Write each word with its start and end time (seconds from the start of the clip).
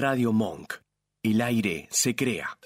Radio 0.00 0.32
Monk. 0.32 0.74
El 1.24 1.40
aire 1.40 1.88
se 1.90 2.14
crea. 2.14 2.56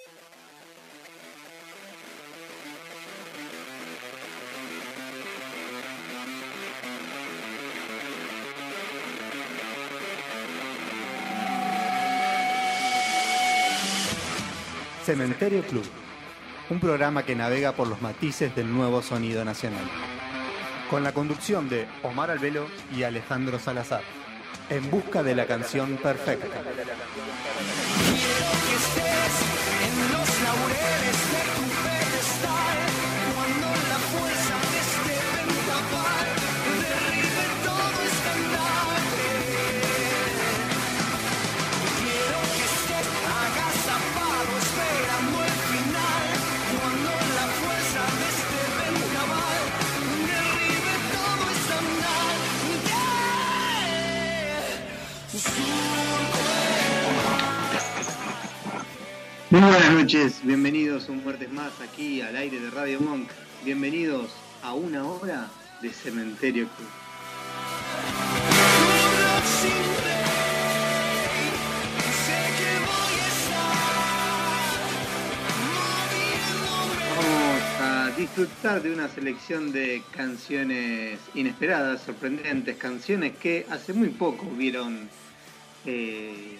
Cementerio 15.06 15.62
Club, 15.62 15.86
un 16.68 16.80
programa 16.80 17.22
que 17.22 17.34
navega 17.34 17.72
por 17.72 17.88
los 17.88 18.02
matices 18.02 18.54
del 18.54 18.70
nuevo 18.70 19.00
sonido 19.00 19.42
nacional. 19.42 19.88
Con 20.90 21.02
la 21.02 21.12
conducción 21.12 21.70
de 21.70 21.88
Omar 22.02 22.30
Albelo 22.30 22.66
y 22.94 23.04
Alejandro 23.04 23.58
Salazar, 23.58 24.02
en 24.70 24.90
busca 24.90 25.22
de 25.22 25.34
la 25.34 25.46
canción 25.46 25.96
perfecta. 25.96 26.62
Muy 59.52 59.60
buenas 59.60 59.92
noches, 59.92 60.40
bienvenidos 60.42 61.10
un 61.10 61.22
martes 61.22 61.52
más 61.52 61.78
aquí 61.82 62.22
al 62.22 62.36
aire 62.36 62.58
de 62.58 62.70
Radio 62.70 62.98
Monk. 63.02 63.28
Bienvenidos 63.62 64.30
a 64.62 64.72
una 64.72 65.04
hora 65.04 65.50
de 65.82 65.90
Cementerio 65.90 66.66
Club. 66.68 66.88
Vamos 77.14 77.62
a 77.82 78.10
disfrutar 78.16 78.82
de 78.82 78.94
una 78.94 79.08
selección 79.08 79.70
de 79.70 80.02
canciones 80.12 81.20
inesperadas, 81.34 82.00
sorprendentes, 82.00 82.78
canciones 82.78 83.36
que 83.36 83.66
hace 83.68 83.92
muy 83.92 84.08
poco 84.08 84.46
vieron, 84.46 85.10
eh, 85.84 86.56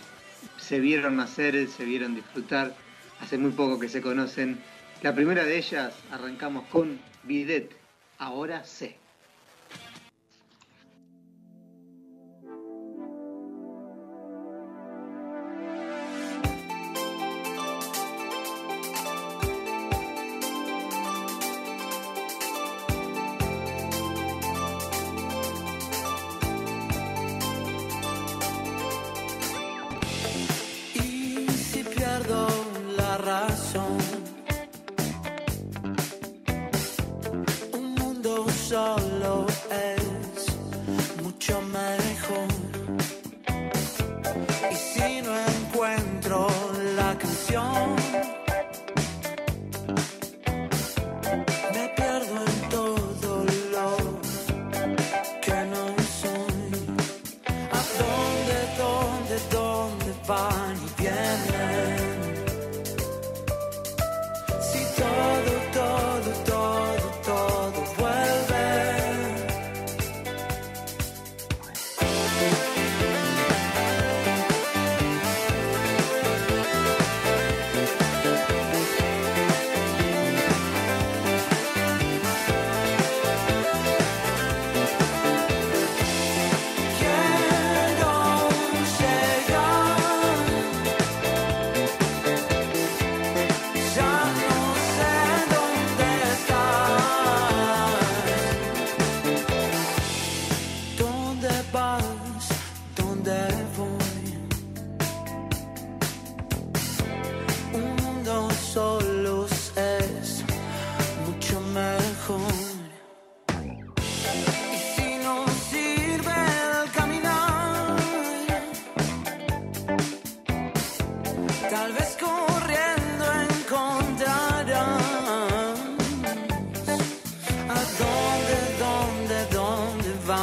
se 0.59 0.79
vieron 0.79 1.17
nacer, 1.17 1.67
se 1.69 1.87
vieron 1.87 2.15
disfrutar, 2.15 2.82
hace 3.23 3.39
muy 3.39 3.53
poco 3.53 3.79
que 3.79 3.89
se 3.89 4.03
conocen. 4.03 4.59
La 5.01 5.15
primera 5.15 5.45
de 5.45 5.57
ellas 5.57 5.95
arrancamos 6.11 6.65
con 6.67 7.01
Bidet, 7.23 7.71
ahora 8.19 8.65
sé. 8.65 9.02
La 33.33 34.22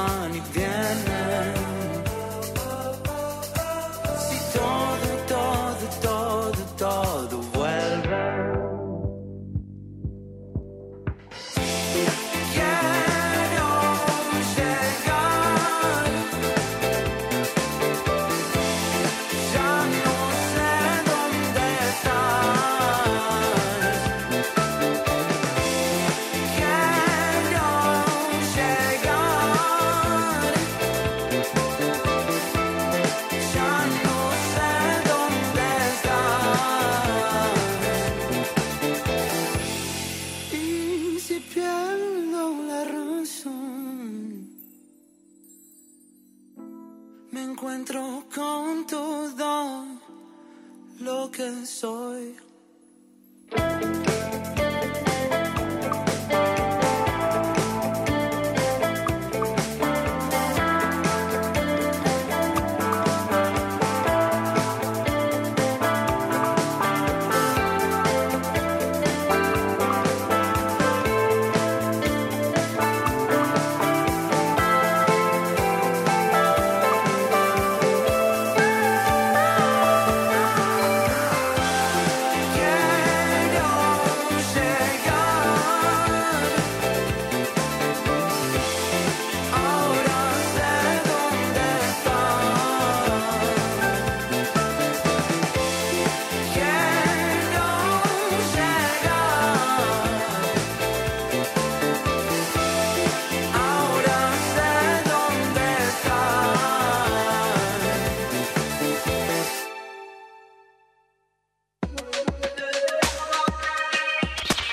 dónde 0.07 0.68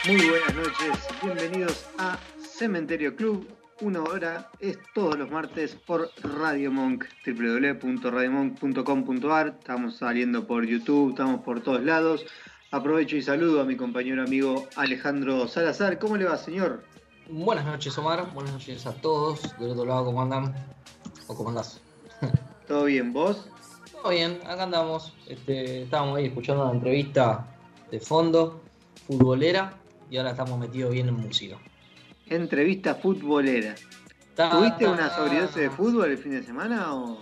Muy 0.06 0.31
buenas 0.31 0.55
noches, 0.55 0.97
bienvenidos 1.20 1.85
a 1.99 2.17
Cementerio 2.38 3.17
Club. 3.17 3.49
Una 3.81 4.05
hora 4.05 4.49
es 4.61 4.79
todos 4.94 5.19
los 5.19 5.29
martes 5.32 5.75
por 5.75 6.12
Radio 6.23 6.70
Monk, 6.70 7.06
www.radiomonk.com.ar. 7.26 9.56
Estamos 9.58 9.97
saliendo 9.97 10.47
por 10.47 10.64
YouTube, 10.64 11.11
estamos 11.11 11.41
por 11.41 11.61
todos 11.61 11.82
lados. 11.82 12.25
Aprovecho 12.70 13.17
y 13.17 13.23
saludo 13.23 13.61
a 13.61 13.64
mi 13.64 13.76
compañero 13.76 14.23
amigo 14.23 14.69
Alejandro 14.76 15.49
Salazar. 15.49 15.99
¿Cómo 15.99 16.17
le 16.17 16.26
va, 16.26 16.37
señor? 16.37 16.85
Buenas 17.29 17.67
noches, 17.67 17.99
Omar. 17.99 18.32
Buenas 18.32 18.52
noches 18.52 18.87
a 18.87 18.93
todos. 18.93 19.59
Del 19.59 19.73
otro 19.73 19.87
lado, 19.87 20.05
¿cómo 20.05 20.23
andan? 20.23 20.55
¿O 21.26 21.35
cómo 21.35 21.49
andás? 21.49 21.81
¿Todo 22.69 22.85
bien, 22.85 23.12
vos? 23.12 23.49
Todo 23.91 24.11
bien, 24.11 24.38
acá 24.47 24.62
andamos. 24.62 25.14
Este, 25.26 25.82
estábamos 25.82 26.19
ahí 26.19 26.26
escuchando 26.26 26.62
una 26.62 26.75
entrevista 26.75 27.44
de 27.91 27.99
fondo, 27.99 28.61
futbolera, 29.09 29.81
y 30.11 30.17
ahora 30.17 30.31
estamos 30.31 30.58
metidos 30.58 30.93
bien 30.93 31.08
en 31.08 31.14
música. 31.14 31.58
Entrevista 32.26 32.94
futbolera. 32.97 33.75
Ta- 34.35 34.50
¿Tuviste 34.50 34.85
ta- 34.85 34.91
una 34.91 35.11
sobredosis 35.14 35.56
de 35.56 35.70
fútbol 35.70 36.11
el 36.11 36.19
fin 36.19 36.32
de 36.32 36.43
semana 36.43 36.94
o...? 36.94 37.19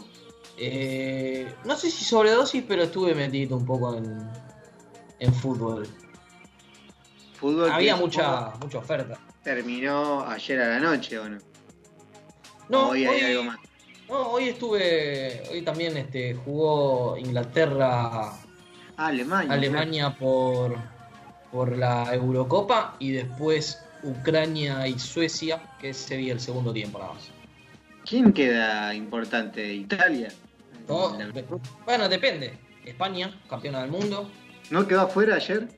Eh, 0.57 1.53
no 1.65 1.77
sé 1.77 1.91
si 1.91 2.05
sobredosis, 2.05 2.63
pero 2.67 2.83
estuve 2.85 3.15
metido 3.15 3.57
un 3.57 3.65
poco 3.67 3.97
en, 3.97 4.29
en 5.19 5.35
fútbol. 5.35 5.87
Había 7.71 7.97
mucha, 7.97 8.53
mucha 8.61 8.79
oferta. 8.79 9.19
Terminó 9.43 10.23
ayer 10.27 10.61
a 10.63 10.69
la 10.69 10.79
noche, 10.81 11.19
¿o 11.19 11.29
no? 11.29 11.39
No, 12.69 12.89
Hoy 12.91 13.05
hay 13.05 13.33
algo 13.33 13.45
más. 13.45 13.59
no, 14.09 14.29
hoy 14.31 14.49
estuve, 14.49 15.43
hoy 15.51 15.61
también 15.63 15.97
este, 15.99 16.35
jugó 16.35 17.17
Inglaterra 17.19 18.31
Ah, 18.97 19.07
Alemania. 19.09 19.53
Alemania 19.53 20.17
por, 20.17 20.79
por 21.55 21.79
la 21.79 22.13
Eurocopa 22.13 22.97
y 22.99 23.13
después 23.13 23.81
Ucrania 24.03 24.89
y 24.89 24.99
Suecia, 24.99 25.63
que 25.81 25.95
sería 25.95 26.33
el 26.33 26.41
segundo 26.41 26.73
tiempo 26.73 26.99
nada 26.99 27.13
más. 27.13 27.31
¿Quién 28.05 28.33
queda 28.33 28.93
importante? 28.93 29.73
¿Italia? 29.73 30.33
No, 30.89 31.17
La- 31.17 31.29
de- 31.29 31.45
bueno, 31.85 32.09
depende. 32.09 32.59
España, 32.85 33.41
campeona 33.49 33.83
del 33.83 33.93
mundo. 33.93 34.29
¿No 34.71 34.85
quedó 34.89 35.03
afuera 35.03 35.37
ayer? 35.37 35.69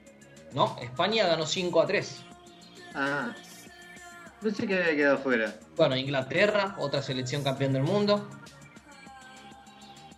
No, 0.55 0.79
España 0.81 1.27
ganó 1.27 1.45
5 1.45 1.83
a 1.83 1.87
3. 1.87 2.23
Ah. 2.95 3.35
No 4.41 4.51
sé 4.51 4.67
que 4.67 4.79
había 4.83 4.97
quedado 4.97 5.17
afuera. 5.17 5.55
Bueno, 5.77 5.95
Inglaterra, 5.95 6.75
otra 6.79 7.03
selección 7.03 7.43
campeón 7.45 7.75
del 7.75 7.83
mundo. 7.83 8.27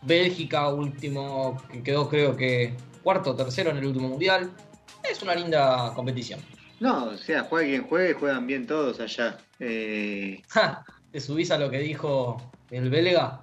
Bélgica, 0.03 0.69
último, 0.69 1.61
que 1.73 1.83
quedó 1.83 2.09
creo 2.09 2.37
que 2.37 2.75
cuarto 3.03 3.33
o 3.33 3.35
tercero 3.35 3.71
en 3.71 3.79
el 3.79 3.87
último 3.87 4.09
mundial. 4.09 4.51
Es 5.11 5.23
una 5.23 5.35
linda 5.35 5.93
competición. 5.95 6.41
No, 6.81 7.07
o 7.07 7.17
sea, 7.17 7.43
juegue 7.45 7.71
quien 7.71 7.89
juegue, 7.89 8.15
juegan 8.15 8.47
bien 8.47 8.67
todos 8.67 9.01
allá. 9.01 9.39
Eh, 9.59 10.43
Ja, 10.49 10.85
¿Te 11.11 11.21
subís 11.21 11.51
a 11.51 11.59
lo 11.59 11.71
que 11.71 11.79
dijo 11.79 12.37
el 12.71 12.91
belga? 12.91 13.41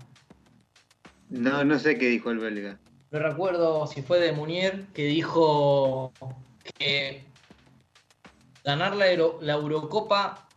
no, 1.30 1.64
no 1.64 1.80
sé 1.80 1.98
qué 1.98 2.08
dijo 2.08 2.32
el 2.32 2.40
belga. 2.40 2.80
No 3.12 3.20
recuerdo 3.20 3.88
si 3.88 4.02
fue 4.02 4.20
de 4.20 4.32
Munier 4.32 4.86
que 4.94 5.06
dijo 5.06 6.14
que 6.78 7.24
ganar 8.64 8.96
la, 8.96 9.12
Euro- 9.12 9.40
la 9.42 9.54
Eurocopa 9.54 10.48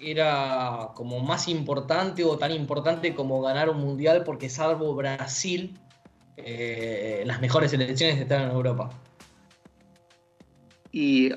era 0.00 0.88
como 0.94 1.20
más 1.20 1.48
importante 1.48 2.24
o 2.24 2.38
tan 2.38 2.52
importante 2.52 3.14
como 3.14 3.40
ganar 3.42 3.68
un 3.70 3.78
mundial 3.80 4.22
porque 4.24 4.48
salvo 4.48 4.94
Brasil, 4.94 5.78
eh, 6.36 7.22
las 7.26 7.40
mejores 7.40 7.70
selecciones 7.70 8.18
están 8.20 8.42
en 8.44 8.50
Europa. 8.50 8.90
Y 10.92 11.32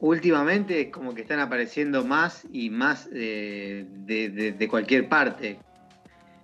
últimamente 0.00 0.80
es 0.80 0.92
como 0.92 1.14
que 1.14 1.22
están 1.22 1.40
apareciendo 1.40 2.04
más 2.04 2.46
y 2.52 2.70
más 2.70 3.08
eh, 3.12 3.84
de, 3.88 4.52
de- 4.52 4.68
cualquier 4.68 5.08
parte. 5.08 5.60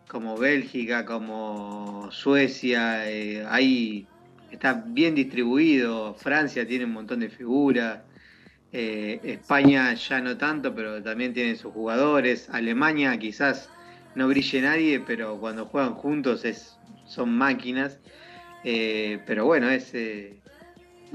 Como 0.09 0.39
Bélgica, 0.39 1.05
como 1.05 2.09
Suecia, 2.13 3.11
eh, 3.11 3.45
ahí 3.49 4.07
está 4.51 4.85
bien 4.87 5.15
distribuido. 5.15 6.15
Francia 6.15 6.67
tiene 6.67 6.85
un 6.85 6.93
montón 6.93 7.21
de 7.21 7.29
figuras. 7.31 8.03
eh, 8.73 9.21
España 9.25 9.95
ya 9.95 10.21
no 10.21 10.37
tanto, 10.37 10.75
pero 10.75 11.03
también 11.03 11.33
tiene 11.35 11.57
sus 11.57 11.73
jugadores. 11.73 12.49
Alemania 12.51 13.19
quizás 13.19 13.71
no 14.15 14.29
brille 14.29 14.61
nadie, 14.63 15.01
pero 15.01 15.39
cuando 15.41 15.67
juegan 15.67 15.95
juntos 15.95 16.45
es, 16.45 16.79
son 17.07 17.37
máquinas. 17.37 18.01
Eh, 18.65 19.21
pero 19.27 19.45
bueno, 19.47 19.71
es, 19.71 19.93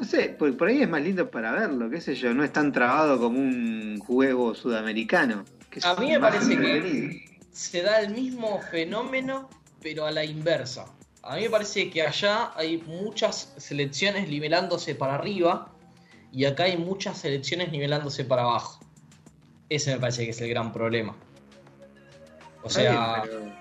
no 0.02 0.08
sé, 0.08 0.30
por, 0.30 0.58
por 0.58 0.68
ahí 0.68 0.82
es 0.82 0.90
más 0.90 1.04
lindo 1.04 1.30
para 1.30 1.52
verlo, 1.52 1.88
qué 1.88 2.02
sé 2.02 2.16
yo, 2.16 2.34
no 2.34 2.44
es 2.44 2.52
tan 2.52 2.72
trabado 2.72 3.20
como 3.20 3.38
un 3.38 4.00
juego 4.00 4.56
sudamericano. 4.56 5.46
que 5.70 5.80
A 5.84 5.94
mí 5.94 6.08
me 6.08 6.20
parece 6.20 6.58
que-. 6.58 7.40
Se 7.52 7.84
da 7.84 8.02
el 8.02 8.12
mismo 8.12 8.60
fenómeno, 8.72 9.48
pero 9.80 10.08
a 10.08 10.12
la 10.12 10.26
inversa. 10.26 10.88
A 11.22 11.36
mí 11.36 11.44
me 11.44 11.52
parece 11.52 11.92
que 11.92 12.02
allá 12.02 12.52
hay 12.56 12.80
muchas 12.80 13.54
selecciones 13.58 14.28
nivelándose 14.28 14.96
para 14.96 15.14
arriba 15.14 15.72
y 16.32 16.46
acá 16.46 16.64
hay 16.64 16.78
muchas 16.78 17.20
selecciones 17.20 17.72
nivelándose 17.72 18.26
para 18.26 18.42
abajo. 18.42 18.84
Ese 19.70 19.94
me 19.94 20.00
parece 20.00 20.26
que 20.26 20.32
es 20.32 20.42
el 20.42 20.50
gran 20.50 20.74
problema. 20.74 21.16
O 22.64 22.72
sea, 22.72 23.22
bien, 23.22 23.54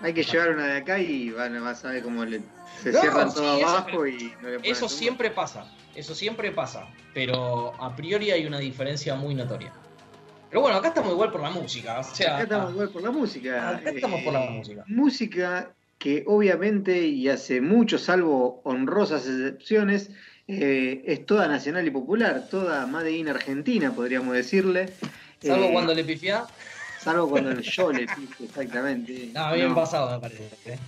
Hay 0.00 0.14
que 0.14 0.22
llevar 0.22 0.48
una 0.48 0.66
de 0.66 0.76
acá 0.78 0.98
y 0.98 1.28
van, 1.28 1.62
vas 1.62 1.84
a 1.84 1.90
ver 1.90 2.02
cómo 2.02 2.24
le, 2.24 2.40
se 2.82 2.92
No, 2.92 3.00
cierran 3.00 3.30
sí, 3.30 3.36
todo 3.36 3.58
eso- 3.58 3.68
abajo 3.68 4.06
y 4.06 4.32
no 4.42 4.48
le 4.48 4.58
eso 4.62 4.88
siempre 4.88 5.30
pasa. 5.30 5.66
Eso 5.94 6.14
siempre 6.14 6.52
pasa. 6.52 6.86
Pero 7.14 7.74
a 7.82 7.94
priori 7.96 8.30
hay 8.30 8.46
una 8.46 8.58
diferencia 8.58 9.14
muy 9.16 9.34
notoria. 9.34 9.72
Pero 10.48 10.62
bueno, 10.62 10.76
acá 10.78 10.88
estamos 10.88 11.12
igual 11.12 11.30
por 11.32 11.42
la 11.42 11.50
música. 11.50 11.98
O 12.00 12.04
sea, 12.04 12.34
Acá 12.34 12.42
estamos 12.44 12.70
igual 12.72 12.88
por 12.90 13.02
la 13.02 13.10
música. 13.10 13.68
Acá 13.70 13.90
estamos 13.90 14.22
por 14.22 14.32
la 14.32 14.40
música. 14.50 14.84
Música 14.86 15.74
que 15.98 16.22
obviamente 16.26 17.00
y 17.06 17.28
hace 17.28 17.60
mucho, 17.60 17.98
salvo 17.98 18.60
honrosas 18.64 19.26
excepciones, 19.26 20.10
eh, 20.46 21.02
es 21.06 21.26
toda 21.26 21.48
nacional 21.48 21.86
y 21.86 21.90
popular, 21.90 22.46
toda 22.48 22.86
Made 22.86 23.10
in 23.10 23.28
Argentina, 23.28 23.90
podríamos 23.92 24.32
decirle. 24.34 24.92
salvo 25.42 25.64
Eh, 25.66 25.72
cuando 25.72 25.92
le 25.94 26.04
pifiá. 26.04 26.46
Salvo 27.00 27.28
cuando 27.28 27.52
yo 27.60 27.92
le 27.92 28.06
pise, 28.06 28.44
exactamente. 28.44 29.30
No, 29.34 29.52
bien 29.54 29.68
No. 29.70 29.74
pasado 29.74 30.10
me 30.12 30.20
parece. 30.20 30.78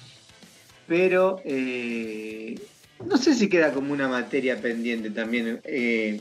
Pero 0.90 1.40
eh, 1.44 2.58
no 3.06 3.16
sé 3.16 3.34
si 3.34 3.48
queda 3.48 3.72
como 3.72 3.92
una 3.92 4.08
materia 4.08 4.60
pendiente 4.60 5.10
también 5.10 5.60
eh, 5.62 6.20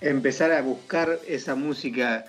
empezar 0.00 0.52
a 0.52 0.62
buscar 0.62 1.20
esa 1.26 1.54
música. 1.54 2.24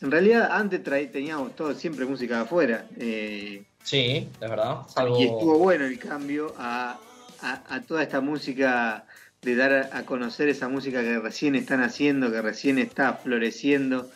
En 0.00 0.12
realidad 0.12 0.50
antes 0.52 0.84
teníamos 1.10 1.56
todo 1.56 1.74
siempre 1.74 2.06
música 2.06 2.36
de 2.36 2.42
afuera. 2.42 2.86
eh, 2.96 3.64
Sí, 3.82 4.28
es 4.32 4.38
verdad. 4.38 4.86
Salvo... 4.86 5.18
y 5.18 5.24
estuvo 5.24 5.58
bueno 5.58 5.84
el 5.84 5.98
cambio 5.98 6.54
a, 6.56 6.92
a- 7.40 7.74
a 7.74 7.84
toda 7.84 8.04
esta 8.04 8.20
música 8.20 9.04
de 9.42 9.56
dar 9.56 9.90
a, 9.92 10.06
conocer 10.06 10.48
esa 10.48 10.68
música 10.68 11.02
que 11.02 11.18
recién 11.18 11.56
están 11.56 11.82
haciendo, 11.82 12.30
que 12.30 12.40
recién 12.40 12.78
está 12.78 13.14
floreciendo, 13.14 14.10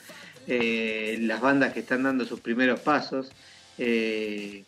las 0.47 1.41
bandas 1.41 1.73
que 1.73 1.81
están 1.81 2.05
dando 2.05 2.25
sus 2.25 2.38
primeros 2.38 2.79
pasos. 2.83 3.33
eh, 3.79 4.65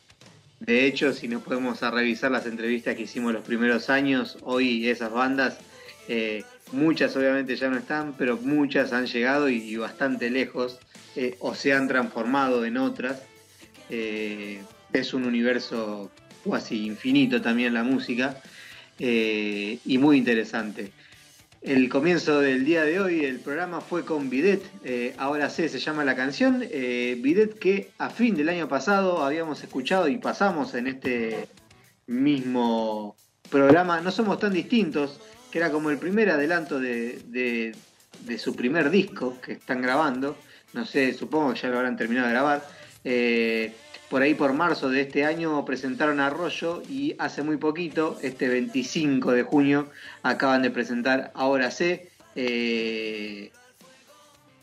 de 0.60 0.86
hecho, 0.86 1.12
si 1.12 1.28
nos 1.28 1.42
podemos 1.42 1.82
a 1.82 1.90
revisar 1.90 2.30
las 2.30 2.46
entrevistas 2.46 2.96
que 2.96 3.02
hicimos 3.02 3.32
los 3.32 3.44
primeros 3.44 3.90
años, 3.90 4.38
hoy 4.42 4.88
esas 4.88 5.12
bandas, 5.12 5.58
eh, 6.08 6.42
muchas 6.72 7.16
obviamente 7.16 7.54
ya 7.54 7.68
no 7.68 7.78
están, 7.78 8.14
pero 8.18 8.36
muchas 8.36 8.92
han 8.92 9.06
llegado 9.06 9.48
y, 9.48 9.76
bastante 9.76 10.30
lejos, 10.30 10.78
eh, 11.14 11.36
o 11.38 11.54
se 11.54 11.72
han 11.72 11.86
transformado 11.86 12.64
en 12.64 12.76
otras. 12.76 13.22
Eh, 13.88 14.60
es 14.92 15.14
un 15.14 15.24
universo 15.24 16.10
casi 16.50 16.86
infinito 16.86 17.40
también 17.40 17.74
la 17.74 17.84
música 17.84 18.40
y 19.00 19.98
muy 19.98 20.18
interesante. 20.18 20.90
El 21.60 21.88
comienzo 21.88 22.40
del 22.40 22.64
día 22.64 22.84
de 22.84 23.00
hoy, 23.00 23.24
el 23.24 23.40
programa 23.40 23.80
fue 23.80 24.04
con 24.04 24.30
Bidet, 24.30 24.62
eh, 24.84 25.14
ahora 25.18 25.50
sé, 25.50 25.68
se 25.68 25.80
llama 25.80 26.04
la 26.04 26.14
canción, 26.14 26.62
eh, 26.62 27.18
Bidet 27.20 27.58
que 27.58 27.90
a 27.98 28.10
fin 28.10 28.36
del 28.36 28.48
año 28.48 28.68
pasado 28.68 29.24
habíamos 29.24 29.62
escuchado 29.64 30.06
y 30.06 30.18
pasamos 30.18 30.74
en 30.74 30.86
este 30.86 31.48
mismo 32.06 33.16
programa, 33.50 34.00
no 34.00 34.12
somos 34.12 34.38
tan 34.38 34.52
distintos, 34.52 35.20
que 35.50 35.58
era 35.58 35.72
como 35.72 35.90
el 35.90 35.98
primer 35.98 36.30
adelanto 36.30 36.78
de, 36.78 37.74
su 38.38 38.54
primer 38.54 38.90
disco 38.90 39.40
que 39.40 39.52
están 39.52 39.82
grabando, 39.82 40.38
no 40.74 40.86
sé, 40.86 41.12
supongo 41.12 41.54
que 41.54 41.60
ya 41.60 41.70
lo 41.70 41.78
habrán 41.78 41.96
terminado 41.96 42.28
de 42.28 42.32
grabar. 42.34 42.66
Eh, 43.02 43.74
por 44.10 44.22
ahí 44.22 44.34
por 44.34 44.52
marzo 44.54 44.88
de 44.88 45.02
este 45.02 45.24
año 45.24 45.64
presentaron 45.64 46.20
Arroyo 46.20 46.82
y 46.88 47.14
hace 47.18 47.42
muy 47.42 47.56
poquito, 47.56 48.18
este 48.22 48.48
25 48.48 49.32
de 49.32 49.42
junio, 49.42 49.90
acaban 50.22 50.62
de 50.62 50.70
presentar 50.70 51.30
Ahora 51.34 51.70
sé. 51.70 52.10
eh, 52.34 53.50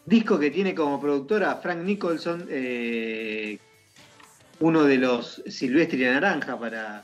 disco 0.06 0.40
que 0.40 0.52
tiene 0.52 0.74
como 0.74 1.00
productora 1.02 1.56
Frank 1.58 1.80
Nicholson, 1.84 2.48
eh, 2.50 3.60
uno 4.60 4.84
de 4.84 4.98
los 4.98 5.44
Silvestri 5.48 6.00
de 6.00 6.12
Naranja 6.12 6.58
para, 6.58 7.04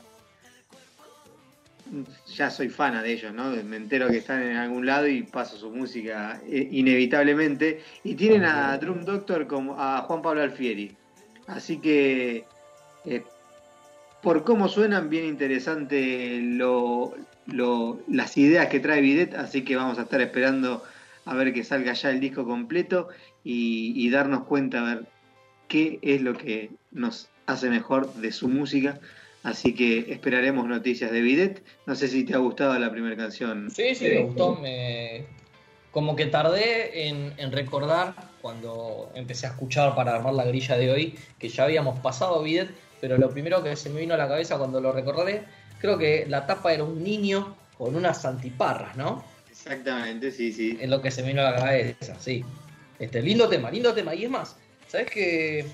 ya 2.34 2.50
soy 2.50 2.68
fana 2.68 3.02
de 3.02 3.12
ellos, 3.12 3.34
¿no? 3.34 3.50
Me 3.50 3.76
entero 3.76 4.08
que 4.08 4.18
están 4.18 4.42
en 4.42 4.56
algún 4.56 4.86
lado 4.86 5.06
y 5.06 5.22
paso 5.22 5.56
su 5.56 5.70
música 5.70 6.40
eh, 6.46 6.68
inevitablemente. 6.70 7.82
Y 8.04 8.14
tienen 8.14 8.44
a 8.44 8.76
Drum 8.78 9.04
Doctor 9.04 9.46
como 9.46 9.78
a 9.78 10.00
Juan 10.02 10.22
Pablo 10.22 10.42
Alfieri. 10.42 10.96
Así 11.54 11.78
que, 11.78 12.44
eh, 13.04 13.22
por 14.22 14.44
cómo 14.44 14.68
suenan, 14.68 15.10
bien 15.10 15.26
interesante 15.26 16.38
lo, 16.42 17.14
lo- 17.46 17.98
las 18.08 18.36
ideas 18.36 18.68
que 18.68 18.80
trae 18.80 19.00
Bidet. 19.00 19.34
Así 19.34 19.62
que 19.62 19.76
vamos 19.76 19.98
a 19.98 20.02
estar 20.02 20.20
esperando 20.20 20.82
a 21.24 21.34
ver 21.34 21.52
que 21.52 21.64
salga 21.64 21.92
ya 21.92 22.10
el 22.10 22.20
disco 22.20 22.44
completo 22.44 23.08
y, 23.44 23.92
y 23.96 24.10
darnos 24.10 24.44
cuenta 24.44 24.80
a 24.80 24.94
ver 24.94 25.04
qué 25.68 25.98
es 26.02 26.20
lo 26.22 26.34
que 26.34 26.70
nos 26.90 27.28
hace 27.46 27.68
mejor 27.68 28.14
de 28.14 28.32
su 28.32 28.48
música. 28.48 28.98
Así 29.42 29.74
que 29.74 30.06
esperaremos 30.12 30.66
noticias 30.68 31.10
de 31.10 31.20
Bidet. 31.20 31.62
No 31.86 31.94
sé 31.96 32.06
si 32.08 32.24
te 32.24 32.34
ha 32.34 32.38
gustado 32.38 32.78
la 32.78 32.90
primera 32.92 33.16
canción. 33.16 33.70
Sí, 33.70 33.94
sí, 33.94 34.08
me 34.08 34.20
gustó. 34.20 34.54
Me... 34.54 35.24
Como 35.90 36.16
que 36.16 36.26
tardé 36.26 37.08
en, 37.08 37.34
en 37.36 37.52
recordar 37.52 38.14
cuando 38.42 39.10
empecé 39.14 39.46
a 39.46 39.50
escuchar 39.50 39.94
para 39.94 40.16
armar 40.16 40.34
la 40.34 40.44
grilla 40.44 40.76
de 40.76 40.90
hoy 40.90 41.18
que 41.38 41.48
ya 41.48 41.64
habíamos 41.64 42.00
pasado 42.00 42.42
Bidet, 42.42 42.70
pero 43.00 43.16
lo 43.16 43.30
primero 43.30 43.62
que 43.62 43.76
se 43.76 43.88
me 43.88 44.00
vino 44.00 44.14
a 44.14 44.16
la 44.18 44.28
cabeza 44.28 44.58
cuando 44.58 44.80
lo 44.80 44.92
recordé, 44.92 45.44
creo 45.80 45.96
que 45.96 46.26
la 46.28 46.44
tapa 46.46 46.72
era 46.74 46.84
un 46.84 47.02
niño 47.02 47.56
con 47.78 47.94
unas 47.96 48.24
antiparras, 48.24 48.96
¿no? 48.96 49.24
Exactamente, 49.50 50.30
sí, 50.32 50.52
sí. 50.52 50.76
Es 50.80 50.88
lo 50.90 51.00
que 51.00 51.10
se 51.10 51.22
me 51.22 51.28
vino 51.28 51.42
a 51.42 51.52
la 51.52 51.56
cabeza, 51.56 52.16
sí. 52.18 52.44
Este, 52.98 53.22
lindo 53.22 53.48
tema, 53.48 53.70
lindo 53.70 53.94
tema. 53.94 54.14
Y 54.14 54.24
es 54.24 54.30
más, 54.30 54.56
¿sabes 54.88 55.08
que 55.10 55.64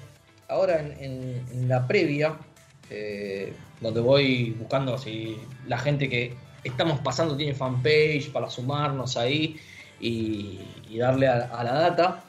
ahora 0.48 0.80
en, 0.80 0.92
en- 1.02 1.46
en 1.52 1.68
la 1.68 1.86
previa, 1.86 2.36
eh, 2.90 3.52
donde 3.80 4.00
voy 4.00 4.50
buscando 4.58 4.96
si 4.98 5.38
la 5.66 5.78
gente 5.78 6.08
que 6.08 6.34
estamos 6.64 7.00
pasando 7.00 7.36
tiene 7.36 7.54
fanpage 7.54 8.30
para 8.32 8.48
sumarnos 8.50 9.16
ahí 9.16 9.58
y, 10.00 10.60
y 10.88 10.98
darle 10.98 11.28
a, 11.28 11.44
a 11.46 11.64
la 11.64 11.72
data, 11.72 12.24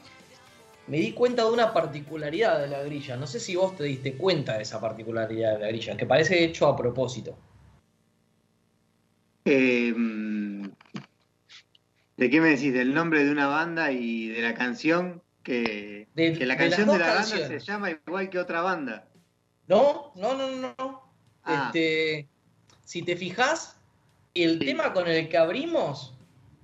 me 0.90 0.98
di 0.98 1.12
cuenta 1.12 1.44
de 1.44 1.50
una 1.52 1.72
particularidad 1.72 2.58
de 2.60 2.66
la 2.66 2.82
grilla. 2.82 3.16
No 3.16 3.26
sé 3.26 3.38
si 3.38 3.54
vos 3.54 3.76
te 3.76 3.84
diste 3.84 4.14
cuenta 4.16 4.56
de 4.56 4.62
esa 4.64 4.80
particularidad 4.80 5.54
de 5.54 5.58
la 5.60 5.68
grilla, 5.68 5.96
que 5.96 6.04
parece 6.04 6.42
hecho 6.44 6.66
a 6.66 6.76
propósito. 6.76 7.38
Eh, 9.44 9.94
¿De 12.16 12.28
qué 12.30 12.40
me 12.40 12.50
decís? 12.50 12.74
¿Del 12.74 12.92
nombre 12.92 13.24
de 13.24 13.30
una 13.30 13.46
banda 13.46 13.92
y 13.92 14.28
de 14.28 14.42
la 14.42 14.54
canción? 14.54 15.22
Que, 15.42 16.06
De- 16.14 16.34
que 16.36 16.44
la 16.44 16.56
canción 16.56 16.88
de 16.88 16.98
la 16.98 17.14
banda 17.14 17.24
se 17.24 17.58
llama 17.60 17.90
igual 17.92 18.28
que 18.28 18.38
otra 18.38 18.60
banda. 18.60 19.06
No, 19.68 20.12
no, 20.16 20.34
no, 20.34 20.50
no. 20.50 20.74
no. 20.76 21.02
Ah. 21.44 21.66
Este, 21.72 22.28
si 22.84 23.02
te 23.02 23.16
fijas, 23.16 23.78
el 24.34 24.58
Sí. 24.58 24.66
tema 24.66 24.92
con 24.92 25.08
el 25.08 25.28
que 25.28 25.38
abrimos 25.38 26.14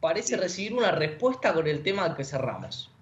parece 0.00 0.34
Sí. 0.34 0.36
recibir 0.36 0.74
una 0.74 0.90
respuesta 0.90 1.54
con 1.54 1.66
el 1.68 1.82
tema 1.82 2.14
que 2.14 2.24
cerramos. 2.24 2.92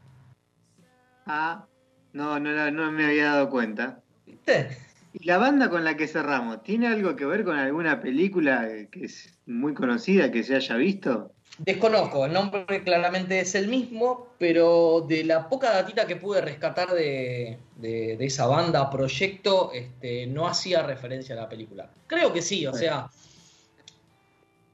Ah, 1.27 1.67
no, 2.13 2.39
no, 2.39 2.71
no 2.71 2.93
me 2.93 3.07
había 3.07 3.27
dado 3.33 3.51
cuenta. 3.51 4.01
¿Viste? 4.27 4.77
¿Y 5.13 5.25
la 5.25 5.39
banda 5.39 5.71
con 5.71 5.85
la 5.85 5.97
que 5.97 6.09
cerramos 6.09 6.63
tiene 6.63 6.89
algo 6.89 7.15
que 7.15 7.25
ver 7.25 7.45
con 7.45 7.57
alguna 7.57 8.01
película 8.01 8.69
que 8.91 9.05
es 9.05 9.39
muy 9.47 9.73
conocida 9.75 10.31
que 10.31 10.43
se 10.43 10.57
haya 10.57 10.77
visto? 10.77 11.31
Desconozco, 11.59 12.27
el 12.27 12.33
nombre 12.33 12.83
claramente 12.83 13.39
es 13.39 13.55
el 13.55 13.69
mismo, 13.69 14.35
pero 14.39 15.05
de 15.09 15.23
la 15.23 15.49
poca 15.49 15.71
datita 15.71 16.05
que 16.05 16.17
pude 16.17 16.41
rescatar 16.41 16.91
de, 16.91 17.59
de- 17.77 18.17
de 18.19 18.25
esa 18.27 18.47
banda, 18.47 18.91
proyecto, 18.91 19.71
este, 19.73 20.27
no 20.27 20.49
hacía 20.49 20.83
referencia 20.83 21.37
a 21.37 21.43
la 21.43 21.49
película. 21.49 21.89
Creo 22.09 22.33
que 22.33 22.43
sí, 22.43 22.67
o 22.67 22.73
Bueno. 22.73 22.85
sea. 22.85 23.07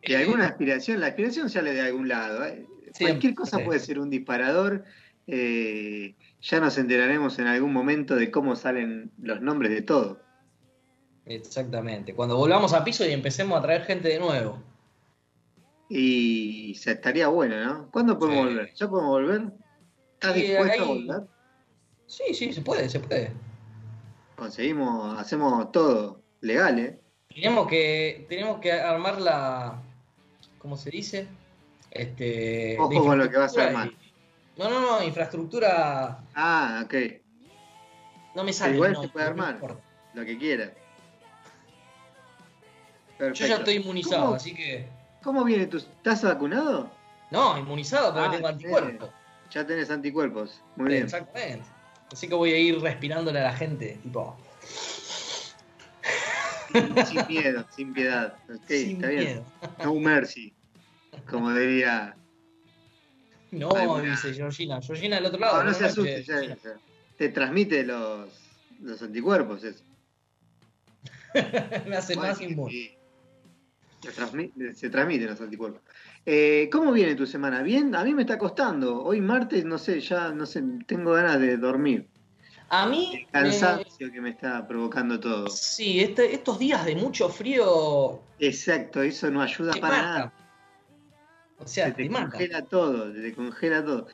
¿Y 0.02 0.14
alguna 0.14 0.46
aspiración? 0.46 1.00
La 1.00 1.08
aspiración 1.08 1.50
sale 1.50 1.74
de 1.74 1.82
algún 1.82 2.08
lado. 2.08 2.46
¿eh? 2.46 2.64
Cualquier 2.98 3.34
cosa 3.34 3.62
puede 3.62 3.78
ser 3.78 3.98
un 3.98 4.08
disparador. 4.08 4.84
eh, 5.26 6.14
ya 6.42 6.60
nos 6.60 6.78
enteraremos 6.78 7.38
en 7.38 7.46
algún 7.46 7.72
momento 7.72 8.16
de 8.16 8.30
cómo 8.30 8.56
salen 8.56 9.10
los 9.20 9.40
nombres 9.40 9.72
de 9.72 9.82
todo. 9.82 10.20
Exactamente. 11.26 12.14
Cuando 12.14 12.36
volvamos 12.36 12.72
a 12.72 12.82
piso 12.82 13.06
y 13.06 13.12
empecemos 13.12 13.58
a 13.58 13.62
traer 13.62 13.82
gente 13.84 14.08
de 14.08 14.18
nuevo. 14.18 14.58
Y 15.88 16.74
se 16.76 16.92
estaría 16.92 17.28
bueno, 17.28 17.64
¿no? 17.64 17.90
¿Cuándo 17.90 18.18
podemos 18.18 18.46
Sí. 18.48 18.54
volver? 18.54 18.74
¿Ya 18.74 18.88
podemos 18.88 19.10
volver? 19.10 19.42
¿Estás 20.14 20.34
Sí, 20.34 20.40
dispuesto 20.42 20.82
a 20.82 20.86
volver? 20.86 21.22
Sí, 22.06 22.34
sí, 22.34 22.52
se 22.52 22.62
puede, 22.62 22.88
se 22.88 23.00
puede. 23.00 23.32
Conseguimos, 24.36 25.18
hacemos 25.18 25.70
todo 25.72 26.22
legal, 26.40 26.78
¿eh? 26.78 27.00
Tenemos 27.34 27.68
que, 27.68 28.26
tenemos 28.28 28.60
que 28.60 28.72
armar 28.72 29.20
la. 29.20 29.80
¿Cómo 30.58 30.76
se 30.76 30.90
dice? 30.90 31.26
Este, 31.90 32.76
Ojo 32.78 33.04
con 33.04 33.18
lo 33.18 33.28
que 33.28 33.36
vas 33.36 33.56
a 33.58 33.66
armar. 33.66 33.88
y- 33.88 33.96
No, 34.60 34.68
no, 34.68 34.80
no, 34.82 35.02
infraestructura. 35.02 36.22
Ah, 36.34 36.82
ok. 36.84 36.94
No 38.34 38.44
me 38.44 38.52
sale. 38.52 38.74
igual 38.74 38.92
no, 38.92 39.02
se 39.02 39.08
puede 39.08 39.24
no 39.24 39.30
armar. 39.30 39.58
Lo 40.12 40.22
que 40.22 40.36
quieras. 40.36 40.72
Yo 43.18 43.32
ya 43.46 43.56
estoy 43.56 43.76
inmunizado, 43.76 44.24
¿Cómo, 44.24 44.34
así 44.34 44.54
que. 44.54 44.86
cómo 45.22 45.44
viene 45.44 45.66
tu... 45.66 45.78
¿Estás 45.78 46.22
vacunado? 46.24 46.90
No, 47.30 47.56
inmunizado 47.56 48.12
porque 48.12 48.28
Ah, 48.28 48.30
tengo 48.32 48.48
anticuerpos. 48.48 49.10
Ya 49.50 49.66
tenés 49.66 49.90
anticuerpos. 49.90 50.60
Muy 50.76 50.88
bien. 50.88 51.04
Exactamente. 51.04 51.64
Así 52.12 52.28
que 52.28 52.34
voy 52.34 52.52
a 52.52 52.58
ir 52.58 52.78
respirándole 52.80 53.40
a 53.40 53.44
la 53.44 53.54
gente, 53.54 53.98
tipo. 54.02 54.36
Sin 57.06 57.26
miedo, 57.28 57.66
sin 57.70 57.94
piedad. 57.94 58.34
Ok, 58.48 58.68
sin 58.68 58.96
está 58.96 59.08
bien. 59.08 59.42
No 59.82 59.94
mercy. 59.94 60.52
Como 61.28 61.50
diría. 61.52 62.14
No, 63.52 63.70
Alguna- 63.70 64.10
dice 64.10 64.32
Georgina. 64.34 64.80
Georgina 64.80 65.16
del 65.16 65.26
otro 65.26 65.40
lado. 65.40 65.58
No, 65.58 65.64
no 65.70 65.74
se 65.74 65.84
asuste, 65.86 66.22
ya, 66.22 66.42
ya. 66.42 66.56
Te 67.16 67.28
transmite 67.30 67.84
los, 67.84 68.28
los 68.80 69.02
anticuerpos, 69.02 69.64
eso. 69.64 69.82
me 71.86 71.96
hace 71.96 72.16
más 72.16 72.40
inmune. 72.40 72.70
sí. 72.72 72.90
Se, 74.02 74.12
transmi- 74.14 74.74
se 74.74 74.88
transmiten 74.88 75.26
los 75.28 75.40
anticuerpos. 75.42 75.82
Eh, 76.24 76.70
¿Cómo 76.72 76.90
viene 76.92 77.14
tu 77.14 77.26
semana? 77.26 77.62
¿Bien? 77.62 77.94
A 77.94 78.02
mí 78.02 78.14
me 78.14 78.22
está 78.22 78.38
costando. 78.38 79.02
Hoy 79.04 79.20
martes, 79.20 79.64
no 79.66 79.76
sé, 79.76 80.00
ya 80.00 80.30
no 80.32 80.46
sé, 80.46 80.62
tengo 80.86 81.12
ganas 81.12 81.38
de 81.38 81.58
dormir. 81.58 82.08
A 82.70 82.86
mí. 82.86 83.26
El 83.26 83.30
cansancio 83.30 84.10
que 84.10 84.20
me 84.22 84.30
está 84.30 84.66
provocando 84.66 85.20
todo. 85.20 85.48
Sí, 85.50 86.00
este- 86.00 86.32
estos 86.34 86.58
días 86.58 86.86
de 86.86 86.96
mucho 86.96 87.28
frío 87.28 88.22
Exacto, 88.38 89.02
eso 89.02 89.30
no 89.30 89.42
ayuda 89.42 89.72
para 89.74 89.96
mata. 89.96 90.02
nada. 90.18 90.32
O 91.62 91.66
sea, 91.66 91.86
Se 91.86 91.92
te, 91.92 92.02
te 92.04 92.10
mata. 92.10 92.30
congela 92.30 92.62
todo, 92.62 93.12
se 93.12 93.20
te 93.20 93.34
congela 93.34 93.84
todo. 93.84 94.06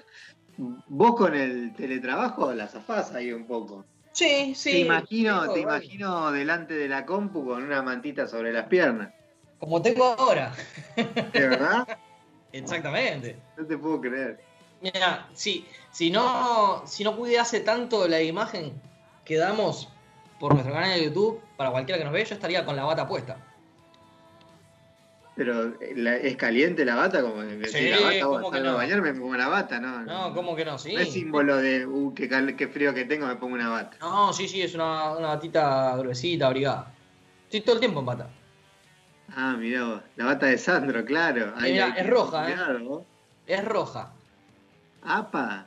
Vos 0.89 1.15
con 1.17 1.35
el 1.35 1.75
teletrabajo 1.75 2.53
la 2.53 2.67
zafás 2.67 3.15
ahí 3.15 3.33
un 3.33 3.47
poco. 3.47 3.85
Sí, 4.13 4.55
sí. 4.55 4.71
te 4.71 4.79
imagino, 4.81 5.41
tengo 5.43 5.55
te 5.55 5.61
imagino 5.61 6.33
delante 6.33 6.75
de 6.75 6.89
la 6.89 7.05
compu 7.05 7.45
con 7.45 7.63
una 7.63 7.83
mantita 7.83 8.27
sobre 8.27 8.53
las 8.53 8.67
piernas. 8.67 9.13
Como 9.59 9.81
tengo 9.83 10.05
ahora. 10.05 10.55
¿De 10.97 11.49
verdad? 11.49 11.87
Exactamente. 12.53 13.37
No 13.57 13.67
te 13.67 13.77
puedo 13.77 14.01
creer. 14.01 14.41
Mira, 14.81 15.29
sí, 15.35 15.67
si 15.91 16.11
no, 16.11 16.83
si 16.87 17.05
no 17.05 17.17
cuidase 17.17 17.61
tanto 17.61 18.09
la 18.09 18.23
imagen 18.23 18.73
que 19.25 19.37
damos 19.37 19.89
por 20.41 20.53
nuestro 20.55 20.73
canal 20.75 20.99
de 20.99 21.05
YouTube, 21.07 21.41
para 21.57 21.71
cualquiera 21.71 21.99
que 21.99 22.05
nos 22.05 22.13
vea, 22.13 22.25
yo 22.25 22.35
estaría 22.35 22.65
con 22.65 22.77
la 22.77 22.85
bata 22.85 23.07
puesta. 23.07 23.37
Pero 25.37 25.75
eh, 25.81 25.93
la- 25.97 26.17
es 26.17 26.37
caliente 26.37 26.85
la 26.85 26.95
bata, 26.95 27.21
como 27.21 27.43
que 27.43 27.69
Sí, 27.69 27.89
la 27.91 28.01
bata, 28.01 28.25
¿cómo 28.25 28.51
que 28.51 28.57
salgo 28.57 28.69
a 28.69 28.73
no? 28.73 28.77
bañar, 28.79 29.03
me 29.03 29.13
pongo 29.13 29.27
una 29.29 29.49
bata, 29.49 29.79
¿no? 29.79 30.01
No, 30.05 30.35
¿cómo 30.35 30.57
que 30.57 30.65
no? 30.65 30.79
Sí. 30.79 30.95
No 30.95 31.01
es 31.01 31.13
símbolo 31.13 31.57
de, 31.59 31.87
uh, 31.87 32.15
qué, 32.15 32.27
cal- 32.29 32.57
qué 32.57 32.69
frío 32.69 32.95
que 32.95 33.05
tengo, 33.05 33.27
me 33.27 33.37
pongo 33.37 33.55
una 33.55 33.69
bata. 33.69 33.99
No, 34.01 34.33
sí, 34.33 34.49
sí, 34.49 34.63
es 34.63 34.75
una, 34.75 35.13
una 35.13 35.29
batita 35.29 35.95
gruesita, 35.99 36.47
abrigada. 36.47 36.91
Estoy 37.45 37.61
todo 37.61 37.75
el 37.75 37.81
tiempo 37.81 38.01
en 38.01 38.07
bata. 38.07 38.29
Ah, 39.37 39.57
mirá 39.59 39.85
vos, 39.85 40.03
la 40.17 40.25
bata 40.25 40.47
de 40.47 40.57
Sandro, 40.57 41.05
claro. 41.05 41.53
Ahí 41.57 41.73
Mirá, 41.73 41.87
hay 41.87 41.93
que 41.93 42.01
es 42.01 42.07
roja, 42.07 42.51
¿eh? 42.51 42.83
vos. 42.85 43.05
Es 43.47 43.65
roja. 43.65 44.13
¡Apa! 45.03 45.67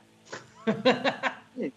Eh, 1.60 1.72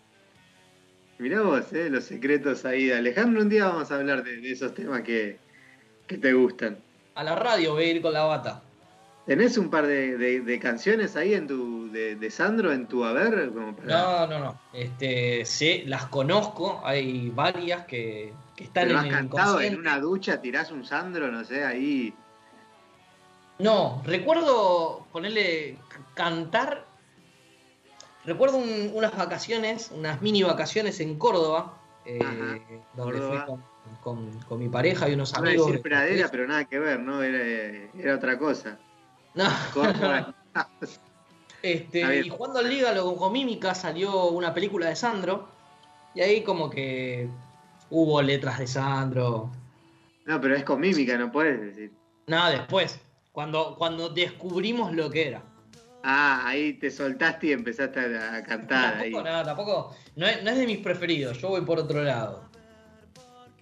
Mirá 1.19 1.41
vos, 1.41 1.71
eh, 1.73 1.89
los 1.89 2.03
secretos 2.05 2.65
ahí 2.65 2.85
de 2.85 2.95
Alejandro. 2.95 3.41
Un 3.41 3.49
día 3.49 3.65
vamos 3.67 3.91
a 3.91 3.95
hablar 3.95 4.23
de, 4.23 4.37
de 4.37 4.51
esos 4.51 4.73
temas 4.73 5.01
que, 5.01 5.39
que 6.07 6.17
te 6.17 6.33
gustan. 6.33 6.82
A 7.15 7.23
la 7.23 7.35
radio 7.35 7.73
voy 7.73 7.83
a 7.83 7.87
ir 7.91 8.01
con 8.01 8.13
la 8.13 8.23
bata. 8.23 8.61
¿Tenés 9.25 9.57
un 9.57 9.69
par 9.69 9.87
de, 9.87 10.17
de- 10.17 10.41
de 10.41 10.59
canciones 10.59 11.15
ahí 11.15 11.33
en 11.33 11.47
tu 11.47 11.89
de, 11.91 12.15
de 12.17 12.31
Sandro 12.31 12.73
en 12.73 12.87
tu 12.87 13.05
haber? 13.05 13.51
Como 13.53 13.73
para- 13.75 13.87
No, 13.87 14.27
no, 14.27 14.39
no. 14.39 14.59
Este, 14.73 15.45
sé, 15.45 15.83
las 15.85 16.07
conozco, 16.07 16.81
hay 16.83 17.29
varias 17.29 17.85
que, 17.85 18.33
que 18.55 18.65
están 18.65 18.87
¿Pero 18.87 18.91
en 18.91 18.97
has 18.97 19.05
el 19.05 19.11
cantado 19.11 19.61
en 19.61 19.77
una 19.79 19.99
ducha, 19.99 20.41
tirás 20.41 20.71
un 20.71 20.83
Sandro, 20.85 21.31
no 21.31 21.45
sé, 21.45 21.63
ahí? 21.63 22.13
No, 23.59 24.01
recuerdo 24.05 25.05
ponerle 25.13 25.77
cantar. 26.15 26.85
Recuerdo 28.25 28.57
un- 28.57 28.91
unas 28.93 29.15
vacaciones, 29.15 29.91
unas 29.95 30.21
mini 30.21 30.43
vacaciones 30.43 30.99
en 30.99 31.17
Córdoba, 31.17 31.77
eh, 32.05 32.19
donde 32.95 33.19
Córdoba. 33.19 33.45
fui 33.45 33.53
con, 33.55 33.63
con, 34.01 34.39
con 34.41 34.59
mi 34.59 34.69
pareja 34.69 35.09
y 35.09 35.13
unos 35.13 35.31
Iba 35.31 35.39
a 35.39 35.41
amigos. 35.41 35.67
decir 35.67 35.81
pradera, 35.81 36.27
pero 36.29 36.47
nada 36.47 36.65
que 36.65 36.79
ver, 36.79 36.99
¿no? 36.99 37.21
Era, 37.21 37.89
era 37.97 38.15
otra 38.15 38.37
cosa. 38.37 38.77
No. 39.33 39.49
Este, 41.61 42.19
y 42.19 42.29
jugando 42.29 42.59
al 42.59 42.67
Liga 42.67 42.91
lo 42.91 43.15
con 43.15 43.31
Mímica 43.31 43.73
salió 43.73 44.25
una 44.25 44.53
película 44.53 44.87
de 44.87 44.97
Sandro. 44.97 45.47
Y 46.13 46.19
ahí 46.19 46.43
como 46.43 46.69
que 46.69 47.29
hubo 47.89 48.21
letras 48.21 48.59
de 48.59 48.67
Sandro. 48.67 49.49
No, 50.25 50.41
pero 50.41 50.55
es 50.55 50.63
con 50.63 50.79
mímica, 50.81 51.17
no 51.17 51.31
puedes 51.31 51.59
decir. 51.61 51.93
Nada, 52.27 52.51
después. 52.51 52.99
Cuando, 53.31 53.75
cuando 53.77 54.09
descubrimos 54.09 54.93
lo 54.93 55.09
que 55.09 55.29
era. 55.29 55.41
Ah, 56.03 56.43
ahí 56.45 56.73
te 56.73 56.91
soltaste 56.91 57.47
y 57.47 57.51
empezaste 57.53 57.99
a, 58.17 58.35
a 58.35 58.43
cantar. 58.43 58.97
Ahí. 58.97 59.11
Tampoco, 59.11 59.23
nada, 59.23 59.43
tampoco. 59.45 59.95
No 60.17 60.27
es, 60.27 60.43
no 60.43 60.49
es 60.51 60.57
de 60.57 60.65
mis 60.65 60.79
preferidos. 60.79 61.37
Yo 61.39 61.47
voy 61.49 61.61
por 61.61 61.79
otro 61.79 62.03
lado. 62.03 62.43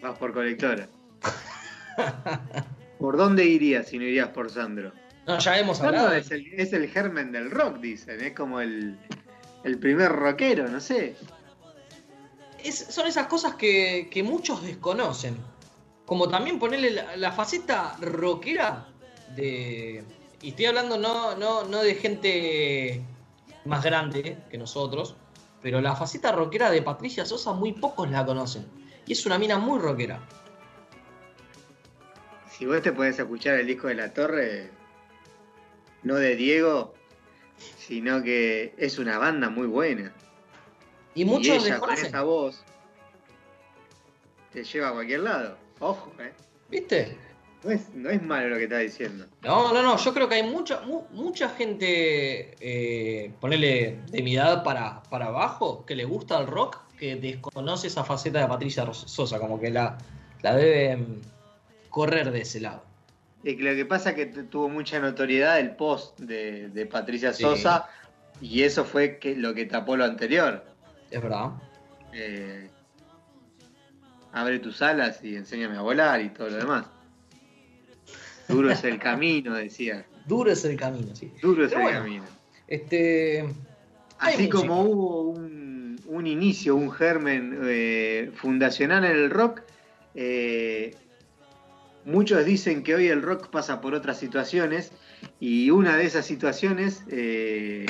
Vas 0.01 0.17
por 0.17 0.33
colectora. 0.33 0.87
¿Por 2.99 3.17
dónde 3.17 3.45
irías 3.45 3.87
si 3.87 3.97
no 3.97 4.03
irías 4.05 4.29
por 4.29 4.49
Sandro? 4.49 4.91
No, 5.27 5.37
ya 5.39 5.57
hemos 5.59 5.79
hablado. 5.81 6.09
Sandro 6.09 6.19
es 6.19 6.31
el, 6.31 6.53
es 6.59 6.73
el 6.73 6.87
germen 6.89 7.31
del 7.31 7.51
rock, 7.51 7.77
dicen. 7.79 8.19
Es 8.21 8.33
como 8.33 8.61
el, 8.61 8.97
el 9.63 9.77
primer 9.79 10.11
rockero, 10.11 10.67
no 10.67 10.79
sé. 10.79 11.15
es- 12.63 12.87
son 12.89 13.07
esas 13.07 13.27
cosas 13.27 13.55
que, 13.55 14.07
que 14.11 14.23
muchos 14.23 14.63
desconocen. 14.63 15.37
Como 16.05 16.27
también 16.29 16.59
ponerle 16.59 16.91
la, 16.91 17.15
la 17.17 17.31
faceta 17.31 17.95
rockera 18.01 18.87
de. 19.35 20.03
Y 20.41 20.49
estoy 20.49 20.65
hablando 20.65 20.97
no, 20.97 21.35
no, 21.35 21.63
no 21.65 21.81
de 21.83 21.95
gente 21.95 23.01
más 23.65 23.83
grande 23.83 24.37
que 24.49 24.57
nosotros, 24.57 25.15
pero 25.61 25.79
la 25.81 25.95
faceta 25.95 26.31
rockera 26.31 26.71
de 26.71 26.81
Patricia 26.81 27.25
Sosa 27.25 27.53
muy 27.53 27.73
pocos 27.73 28.09
la 28.09 28.25
conocen. 28.25 28.65
Y 29.05 29.13
es 29.13 29.25
una 29.25 29.37
mina 29.37 29.57
muy 29.57 29.79
rockera. 29.79 30.19
Si 32.51 32.65
vos 32.65 32.81
te 32.81 32.91
podés 32.91 33.17
escuchar 33.17 33.59
el 33.59 33.67
disco 33.67 33.87
de 33.87 33.95
la 33.95 34.13
torre, 34.13 34.69
no 36.03 36.15
de 36.15 36.35
Diego, 36.35 36.93
sino 37.77 38.21
que 38.21 38.73
es 38.77 38.99
una 38.99 39.17
banda 39.17 39.49
muy 39.49 39.67
buena. 39.67 40.13
Y 41.15 41.23
y 41.23 41.25
muchos 41.25 41.65
ella 41.65 41.79
con 41.79 41.91
esa 41.93 42.21
voz 42.21 42.63
te 44.53 44.63
lleva 44.63 44.89
a 44.89 44.93
cualquier 44.93 45.21
lado. 45.21 45.57
Ojo, 45.79 46.11
eh. 46.19 46.31
¿Viste? 46.69 47.17
No 47.63 47.71
es, 47.71 47.89
no 47.93 48.09
es 48.09 48.21
malo 48.23 48.49
lo 48.49 48.57
que 48.57 48.63
estás 48.63 48.79
diciendo. 48.81 49.25
No, 49.41 49.71
no, 49.73 49.81
no, 49.83 49.97
yo 49.97 50.13
creo 50.13 50.27
que 50.27 50.35
hay 50.35 50.43
mucha, 50.43 50.81
mu- 50.81 51.05
mucha 51.11 51.49
gente, 51.49 52.55
eh, 52.59 53.31
ponele 53.39 53.99
de 54.09 54.21
mi 54.23 54.35
edad 54.35 54.63
para, 54.63 55.03
para 55.03 55.27
abajo, 55.27 55.85
que 55.85 55.95
le 55.95 56.05
gusta 56.05 56.39
el 56.39 56.47
rock, 56.47 56.77
que 57.01 57.15
desconoce 57.15 57.87
esa 57.87 58.03
faceta 58.03 58.39
de 58.41 58.47
Patricia 58.47 58.85
Sosa, 58.93 59.39
como 59.39 59.59
que 59.59 59.71
la, 59.71 59.97
la 60.43 60.55
debe 60.55 60.97
mm, 60.97 61.21
correr 61.89 62.29
de 62.29 62.41
ese 62.41 62.59
lado. 62.61 62.83
Y 63.43 63.57
que 63.57 63.63
lo 63.63 63.75
que 63.75 63.85
pasa 63.85 64.11
es 64.11 64.15
que 64.17 64.27
tu- 64.27 64.43
tuvo 64.45 64.69
mucha 64.69 64.99
notoriedad 64.99 65.59
el 65.59 65.71
post 65.75 66.19
de, 66.19 66.69
de 66.69 66.85
Patricia 66.85 67.33
Sí. 67.33 67.41
Sosa 67.41 67.87
y 68.39 68.61
eso 68.61 68.85
fue 68.85 69.17
que, 69.17 69.35
lo 69.35 69.55
que 69.55 69.65
tapó 69.65 69.97
lo 69.97 70.05
anterior. 70.05 70.63
Es 71.09 71.19
verdad. 71.19 71.53
Eh, 72.13 72.69
abre 74.31 74.59
tus 74.59 74.79
alas 74.83 75.23
y 75.23 75.35
enséñame 75.35 75.77
a 75.77 75.81
volar 75.81 76.21
y 76.21 76.29
todo 76.29 76.49
lo 76.51 76.57
demás. 76.57 76.85
Duro 78.47 78.69
es 78.69 78.83
el 78.83 78.99
camino, 79.09 79.55
decía. 79.55 80.05
Duro 80.27 80.51
es 80.51 80.63
el 80.65 80.77
camino, 80.77 81.15
sí. 81.15 81.33
Duro 81.41 81.65
es 81.65 81.69
Pero 81.71 81.79
el 81.81 81.83
bueno. 81.87 81.99
camino. 82.03 82.25
Este. 82.67 83.43
Así 84.19 84.37
música. 84.49 84.57
como 84.59 84.81
hubo 84.83 85.21
un, 85.31 85.60
un 86.11 86.27
inicio, 86.27 86.75
un 86.75 86.91
germen 86.91 87.57
eh, 87.63 88.31
fundacional 88.35 89.05
en 89.05 89.11
el 89.11 89.29
rock, 89.29 89.61
eh, 90.13 90.93
muchos 92.03 92.43
dicen 92.43 92.83
que 92.83 92.95
hoy 92.95 93.07
el 93.07 93.21
rock 93.21 93.49
pasa 93.49 93.79
por 93.79 93.93
otras 93.93 94.19
situaciones 94.19 94.91
y 95.39 95.69
una 95.69 95.95
de 95.95 96.05
esas 96.05 96.25
situaciones 96.25 97.03
eh, 97.09 97.85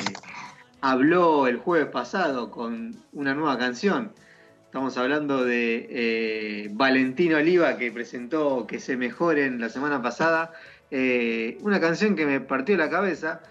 habló 0.80 1.48
el 1.48 1.56
jueves 1.56 1.88
pasado 1.88 2.52
con 2.52 2.94
una 3.12 3.34
nueva 3.34 3.58
canción. 3.58 4.12
Estamos 4.66 4.96
hablando 4.98 5.44
de 5.44 6.70
Valentín 6.72 7.34
Oliva 7.34 7.76
que 7.76 7.92
presentó 7.92 8.66
Que 8.66 8.80
se 8.80 8.96
mejoren 8.96 9.60
la 9.60 9.68
semana 9.68 10.00
pasada. 10.00 10.52
Una 11.60 11.78
canción 11.78 12.16
que 12.16 12.24
me 12.24 12.40
partió 12.40 12.78
la 12.78 12.88
cabeza 12.88 13.42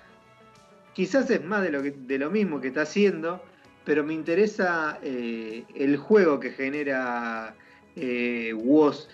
quizás 0.93 1.29
es 1.29 1.43
más 1.43 1.61
de 1.61 1.69
lo, 1.69 1.83
de 1.83 2.17
lo 2.17 2.31
mismo 2.31 2.59
que 2.59 2.69
está 2.69 2.81
haciendo, 2.81 3.43
pero 3.91 4.05
me 4.05 4.13
interesa 4.13 4.99
eh, 5.03 5.65
el 5.75 5.97
juego 5.97 6.39
que 6.39 6.51
genera 6.51 7.53
eh, 7.97 8.53
Woz 8.53 9.09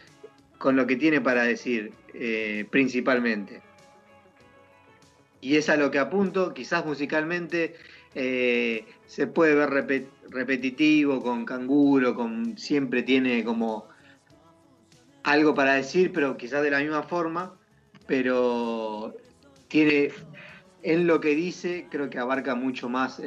con 0.60 0.76
lo 0.76 0.86
que 0.86 0.96
tiene 0.96 1.20
para 1.20 1.46
decir, 1.46 1.94
eh, 2.14 2.64
principalmente. 2.70 3.60
Y 5.42 5.56
es 5.56 5.70
a 5.70 5.78
lo 5.78 5.90
que 5.90 5.98
apunto, 5.98 6.54
quizás 6.54 6.86
musicalmente 6.86 7.74
eh, 8.14 8.86
se 9.08 9.26
puede 9.26 9.56
ver 9.56 9.70
repe- 9.70 10.10
repetitivo, 10.30 11.24
con 11.24 11.44
canguro, 11.44 12.14
con 12.14 12.56
siempre 12.56 13.02
tiene 13.02 13.44
como 13.44 13.88
algo 15.24 15.56
para 15.56 15.74
decir, 15.74 16.14
pero 16.14 16.38
quizás 16.38 16.62
de 16.62 16.70
la 16.70 16.82
misma 16.82 17.02
forma, 17.02 17.58
pero 18.06 19.16
tiene 19.70 20.12
en 20.84 21.08
lo 21.08 21.20
que 21.20 21.34
dice, 21.34 21.88
creo 21.90 22.12
que 22.12 22.20
abarca 22.20 22.54
mucho 22.54 22.90
más 22.90 23.20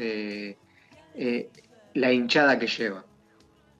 eh, 1.14 1.48
la 1.94 2.12
hinchada 2.12 2.58
que 2.58 2.66
lleva. 2.66 3.04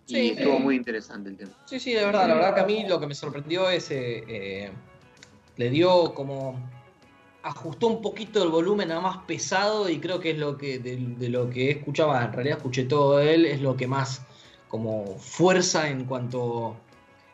Sí, 0.06 0.16
y 0.18 0.30
estuvo 0.30 0.56
eh. 0.56 0.60
muy 0.60 0.76
interesante 0.76 1.30
el 1.30 1.36
tema. 1.36 1.52
Sí, 1.66 1.78
sí, 1.78 1.92
de 1.92 2.04
verdad. 2.04 2.26
La 2.26 2.34
verdad 2.34 2.54
que 2.54 2.60
a 2.60 2.66
mí 2.66 2.84
lo 2.88 2.98
que 2.98 3.06
me 3.06 3.14
sorprendió 3.14 3.70
es. 3.70 3.90
eh, 3.90 4.24
eh, 4.28 4.70
le 5.56 5.70
dio 5.70 6.12
como. 6.14 6.58
Ajustó 7.42 7.86
un 7.86 8.02
poquito 8.02 8.42
el 8.42 8.50
volumen 8.50 8.92
a 8.92 9.00
más 9.00 9.18
pesado 9.24 9.88
y 9.88 9.98
creo 9.98 10.20
que 10.20 10.32
es 10.32 10.38
lo 10.38 10.56
que. 10.58 10.78
De, 10.78 10.96
de 10.96 11.28
lo 11.28 11.48
que 11.48 11.70
escuchaba, 11.70 12.24
en 12.24 12.32
realidad 12.32 12.58
escuché 12.58 12.84
todo 12.84 13.18
de 13.18 13.34
él, 13.34 13.46
es 13.46 13.60
lo 13.60 13.76
que 13.76 13.86
más. 13.86 14.22
Como 14.68 15.16
fuerza 15.18 15.88
en 15.88 16.04
cuanto. 16.04 16.76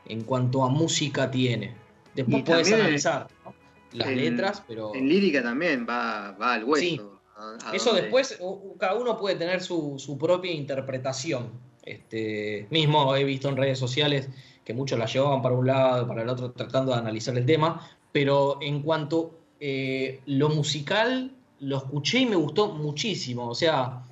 En 0.04 0.22
cuanto 0.22 0.62
a 0.62 0.68
música 0.68 1.30
tiene. 1.30 1.74
Después 2.14 2.44
puedes 2.44 2.72
analizar 2.72 3.26
¿no? 3.44 3.54
las 3.92 4.08
en- 4.08 4.16
letras, 4.16 4.62
pero. 4.68 4.94
En 4.94 5.08
lírica 5.08 5.42
también 5.42 5.86
va, 5.88 6.32
va 6.32 6.54
al 6.54 6.64
hueso. 6.64 6.84
Sí. 6.84 7.00
A- 7.36 7.70
a 7.70 7.76
Eso 7.76 7.92
después, 7.92 8.38
cada 8.78 8.94
uno 8.94 9.16
puede 9.18 9.36
tener 9.36 9.62
su, 9.62 9.98
su 9.98 10.16
propia 10.16 10.52
interpretación. 10.52 11.50
Este, 11.82 12.66
mismo 12.70 13.14
he 13.14 13.22
visto 13.24 13.48
en 13.48 13.56
redes 13.56 13.78
sociales 13.78 14.28
que 14.64 14.74
muchos 14.74 14.98
la 14.98 15.06
llevaban 15.06 15.42
para 15.42 15.54
un 15.54 15.66
lado, 15.66 16.06
para 16.08 16.22
el 16.22 16.28
otro, 16.28 16.50
tratando 16.50 16.92
de 16.92 16.98
analizar 16.98 17.36
el 17.36 17.46
tema. 17.46 17.88
Pero 18.10 18.58
en 18.60 18.82
cuanto 18.82 19.38
eh, 19.60 20.20
lo 20.26 20.48
musical, 20.48 21.30
lo 21.60 21.76
escuché 21.78 22.18
y 22.20 22.26
me 22.26 22.36
gustó 22.36 22.68
muchísimo. 22.68 23.48
O 23.48 23.54
sea, 23.54 24.02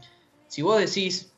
si 0.46 0.62
vos 0.62 0.78
decís, 0.78 1.32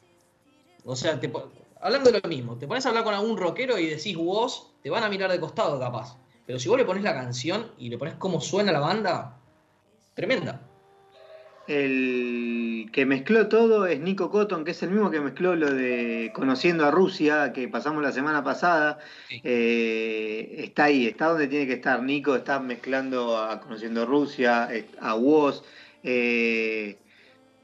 o 0.85 0.94
sea, 0.94 1.18
te 1.18 1.33
hablando 1.81 2.11
de 2.11 2.20
lo 2.20 2.29
mismo, 2.29 2.57
te 2.57 2.66
pones 2.66 2.85
a 2.85 2.90
hablar 2.90 3.05
con 3.05 3.14
algún 3.14 3.37
rockero 3.37 3.79
y 3.79 3.87
decís 3.87 4.16
vos, 4.16 4.72
te 4.83 4.90
van 4.90 5.05
a 5.05 5.09
mirar 5.09 5.31
de 5.31 5.40
costado 5.40 5.79
capaz. 5.79 6.16
Pero 6.46 6.59
si 6.59 6.68
vos 6.68 6.77
le 6.79 6.85
pones 6.85 7.03
la 7.03 7.14
canción 7.14 7.72
y 7.79 7.88
le 7.88 7.99
pones 7.99 8.14
cómo 8.14 8.40
suena 8.40 8.70
la 8.72 8.81
banda, 8.81 9.38
tremenda. 10.14 10.61
El 11.66 12.90
que 12.92 13.07
mezcló 13.07 13.48
todo 13.48 13.87
es 13.87 14.00
Nico 14.00 14.31
Cotton, 14.31 14.64
que 14.64 14.70
es 14.70 14.83
el 14.83 14.90
mismo 14.90 15.11
que 15.11 15.20
mezcló 15.20 15.57
lo 15.57 15.72
de 15.72 16.31
Conociendo 16.35 16.87
a 16.87 16.90
Rusia, 16.90 17.52
que 17.52 17.68
pasamos 17.68 18.02
la 18.02 18.12
semana 18.12 18.44
pasada. 18.44 18.98
Sí. 19.29 19.40
Eh, 19.42 20.55
está 20.59 20.85
ahí, 20.85 21.07
está 21.07 21.26
donde 21.26 21.48
tiene 21.48 21.66
que 21.66 21.74
estar. 21.74 22.02
Nico 22.02 22.37
está 22.37 22.61
mezclando 22.61 23.38
a 23.38 23.61
Conociendo 23.61 24.02
a 24.02 24.07
Rusia, 24.07 24.68
a 25.00 25.14
Woz. 25.14 25.62
eh, 26.02 26.98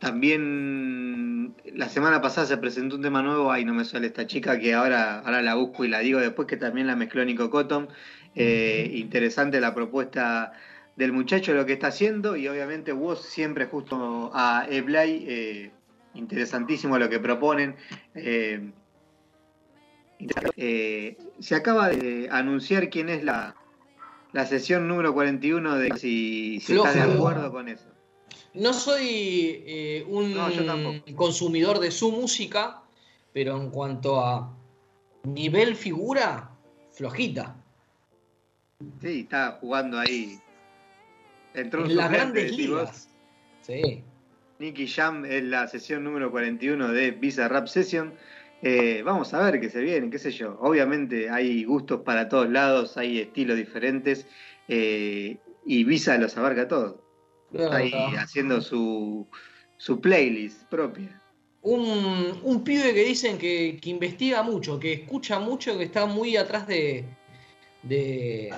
también 0.03 1.55
la 1.65 1.89
semana 1.89 2.21
pasada 2.21 2.45
se 2.49 2.57
presentó 2.57 2.97
un 2.97 3.03
tema 3.03 3.23
nuevo, 3.23 3.53
ay 3.53 3.65
no 3.65 3.73
me 3.73 3.85
sale 3.85 4.09
esta 4.09 4.27
chica, 4.27 4.59
que 4.59 4.75
ahora, 4.75 5.21
ahora 5.21 5.43
la 5.43 5.55
busco 5.55 5.85
y 5.85 5.89
la 5.89 6.01
digo 6.01 6.19
después, 6.19 6.49
que 6.49 6.57
también 6.57 6.89
la 6.89 6.97
mezcló 6.97 7.25
Nico 7.25 7.51
Cotton. 7.51 7.89
Eh, 8.35 8.91
interesante 8.95 9.61
la 9.61 9.75
propuesta 9.77 10.53
del 10.97 11.13
muchacho, 11.13 11.55
lo 11.55 11.65
que 11.67 11.75
está 11.75 11.89
haciendo, 11.89 12.37
y 12.37 12.49
obviamente 12.49 12.93
Woz 12.93 13.23
siempre 13.23 13.67
justo 13.67 14.31
a 14.35 14.67
Eblay, 14.69 15.25
eh, 15.27 15.71
interesantísimo 16.15 16.99
lo 16.99 17.09
que 17.09 17.19
proponen. 17.19 17.77
Eh, 18.15 18.71
eh, 20.57 21.17
se 21.41 21.55
acaba 21.55 21.89
de 21.89 22.29
anunciar 22.31 22.91
quién 22.91 23.09
es 23.09 23.25
la, 23.25 23.57
la 24.33 24.47
sesión 24.47 24.87
número 24.87 25.13
41 25.15 25.77
de 25.77 25.97
si, 25.97 26.61
si 26.61 26.77
estás 26.77 26.95
de 26.95 27.03
acuerdo 27.03 27.51
con 27.51 27.69
eso. 27.69 27.87
No 28.55 28.73
soy 28.75 29.63
eh, 29.67 30.05
un 30.09 30.35
No, 30.35 30.49
consumidor 31.17 31.79
de 31.79 31.91
su 31.91 32.13
música, 32.13 32.83
pero 33.33 33.57
en 33.57 33.71
cuanto 33.71 34.21
a 34.21 34.55
nivel 35.25 35.75
figura, 35.75 36.51
flojita. 36.93 37.57
Sí, 39.01 39.21
está 39.21 39.59
jugando 39.61 39.99
ahí. 39.99 40.39
Entró 41.55 41.85
En 41.85 41.97
las 41.97 42.11
suplente, 42.11 42.17
grandes 42.17 42.57
decís 42.57 42.69
vos. 42.69 42.91
ligas. 42.91 43.09
Sí. 43.61 44.05
Nicky 44.59 44.87
Jam 44.87 45.25
es 45.25 45.43
la 45.45 45.67
sesión 45.67 46.05
número 46.05 46.31
41 46.31 46.89
de 46.93 47.11
Visa 47.13 47.49
Rap 47.49 47.67
Session. 47.67 48.15
Eh, 48.63 49.03
vamos 49.05 49.35
a 49.35 49.43
ver 49.43 49.61
qué 49.61 49.69
se 49.69 49.81
viene, 49.81 50.09
qué 50.11 50.19
sé 50.19 50.31
yo. 50.31 50.57
Obviamente 50.61 51.29
hay 51.31 51.65
gustos 51.65 52.03
para 52.03 52.29
todos 52.29 52.49
lados, 52.49 52.97
hay 52.97 53.19
estilos 53.19 53.57
diferentes 53.57 54.27
eh, 54.69 55.37
y 55.67 55.85
Visa 55.85 56.17
los 56.19 56.37
abarca 56.37 56.69
todos. 56.69 56.97
Está 57.53 57.77
ahí 57.77 57.93
haciendo 58.17 58.61
su, 58.61 59.29
su 59.77 60.01
playlist 60.01 60.63
propia. 60.69 61.21
Un, 61.63 62.41
un 62.43 62.65
pibe 62.65 62.95
que 62.95 63.05
dicen 63.05 63.39
que, 63.39 63.79
que 63.81 63.91
investiga 63.91 64.43
mucho, 64.43 64.79
que 64.81 64.93
escucha 64.93 65.39
mucho, 65.39 65.77
que 65.77 65.85
está 65.85 66.07
muy 66.07 66.37
atrás 66.37 66.67
de, 66.67 67.05
de, 67.83 68.53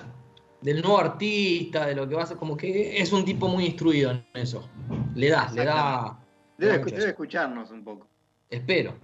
del 0.64 0.80
nuevo 0.80 0.98
artista, 0.98 1.84
de 1.84 1.94
lo 1.94 2.08
que 2.08 2.14
va 2.14 2.22
a 2.22 2.26
ser, 2.26 2.38
como 2.38 2.56
que 2.56 2.98
es 2.98 3.12
un 3.12 3.22
tipo 3.22 3.48
muy 3.48 3.66
instruido 3.66 4.10
en 4.10 4.24
eso. 4.32 4.66
Le 5.14 5.28
da, 5.28 5.50
le 5.52 5.62
da. 5.62 6.18
Debe, 6.56 6.78
debe 6.78 7.08
escucharnos 7.08 7.70
un 7.70 7.84
poco. 7.84 8.08
Espero. 8.48 8.94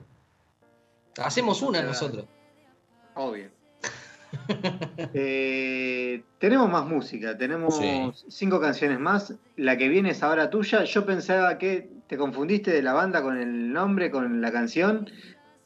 Hacemos 1.18 1.61
una 1.61 1.83
nosotros. 1.83 2.25
Obvio. 3.14 3.51
Eh, 5.12 6.23
tenemos 6.38 6.70
más 6.70 6.87
música, 6.87 7.37
tenemos 7.37 7.81
cinco 8.29 8.61
canciones 8.61 9.01
más. 9.01 9.35
La 9.57 9.77
que 9.77 9.88
viene 9.88 10.11
es 10.11 10.23
ahora 10.23 10.51
tuya. 10.51 10.85
Yo 10.85 11.05
pensaba 11.05 11.59
que 11.59 11.90
te 12.07 12.16
confundiste 12.16 12.70
de 12.70 12.81
la 12.81 12.92
banda 12.92 13.23
con 13.23 13.37
el 13.37 13.73
nombre, 13.73 14.11
con 14.11 14.40
la 14.40 14.53
canción, 14.53 15.11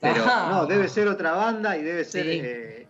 pero 0.00 0.24
no, 0.24 0.64
debe 0.66 0.88
ser 0.88 1.08
otra 1.08 1.32
banda 1.32 1.76
y 1.76 1.82
debe 1.82 2.04
ser 2.04 2.26
eh, 2.26 2.88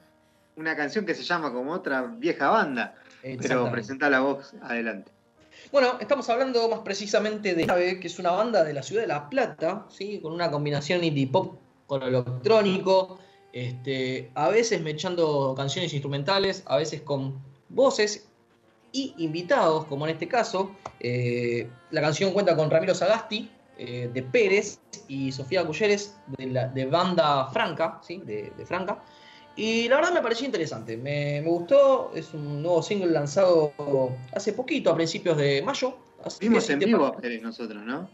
una 0.56 0.76
canción 0.76 1.04
que 1.06 1.14
se 1.14 1.22
llama 1.22 1.52
como 1.52 1.72
otra 1.72 2.02
vieja 2.02 2.50
banda. 2.50 2.94
Pero 3.22 3.70
presenta 3.70 4.10
la 4.10 4.20
voz 4.20 4.54
adelante. 4.62 5.10
Bueno, 5.72 5.96
estamos 6.00 6.28
hablando 6.28 6.68
más 6.68 6.80
precisamente 6.80 7.54
de 7.54 7.64
Nave, 7.64 7.98
que 7.98 8.06
es 8.06 8.18
una 8.18 8.32
banda 8.32 8.62
de 8.64 8.74
la 8.74 8.82
ciudad 8.82 9.02
de 9.02 9.08
La 9.08 9.28
Plata, 9.30 9.86
¿sí? 9.88 10.20
con 10.20 10.32
una 10.32 10.50
combinación 10.50 11.02
indie 11.02 11.26
pop 11.26 11.58
con 11.86 12.00
lo 12.00 12.06
electrónico, 12.06 13.18
este, 13.54 14.32
a 14.34 14.48
veces 14.48 14.80
me 14.82 14.90
echando 14.90 15.54
canciones 15.56 15.92
instrumentales, 15.92 16.64
a 16.66 16.76
veces 16.76 17.02
con 17.02 17.40
voces 17.68 18.28
y 18.90 19.14
invitados, 19.18 19.84
como 19.86 20.06
en 20.06 20.12
este 20.12 20.26
caso. 20.26 20.72
Eh, 20.98 21.70
la 21.92 22.00
canción 22.00 22.32
cuenta 22.32 22.56
con 22.56 22.68
Ramiro 22.68 22.94
Sagasti, 22.94 23.48
eh, 23.78 24.10
de 24.12 24.22
Pérez, 24.22 24.80
y 25.06 25.30
Sofía 25.30 25.64
Culleres, 25.64 26.16
de, 26.36 26.46
la, 26.46 26.66
de 26.66 26.86
Banda 26.86 27.46
Franca, 27.52 28.00
¿sí? 28.02 28.22
de, 28.24 28.52
Franca. 28.66 29.04
Y 29.56 29.88
la 29.88 29.96
verdad 29.96 30.12
me 30.12 30.22
pareció 30.22 30.46
interesante, 30.46 30.96
me, 30.96 31.40
gustó, 31.42 32.12
es 32.14 32.34
un 32.34 32.62
nuevo 32.62 32.82
single 32.82 33.12
lanzado 33.12 33.72
hace 34.32 34.52
poquito, 34.52 34.90
a 34.90 34.96
principios 34.96 35.36
de 35.36 35.62
mayo. 35.62 35.96
Vimos 36.40 36.68
en 36.70 36.78
vivo 36.80 37.06
a 37.06 37.16
Pérez 37.16 37.42
nosotros, 37.42 37.82
¿no? 37.84 38.08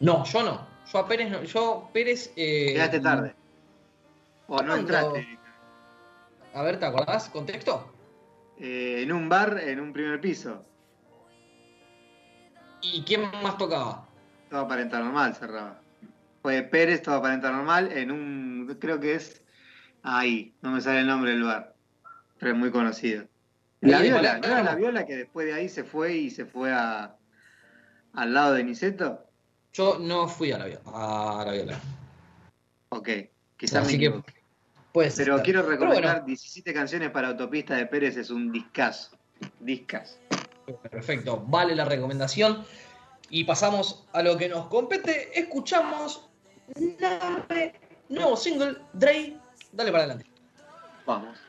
No, 0.00 0.24
yo 0.24 0.42
no. 0.42 0.66
Yo 0.92 0.98
a 0.98 1.08
Pérez 1.08 1.30
no. 1.30 1.42
Yo 1.42 1.90
Pérez. 1.92 2.32
Eh, 2.36 2.68
Llegaste 2.68 3.00
tarde. 3.00 3.34
O 4.46 4.62
no 4.62 4.76
entraste. 4.76 5.38
A 6.54 6.62
ver, 6.62 6.78
¿te 6.78 6.86
acordás? 6.86 7.28
¿Contexto? 7.28 7.92
Eh, 8.58 9.02
en 9.02 9.12
un 9.12 9.28
bar, 9.28 9.60
en 9.60 9.80
un 9.80 9.92
primer 9.92 10.20
piso. 10.20 10.62
¿Y 12.80 13.02
quién 13.02 13.22
más 13.42 13.58
tocaba? 13.58 14.06
Todo 14.50 14.60
aparentar 14.60 15.02
normal 15.02 15.34
cerraba. 15.34 15.80
Fue 16.42 16.62
Pérez, 16.62 17.02
todo 17.02 17.16
aparentar 17.16 17.52
normal, 17.52 17.90
en 17.92 18.10
un. 18.10 18.76
Creo 18.80 19.00
que 19.00 19.14
es. 19.14 19.42
Ahí, 20.10 20.54
no 20.62 20.70
me 20.70 20.80
sale 20.80 21.00
el 21.00 21.06
nombre 21.06 21.32
del 21.32 21.42
bar. 21.42 21.74
Pero 22.38 22.52
es 22.52 22.58
muy 22.58 22.70
conocido. 22.70 23.26
La 23.80 24.00
viola, 24.00 24.38
¿no 24.38 24.46
era 24.46 24.62
la 24.62 24.74
viola 24.74 25.04
que 25.04 25.16
después 25.16 25.46
de 25.46 25.52
ahí 25.52 25.68
se 25.68 25.84
fue 25.84 26.14
y 26.14 26.30
se 26.30 26.46
fue 26.46 26.72
a, 26.72 27.14
al 28.14 28.32
lado 28.32 28.54
de 28.54 28.64
Niceto? 28.64 29.26
Yo 29.72 29.98
no 29.98 30.26
fui 30.26 30.50
a 30.50 30.58
la, 30.58 30.64
a 30.86 31.44
la 31.44 31.52
viola. 31.52 31.78
Ok, 32.88 33.08
quizás 33.58 33.86
me 33.86 33.98
que 33.98 34.22
pues, 34.92 35.14
Pero 35.16 35.42
quiero 35.42 35.62
recordar 35.62 36.24
17 36.24 36.72
canciones 36.72 37.10
para 37.10 37.28
Autopista 37.28 37.76
de 37.76 37.86
Pérez 37.86 38.16
es 38.16 38.30
un 38.30 38.50
discazo. 38.50 39.16
Discas. 39.60 40.18
Perfecto, 40.90 41.44
vale 41.46 41.76
la 41.76 41.84
recomendación. 41.84 42.64
Y 43.28 43.44
pasamos 43.44 44.06
a 44.14 44.22
lo 44.22 44.38
que 44.38 44.48
nos 44.48 44.68
compete. 44.68 45.38
Escuchamos 45.38 46.28
nuevo 48.08 48.36
single, 48.36 48.78
Dre. 48.94 49.36
Dale 49.72 49.90
para 49.90 50.04
adelante. 50.04 50.30
Vamos. 51.06 51.47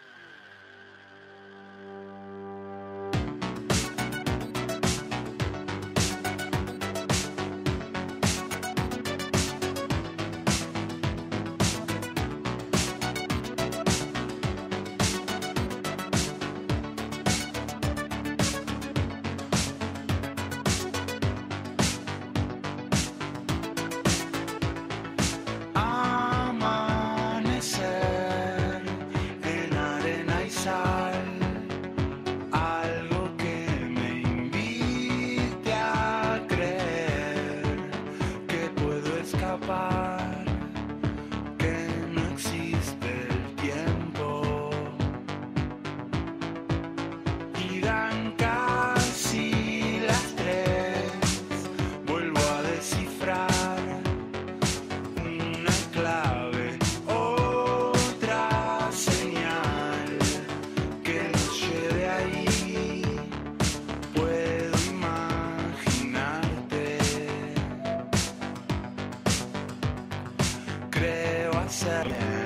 Yeah. 71.86 72.39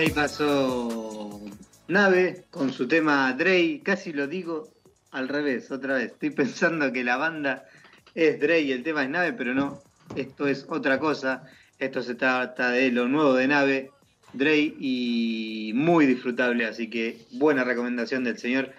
Ahí 0.00 0.10
pasó 0.12 1.42
Nave 1.88 2.46
con 2.50 2.72
su 2.72 2.88
tema 2.88 3.30
Dre, 3.34 3.82
casi 3.84 4.14
lo 4.14 4.26
digo 4.26 4.72
al 5.10 5.28
revés, 5.28 5.70
otra 5.70 5.96
vez. 5.96 6.12
Estoy 6.12 6.30
pensando 6.30 6.90
que 6.90 7.04
la 7.04 7.18
banda 7.18 7.66
es 8.14 8.40
Dre 8.40 8.60
y 8.60 8.72
el 8.72 8.82
tema 8.82 9.02
es 9.02 9.10
Nave, 9.10 9.34
pero 9.34 9.52
no, 9.52 9.82
esto 10.16 10.46
es 10.46 10.64
otra 10.70 10.98
cosa. 10.98 11.44
Esto 11.78 12.02
se 12.02 12.14
trata 12.14 12.70
de 12.70 12.90
lo 12.90 13.08
nuevo 13.08 13.34
de 13.34 13.46
Nave, 13.46 13.90
Dre 14.32 14.56
y 14.56 15.72
muy 15.74 16.06
disfrutable, 16.06 16.64
así 16.64 16.88
que 16.88 17.18
buena 17.32 17.62
recomendación 17.62 18.24
del 18.24 18.38
señor 18.38 18.72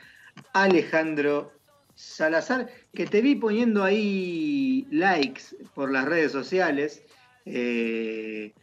Alejandro 0.54 1.52
Salazar, 1.94 2.68
que 2.96 3.06
te 3.06 3.22
vi 3.22 3.36
poniendo 3.36 3.84
ahí 3.84 4.88
likes 4.90 5.44
por 5.76 5.92
las 5.92 6.06
redes 6.06 6.32
sociales. 6.32 7.04
Eh, 7.46 8.54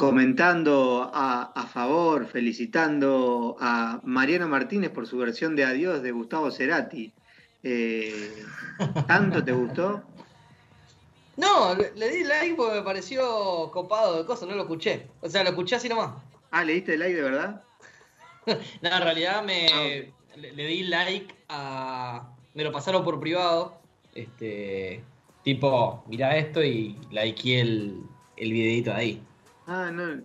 comentando 0.00 1.10
a, 1.12 1.66
favor, 1.70 2.26
felicitando 2.26 3.56
a 3.60 4.00
Mariano 4.02 4.48
Martínez 4.48 4.90
por 4.90 5.06
su 5.06 5.18
versión 5.18 5.54
de 5.54 5.64
Adiós 5.64 6.02
de 6.02 6.10
Gustavo 6.10 6.50
Cerati. 6.50 7.12
Eh, 7.62 8.42
¿Tanto 9.06 9.44
te 9.44 9.52
gustó? 9.52 10.02
No, 11.36 11.74
le, 11.74 12.10
di 12.10 12.24
like 12.24 12.54
porque 12.54 12.76
me 12.76 12.82
pareció 12.82 13.70
copado 13.72 14.16
de 14.16 14.24
cosas, 14.24 14.48
no 14.48 14.54
lo 14.54 14.62
escuché. 14.62 15.06
O 15.20 15.28
sea, 15.28 15.44
lo 15.44 15.50
escuché 15.50 15.76
así 15.76 15.86
nomás. 15.86 16.12
Ah, 16.50 16.64
¿le 16.64 16.72
diste 16.72 16.96
like 16.96 17.14
de 17.14 17.22
verdad? 17.22 17.62
no, 18.46 18.56
en 18.96 19.02
realidad 19.02 19.44
me 19.44 19.66
ah, 19.66 20.36
le, 20.36 20.66
di 20.66 20.82
like 20.84 21.34
a. 21.50 22.26
Me 22.54 22.64
lo 22.64 22.72
pasaron 22.72 23.04
por 23.04 23.20
privado. 23.20 23.78
Este. 24.14 25.04
Tipo, 25.44 26.02
mira 26.08 26.38
esto 26.38 26.64
y 26.64 26.96
likeé 27.10 27.60
el, 27.60 28.02
el 28.38 28.52
videito 28.52 28.90
de 28.90 28.96
ahí. 28.96 29.22
Ah, 29.66 29.90
no. 29.92 30.22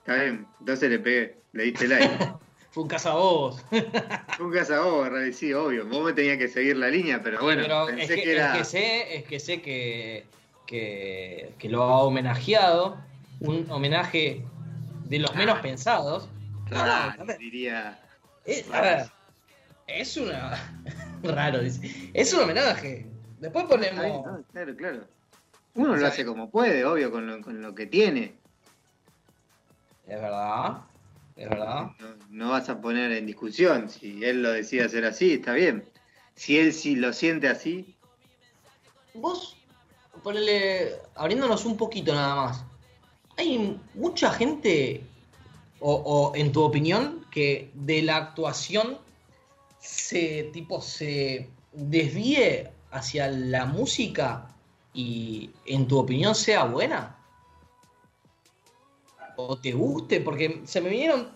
Está 0.00 0.14
bien, 0.14 0.46
entonces 0.60 0.90
le 0.90 0.98
pegué, 0.98 1.36
le 1.52 1.64
diste 1.64 1.88
like. 1.88 2.08
Fue 2.70 2.84
un 2.84 2.88
cazabobos. 2.88 3.60
Fue 4.36 4.46
un 4.46 4.52
cazabobos, 4.52 5.10
sí, 5.34 5.52
obvio. 5.52 5.86
Vos 5.86 6.04
me 6.04 6.12
tenías 6.12 6.38
que 6.38 6.48
seguir 6.48 6.76
la 6.76 6.88
línea, 6.88 7.20
pero 7.22 7.40
bueno, 7.40 7.86
pensé 7.86 8.14
es 8.14 8.22
que, 8.22 8.32
era... 8.32 8.52
es 8.52 8.58
que 8.58 8.64
sé, 8.64 9.16
es 9.16 9.24
que 9.24 9.40
sé 9.40 9.60
que, 9.60 10.24
que, 10.66 11.68
lo 11.68 11.82
ha 11.82 12.02
homenajeado. 12.02 12.98
Un 13.40 13.66
homenaje 13.70 14.44
de 15.06 15.18
los 15.18 15.34
menos 15.34 15.56
ah. 15.58 15.62
pensados. 15.62 16.28
Claro, 16.68 17.24
diría. 17.38 17.98
Es, 18.44 18.70
a 18.72 18.80
ver, 18.80 19.06
es 19.88 20.16
una. 20.16 20.72
Raro, 21.22 21.60
dice. 21.60 22.10
Es 22.14 22.32
un 22.32 22.44
homenaje. 22.44 23.06
Después 23.40 23.64
ponemos. 23.64 24.44
claro, 24.52 24.76
claro. 24.76 25.08
Uno 25.74 25.96
lo 25.96 26.06
hace 26.06 26.24
como 26.24 26.50
puede, 26.50 26.84
obvio, 26.84 27.10
con 27.10 27.26
lo, 27.26 27.40
con 27.40 27.62
lo 27.62 27.74
que 27.74 27.86
tiene. 27.86 28.39
Es 30.10 30.20
verdad, 30.20 30.78
es 31.36 31.48
verdad. 31.48 31.92
No, 32.30 32.50
vas 32.50 32.68
a 32.68 32.80
poner 32.80 33.12
en 33.12 33.26
discusión. 33.26 33.88
Si 33.88 34.24
él 34.24 34.42
lo 34.42 34.50
decide 34.50 34.82
hacer 34.82 35.04
así, 35.04 35.34
está 35.34 35.52
bien. 35.52 35.88
Si 36.34 36.58
él 36.58 36.72
sí 36.72 36.96
lo 36.96 37.12
siente 37.12 37.46
así. 37.46 37.94
Vos, 39.14 39.56
ponele, 40.24 40.96
abriéndonos 41.14 41.64
un 41.64 41.76
poquito 41.76 42.12
nada 42.12 42.34
más. 42.34 42.64
Hay 43.36 43.80
mucha 43.94 44.32
gente, 44.32 45.04
o, 45.78 46.32
en 46.34 46.50
tu 46.50 46.64
opinión, 46.64 47.24
que 47.30 47.70
de 47.74 48.02
la 48.02 48.16
actuación 48.16 48.98
se, 49.78 50.50
tipo, 50.52 50.82
se 50.82 51.48
desvíe 51.72 52.68
hacia 52.90 53.28
la 53.28 53.64
música 53.64 54.48
y 54.92 55.50
en 55.66 55.86
tu 55.86 56.00
opinión 56.00 56.34
sea 56.34 56.64
buena 56.64 57.19
o 59.48 59.58
te 59.58 59.72
guste, 59.72 60.20
porque 60.20 60.62
se 60.64 60.80
me 60.80 60.90
vinieron 60.90 61.30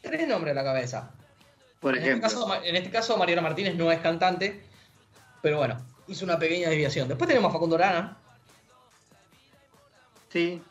tres 0.00 0.28
nombres 0.28 0.52
a 0.52 0.54
la 0.54 0.64
cabeza. 0.64 1.10
Por 1.80 1.96
este 1.96 2.08
ejemplo. 2.08 2.54
En 2.64 2.76
este 2.76 2.90
caso, 2.90 3.16
Mariana 3.16 3.42
Martínez 3.42 3.74
no 3.76 3.90
es 3.92 4.00
cantante, 4.00 4.62
pero 5.42 5.58
bueno, 5.58 5.80
hizo 6.08 6.24
una 6.24 6.38
pequeña 6.38 6.68
desviación. 6.68 7.08
Después 7.08 7.28
tenemos 7.28 7.50
a 7.50 7.52
Facundo 7.52 7.76
Arana. 7.76 8.16
Sí. 10.32 10.62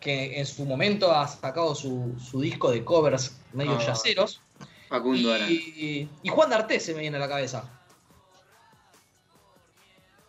Que 0.00 0.38
en 0.38 0.46
su 0.46 0.64
momento 0.64 1.12
ha 1.12 1.26
sacado 1.28 1.74
su, 1.74 2.16
disco 2.34 2.70
de 2.70 2.84
covers 2.84 3.36
medio 3.52 3.76
ah. 3.78 3.86
yaceros. 3.86 4.40
Facundo 4.88 5.32
Arana. 5.32 5.50
Y, 5.50 6.08
y 6.22 6.28
Juan 6.28 6.50
D'Arte 6.50 6.80
se 6.80 6.94
me 6.94 7.00
viene 7.00 7.16
a 7.16 7.20
la 7.20 7.28
cabeza. 7.28 7.64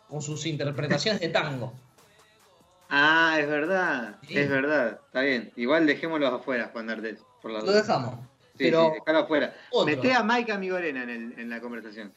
Con 0.10 0.22
sus 0.22 0.46
interpretaciones 0.46 1.20
de 1.22 1.30
tango. 1.30 1.74
Ah, 2.90 3.38
es 3.40 3.48
verdad, 3.48 4.18
es 4.30 4.50
verdad, 4.50 5.00
está 5.06 5.22
bien. 5.22 5.52
Igual 5.56 5.88
dejémoslos 5.88 6.34
afuera, 6.34 6.70
Juan 6.72 6.88
D'Artes, 6.88 7.20
por 7.42 7.52
la 7.52 7.62
Lo 7.62 7.72
dejamos. 7.72 8.16
Sí, 8.58 8.66
pero 8.66 8.94
sí, 8.94 9.02
afuera. 9.12 9.56
Mete 9.86 10.14
a 10.14 10.24
Mike 10.24 10.52
Amigorena 10.52 11.04
en, 11.04 11.10
el, 11.10 11.40
en 11.40 11.50
la 11.50 11.60
conversación. 11.60 12.14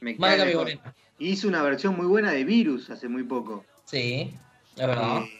Mike 0.00 0.22
Amigorena. 0.24 0.94
Hizo 1.18 1.48
una 1.48 1.62
versión 1.62 1.96
muy 1.96 2.06
buena 2.06 2.30
de 2.32 2.44
Virus 2.44 2.90
hace 2.90 3.08
muy 3.08 3.22
poco. 3.22 3.64
Sí, 3.84 4.34
es 4.76 4.86
verdad. 4.86 5.22
Eh, 5.22 5.30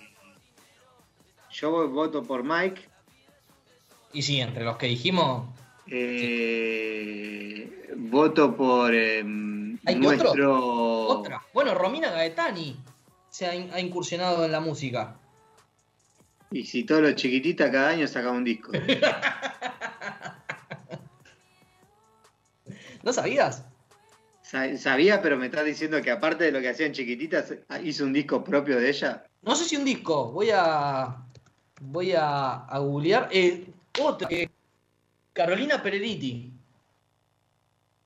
yo 1.53 1.89
voto 1.89 2.23
por 2.23 2.45
Mike. 2.45 2.81
Y 4.13 4.23
sí, 4.23 4.41
entre 4.41 4.65
los 4.65 4.77
que 4.77 4.87
dijimos. 4.87 5.49
Eh, 5.87 7.71
voto 7.97 8.57
por 8.57 8.95
eh, 8.95 9.19
¿Hay 9.85 9.95
nuestro... 9.97 11.09
Otra. 11.09 11.43
Bueno, 11.53 11.75
Romina 11.75 12.11
Gaetani 12.11 12.77
se 13.39 13.47
ha, 13.47 13.79
incursionado 13.79 14.45
en 14.45 14.51
la 14.51 14.59
música. 14.59 15.15
Y 16.51 16.65
si 16.65 16.83
todos 16.83 17.03
los 17.03 17.15
chiquititas 17.15 17.71
cada 17.71 17.91
año 17.91 18.09
saca 18.09 18.33
un 18.33 18.43
disco. 18.43 18.73
¿No 23.05 23.13
sabías? 23.13 23.65
Sabía, 24.43 25.23
pero 25.23 25.37
me 25.37 25.47
estás 25.47 25.65
diciendo 25.65 26.03
que 26.03 26.11
aparte 26.11 26.43
de 26.43 26.51
lo 26.51 26.61
que 26.61 26.71
hacían 26.71 26.91
chiquititas, 26.91 27.55
hizo 27.85 28.03
un 28.03 28.13
disco 28.13 28.43
propio 28.43 28.81
de 28.81 28.89
ella. 28.89 29.25
No 29.43 29.55
sé 29.55 29.67
si 29.67 29.77
un 29.77 29.85
disco, 29.85 30.33
voy 30.33 30.49
a. 30.53 31.17
Voy 31.81 32.15
a, 32.15 32.65
a 32.65 32.79
googlear. 32.81 33.29
Eh, 33.31 33.69
otra, 34.01 34.29
Carolina 35.33 35.81
Pereriti. 35.81 36.53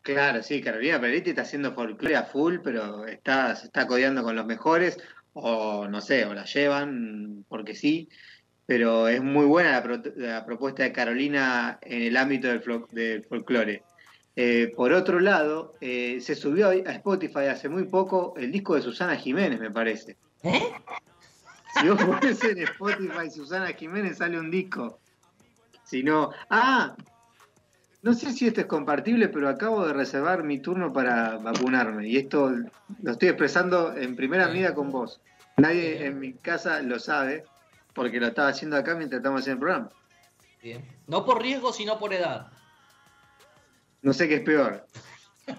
Claro, 0.03 0.43
sí, 0.43 0.61
Carolina 0.61 1.01
Pereriti 1.01 1.31
está 1.31 1.41
haciendo 1.41 1.73
folclore 1.73 2.17
a 2.17 2.25
full, 2.25 2.59
pero 2.63 3.07
está, 3.07 3.57
se 3.57 3.65
está 3.67 3.87
codeando 3.87 4.23
con 4.23 4.37
los 4.37 4.45
mejores 4.45 4.99
o 5.35 5.89
no 5.89 6.01
sé, 6.01 6.25
o 6.25 6.35
la 6.35 6.45
llevan 6.45 7.45
porque 7.49 7.75
sí, 7.75 8.09
pero 8.67 9.09
es 9.09 9.23
muy 9.23 9.47
buena 9.47 9.83
la, 10.17 10.45
propuesta 10.45 10.83
de 10.83 10.93
Carolina 10.93 11.79
en 11.83 12.03
el 12.03 12.17
ámbito 12.17 12.49
del, 12.49 13.25
folclore. 13.29 13.83
Eh, 14.35 14.73
por 14.75 14.93
otro 14.93 15.21
lado, 15.21 15.75
eh, 15.81 16.19
se 16.21 16.35
subió 16.35 16.69
a 16.69 16.75
Spotify 16.75 17.47
hace 17.51 17.69
muy 17.69 17.85
poco 17.85 18.35
el 18.37 18.51
disco 18.51 18.75
de 18.75 18.83
Susana 18.83 19.17
Jiménez, 19.17 19.61
me 19.61 19.71
parece. 19.71 20.17
¿Eh? 20.43 20.73
Si 21.79 21.89
vos 21.89 22.03
pones 22.05 22.43
en 22.45 22.59
Spotify 22.63 23.31
Susana 23.31 23.69
Jiménez, 23.69 24.19
sale 24.19 24.39
un 24.39 24.51
disco. 24.51 25.01
Si 25.85 26.03
no. 26.03 26.31
¡Ah! 26.49 26.97
No 28.03 28.15
sé 28.15 28.33
si 28.33 28.49
esto 28.49 28.61
es 28.61 28.67
compartible, 28.67 29.29
pero 29.29 29.49
acabo 29.49 29.87
de 29.87 29.93
reservar 29.93 30.43
mi 30.43 30.59
turno 30.59 30.93
para 30.93 31.39
vacunarme. 31.39 32.09
Y 32.09 32.17
esto 32.17 32.53
lo 33.01 33.13
estoy 33.13 33.29
expresando 33.29 33.97
en 33.97 34.17
primera 34.17 34.49
medida 34.49 34.75
con 34.75 34.91
vos. 34.91 35.21
Nadie 35.57 36.07
en 36.07 36.19
mi 36.19 36.33
casa 36.33 36.83
lo 36.83 36.99
sabe, 36.99 37.45
porque 37.95 38.19
lo 38.19 38.27
estaba 38.27 38.49
haciendo 38.49 38.77
acá 38.77 38.97
mientras 38.97 39.21
estamos 39.21 39.43
haciendo 39.43 39.59
el 39.59 39.61
programa. 39.61 39.91
Bien. 40.61 40.85
No 41.07 41.25
por 41.25 41.41
riesgo, 41.41 41.73
sino 41.73 42.01
por 42.01 42.13
edad. 42.13 42.51
No 44.03 44.13
sé 44.13 44.29
qué 44.29 44.37
es 44.37 44.43
peor. 44.43 44.85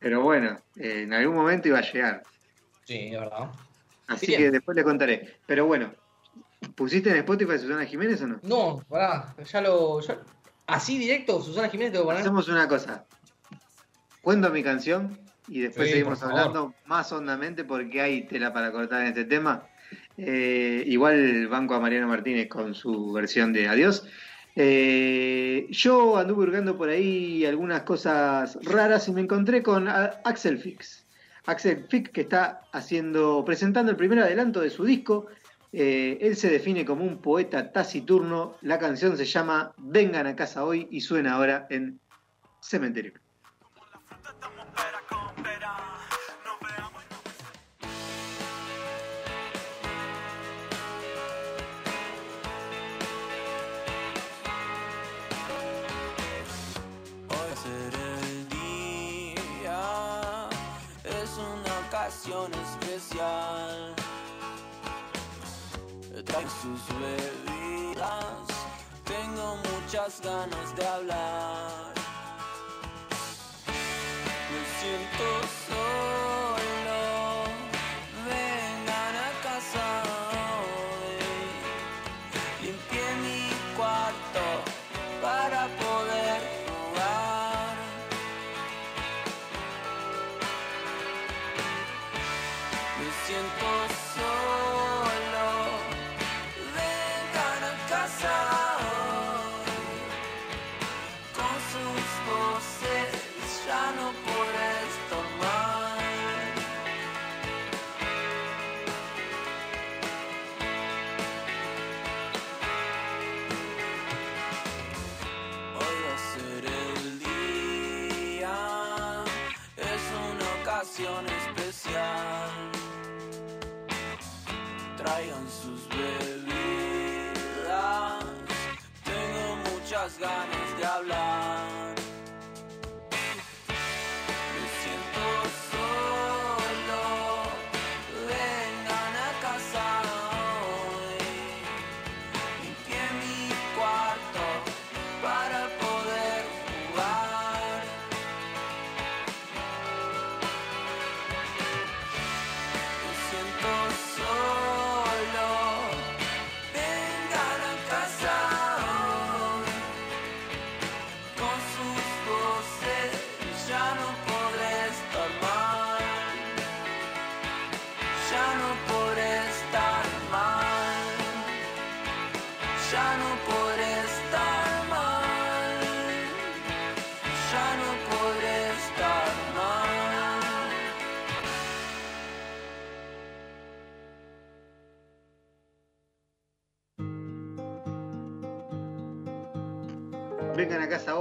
pero 0.00 0.22
bueno, 0.22 0.58
eh, 0.76 1.02
en 1.02 1.14
algún 1.14 1.36
momento 1.36 1.68
iba 1.68 1.78
a 1.78 1.92
llegar. 1.92 2.22
Sí, 2.84 3.06
es 3.06 3.18
verdad. 3.18 3.50
Así 4.06 4.26
que 4.26 4.50
después 4.50 4.76
le 4.76 4.84
contaré. 4.84 5.38
Pero 5.46 5.64
bueno, 5.64 5.94
¿Pusiste 6.74 7.10
en 7.10 7.16
Spotify 7.16 7.58
Susana 7.58 7.86
Jiménez 7.86 8.20
o 8.22 8.26
no? 8.26 8.40
No, 8.42 8.84
pará, 8.88 9.34
ya 9.44 9.60
lo. 9.60 10.00
así 10.66 10.98
directo, 10.98 11.40
Susana 11.42 11.68
Jiménez 11.68 11.92
tengo 11.92 12.04
que 12.04 12.08
poner. 12.08 12.20
Hacemos 12.22 12.48
una 12.48 12.68
cosa. 12.68 13.04
Cuento 14.22 14.50
mi 14.50 14.62
canción 14.62 15.18
y 15.48 15.60
después 15.60 15.90
seguimos 15.90 16.22
hablando 16.22 16.74
más 16.84 17.10
hondamente 17.12 17.64
porque 17.64 18.00
hay 18.00 18.22
tela 18.26 18.52
para 18.52 18.70
cortar 18.70 19.02
en 19.02 19.08
este 19.08 19.24
tema. 19.24 19.66
Eh, 20.18 20.84
igual 20.86 21.48
banco 21.48 21.74
a 21.74 21.80
Mariano 21.80 22.06
Martínez 22.06 22.48
con 22.48 22.74
su 22.74 23.12
versión 23.12 23.52
de 23.52 23.68
Adiós. 23.68 24.04
Eh, 24.56 25.66
yo 25.70 26.18
anduve 26.18 26.42
hurgando 26.42 26.76
por 26.76 26.90
ahí 26.90 27.46
algunas 27.46 27.82
cosas 27.82 28.58
raras 28.62 29.08
y 29.08 29.12
me 29.12 29.22
encontré 29.22 29.62
con 29.62 29.88
Axel 29.88 30.58
Fix. 30.58 31.06
Axel 31.46 31.86
Fix 31.88 32.10
que 32.10 32.20
está 32.20 32.62
haciendo, 32.72 33.42
presentando 33.44 33.90
el 33.90 33.96
primer 33.96 34.18
adelanto 34.18 34.60
de 34.60 34.70
su 34.70 34.84
disco 34.84 35.28
eh, 35.72 36.18
él 36.20 36.36
se 36.36 36.50
define 36.50 36.84
como 36.84 37.04
un 37.04 37.18
poeta 37.18 37.72
taciturno. 37.72 38.56
La 38.62 38.78
canción 38.78 39.16
se 39.16 39.24
llama 39.24 39.72
Vengan 39.78 40.26
a 40.26 40.36
casa 40.36 40.64
hoy 40.64 40.88
y 40.90 41.00
suena 41.00 41.34
ahora 41.34 41.66
en 41.70 42.00
Cementerio. 42.60 43.12
Sus 66.60 66.98
bebidas, 66.98 68.46
tengo 69.04 69.56
muchas 69.72 70.20
ganas 70.20 70.76
de 70.76 70.86
hablar. 70.86 71.89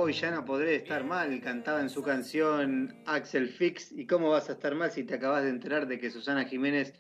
Hoy, 0.10 0.16
ya 0.16 0.32
no 0.32 0.44
podré 0.44 0.76
estar 0.76 1.04
mal, 1.04 1.40
cantaba 1.40 1.82
en 1.82 1.90
su 1.92 2.02
canción 2.02 3.00
Axel 3.06 3.48
Fix. 3.48 3.92
¿Y 3.92 4.08
cómo 4.08 4.32
vas 4.32 4.50
a 4.50 4.54
estar 4.54 4.74
mal 4.74 4.90
si 4.90 5.04
te 5.04 5.14
acabas 5.14 5.44
de 5.44 5.50
enterar 5.50 5.86
de 5.86 6.00
que 6.00 6.10
Susana 6.10 6.46
Jiménez 6.46 6.96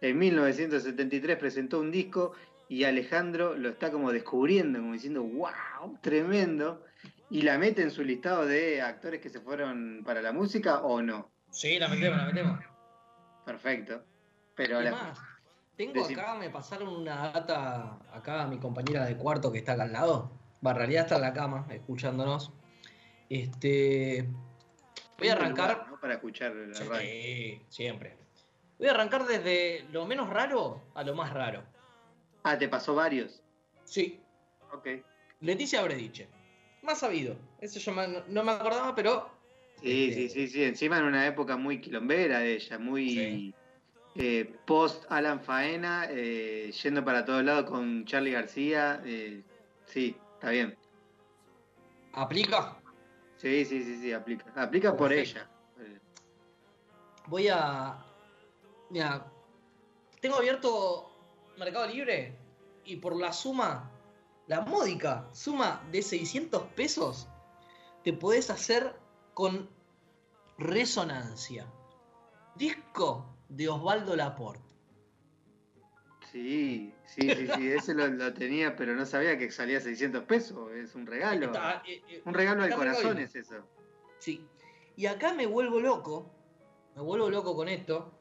en 0.00 0.18
1973 0.18 1.36
presentó 1.36 1.78
un 1.80 1.90
disco 1.90 2.32
y 2.70 2.84
Alejandro 2.84 3.54
lo 3.54 3.68
está 3.68 3.90
como 3.90 4.12
descubriendo, 4.12 4.78
como 4.78 4.94
diciendo, 4.94 5.22
wow, 5.24 5.98
tremendo, 6.00 6.82
y 7.28 7.42
la 7.42 7.58
mete 7.58 7.82
en 7.82 7.90
su 7.90 8.02
listado 8.02 8.46
de 8.46 8.80
actores 8.80 9.20
que 9.20 9.28
se 9.28 9.40
fueron 9.40 10.00
para 10.02 10.22
la 10.22 10.32
música 10.32 10.80
o 10.80 11.02
no? 11.02 11.30
Sí, 11.50 11.78
la 11.78 11.88
metemos, 11.88 12.16
la 12.16 12.24
metemos. 12.24 12.60
Perfecto. 13.44 14.06
Pero 14.56 14.78
¿Qué 14.78 14.84
la- 14.84 14.90
más? 14.90 15.18
Tengo 15.76 16.02
acá, 16.02 16.36
me 16.36 16.48
pasaron 16.48 16.88
una 16.88 17.30
data 17.30 17.98
acá 18.10 18.46
mi 18.46 18.58
compañera 18.58 19.04
de 19.04 19.18
cuarto 19.18 19.52
que 19.52 19.58
está 19.58 19.72
acá 19.72 19.82
al 19.82 19.92
lado. 19.92 20.43
En 20.72 20.76
realidad 20.76 21.02
está 21.02 21.16
en 21.16 21.20
la 21.22 21.32
cama, 21.32 21.66
escuchándonos. 21.70 22.52
Este. 23.28 24.26
Voy 25.18 25.28
a 25.28 25.32
arrancar. 25.32 25.70
lugar, 25.72 25.88
¿no? 25.90 26.00
Para 26.00 26.14
escuchar 26.14 26.52
la 26.54 26.78
radio. 26.80 27.00
Sí, 27.00 27.60
siempre. 27.68 28.16
Voy 28.78 28.88
a 28.88 28.90
arrancar 28.92 29.26
desde 29.26 29.84
lo 29.92 30.04
menos 30.06 30.28
raro 30.30 30.82
a 30.94 31.02
lo 31.04 31.14
más 31.14 31.32
raro. 31.32 31.62
Ah, 32.42 32.58
te 32.58 32.68
pasó 32.68 32.94
varios. 32.94 33.42
Sí, 33.84 34.20
Ok. 34.72 34.88
Leticia 35.40 35.82
Brediche. 35.82 36.26
Más 36.82 36.98
sabido. 36.98 37.36
Eso 37.60 37.78
yo 37.78 37.92
me- 37.92 38.08
no, 38.08 38.22
no 38.26 38.42
me 38.42 38.52
acordaba, 38.52 38.94
pero. 38.94 39.30
Sí, 39.80 40.08
Este, 40.08 40.28
sí, 40.28 40.28
sí, 40.28 40.48
sí. 40.48 40.64
Encima 40.64 40.98
en 40.98 41.04
una 41.04 41.26
época 41.26 41.56
muy 41.56 41.80
quilombera 41.80 42.40
de 42.40 42.54
ella, 42.54 42.78
muy 42.78 43.08
Sí. 43.10 43.54
eh, 44.16 44.52
post 44.66 45.04
Alan 45.10 45.40
Faena, 45.40 46.08
eh, 46.10 46.72
yendo 46.82 47.04
para 47.04 47.24
todos 47.24 47.44
lados 47.44 47.70
con 47.70 48.04
Charlie 48.04 48.32
García. 48.32 49.00
eh, 49.04 49.42
sí, 49.86 50.16
está 50.44 50.50
bien. 50.50 50.76
¿Aplica? 52.12 52.76
Sí, 53.36 53.64
sí, 53.64 53.82
sí, 53.82 54.00
sí, 54.02 54.12
aplica. 54.12 54.44
Aplica 54.56 54.94
por 54.94 55.10
ella. 55.10 55.48
Voy 57.26 57.48
a. 57.48 58.04
Mira, 58.90 59.32
tengo 60.20 60.36
abierto 60.36 61.10
Mercado 61.56 61.86
Libre 61.86 62.36
y 62.84 62.96
por 62.96 63.18
la 63.18 63.32
suma, 63.32 63.90
la 64.46 64.60
módica 64.60 65.26
suma 65.32 65.82
de 65.90 66.02
600 66.02 66.64
pesos, 66.74 67.26
te 68.02 68.12
podés 68.12 68.50
hacer 68.50 68.94
con 69.32 69.70
resonancia. 70.58 71.66
Disco 72.54 73.34
de 73.48 73.70
Osvaldo 73.70 74.14
Laporte. 74.14 74.63
Sí, 76.34 76.92
sí, 77.06 77.30
sí, 77.30 77.46
sí, 77.54 77.68
ese 77.70 77.94
lo, 77.94 78.08
lo 78.08 78.34
tenía, 78.34 78.74
pero 78.74 78.96
no 78.96 79.06
sabía 79.06 79.38
que 79.38 79.52
salía 79.52 79.80
600 79.80 80.24
pesos. 80.24 80.72
Es 80.72 80.96
un 80.96 81.06
regalo. 81.06 81.46
Está, 81.46 81.80
eh, 81.86 82.02
eh, 82.08 82.22
Un 82.24 82.34
regalo 82.34 82.62
Mercado 82.62 82.80
corazón 82.80 83.18
es 83.20 83.36
eso. 83.36 83.64
Sí. 84.18 84.44
Y 84.96 85.06
acá 85.06 85.32
me 85.32 85.46
vuelvo 85.46 85.78
loco, 85.78 86.28
me 86.96 87.02
vuelvo 87.02 87.30
loco 87.30 87.54
con 87.54 87.68
esto, 87.68 88.18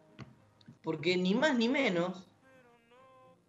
porque 0.84 1.18
ni 1.18 1.34
más 1.34 1.58
ni 1.58 1.68
menos 1.68 2.30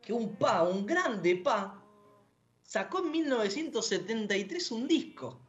que 0.01 0.15
un 0.15 0.35
pa, 0.35 0.63
un 0.63 0.87
grande 0.87 1.37
pa, 1.37 1.85
sacó 2.63 3.05
en 3.05 3.11
1973 3.11 4.71
un 4.71 4.89
disco. 4.89 5.43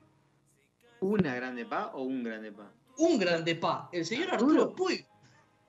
¿Una 1.00 1.36
grande 1.36 1.66
pa 1.66 1.88
o 1.94 2.04
un 2.04 2.22
grande 2.22 2.52
pa? 2.52 2.70
Un 2.98 3.18
grande 3.18 3.56
pa, 3.56 3.88
el 3.94 4.06
señor 4.06 4.32
Arturo. 4.32 4.64
Arturo 4.64 4.76
Puig. 4.76 5.08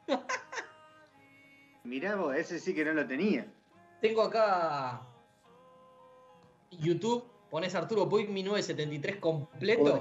Mirá 1.87 2.17
vos, 2.17 2.35
ese 2.37 2.59
sí 2.59 2.75
que 2.75 2.85
no 2.85 2.93
lo 2.93 3.07
tenía. 3.07 3.47
Tengo 4.01 4.23
acá 4.23 5.01
YouTube, 6.71 7.25
pones 7.49 7.75
Arturo 7.75 8.09
Puig 8.09 8.29
1973 8.29 9.17
completo. 9.17 9.95
Uy. 9.95 10.01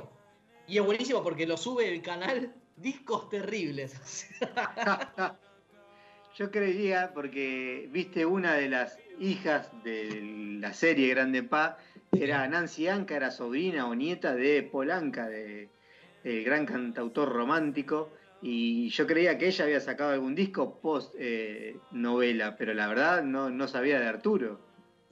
Y 0.68 0.78
es 0.80 0.86
buenísimo 0.86 1.24
porque 1.24 1.46
lo 1.46 1.58
sube 1.58 1.88
el 1.88 2.02
canal 2.02 2.54
Discos 2.76 3.30
Terribles. 3.30 4.28
Yo 6.36 6.52
creía, 6.52 7.12
porque 7.14 7.88
viste 7.92 8.26
una 8.26 8.56
de 8.56 8.68
las 8.68 8.98
hijas 9.20 9.72
de 9.84 10.58
la 10.60 10.74
serie 10.74 11.08
Grande 11.10 11.44
Pa, 11.44 11.78
era 12.12 12.46
Nancy 12.48 12.90
Anca, 12.90 13.16
era 13.16 13.32
sobrina 13.32 13.88
o 13.88 13.96
nieta 13.96 14.36
de 14.36 14.64
Polanca, 14.64 15.30
de 15.30 15.70
el 16.26 16.44
gran 16.44 16.66
cantautor 16.66 17.32
romántico, 17.32 18.10
y 18.42 18.90
yo 18.90 19.08
creía 19.08 19.38
que 19.38 19.48
ella 19.48 19.66
había 19.66 19.80
sacado 19.80 20.12
algún 20.12 20.36
disco 20.36 20.80
post 20.80 21.16
eh, 21.18 21.82
novela, 21.92 22.56
pero 22.58 22.74
la 22.74 22.88
verdad 22.88 23.24
no, 23.24 23.50
no 23.50 23.68
sabía 23.68 24.00
de 24.00 24.08
Arturo. 24.08 24.60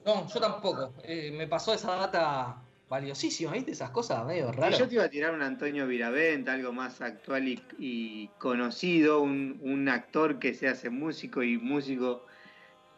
No, 0.04 0.26
yo 0.28 0.40
tampoco. 0.40 0.94
Eh, 1.02 1.32
me 1.32 1.46
pasó 1.48 1.72
esa 1.74 1.94
data 1.96 2.62
valiosísima, 2.88 3.52
¿viste? 3.52 3.72
Esas 3.72 3.90
cosas 3.90 4.24
medio 4.26 4.52
Y 4.52 4.52
raras. 4.52 4.78
yo 4.78 4.86
te 4.88 4.94
iba 4.96 5.04
a 5.04 5.08
tirar 5.10 5.34
un 5.34 5.42
Antonio 5.42 5.86
Viravent, 5.86 6.48
algo 6.48 6.72
más 6.72 7.00
actual 7.00 7.48
y, 7.48 7.62
y 7.78 8.28
conocido, 8.38 9.22
un, 9.22 9.58
un 9.62 9.88
actor 9.88 10.38
que 10.38 10.54
se 10.54 10.68
hace 10.68 10.90
músico 10.90 11.42
y 11.42 11.56
músico 11.58 12.26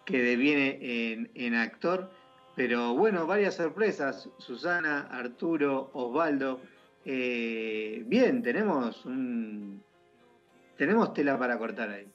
que 0.05 0.21
deviene 0.23 0.79
en, 1.13 1.31
en 1.35 1.55
actor. 1.55 2.11
Pero 2.57 2.95
bueno, 2.95 3.27
varias 3.27 3.55
sorpresas. 3.57 4.29
Susana, 4.39 5.03
Arturo, 5.13 5.91
Osvaldo. 5.93 6.61
Eh, 7.05 8.03
bien, 8.07 8.43
tenemos 8.43 9.05
un. 9.07 9.83
Tenemos 10.77 11.15
tela 11.15 11.39
para 11.39 11.59
cortar 11.59 11.91
ahí. 11.91 12.07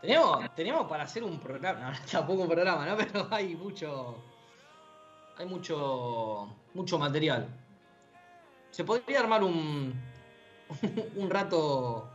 Tenemos, 0.00 0.54
tenemos 0.54 0.88
para 0.88 1.04
hacer 1.04 1.22
un 1.22 1.38
programa, 1.38 1.90
no, 2.02 2.06
tampoco 2.10 2.42
un 2.42 2.48
programa, 2.48 2.86
¿no? 2.86 2.96
Pero 2.96 3.28
hay 3.30 3.54
mucho. 3.54 4.22
Hay 5.36 5.46
mucho. 5.46 6.48
mucho 6.74 6.98
material. 6.98 7.48
Se 8.70 8.84
podría 8.84 9.20
armar 9.20 9.44
un. 9.44 9.94
un 11.16 11.30
rato 11.30 12.08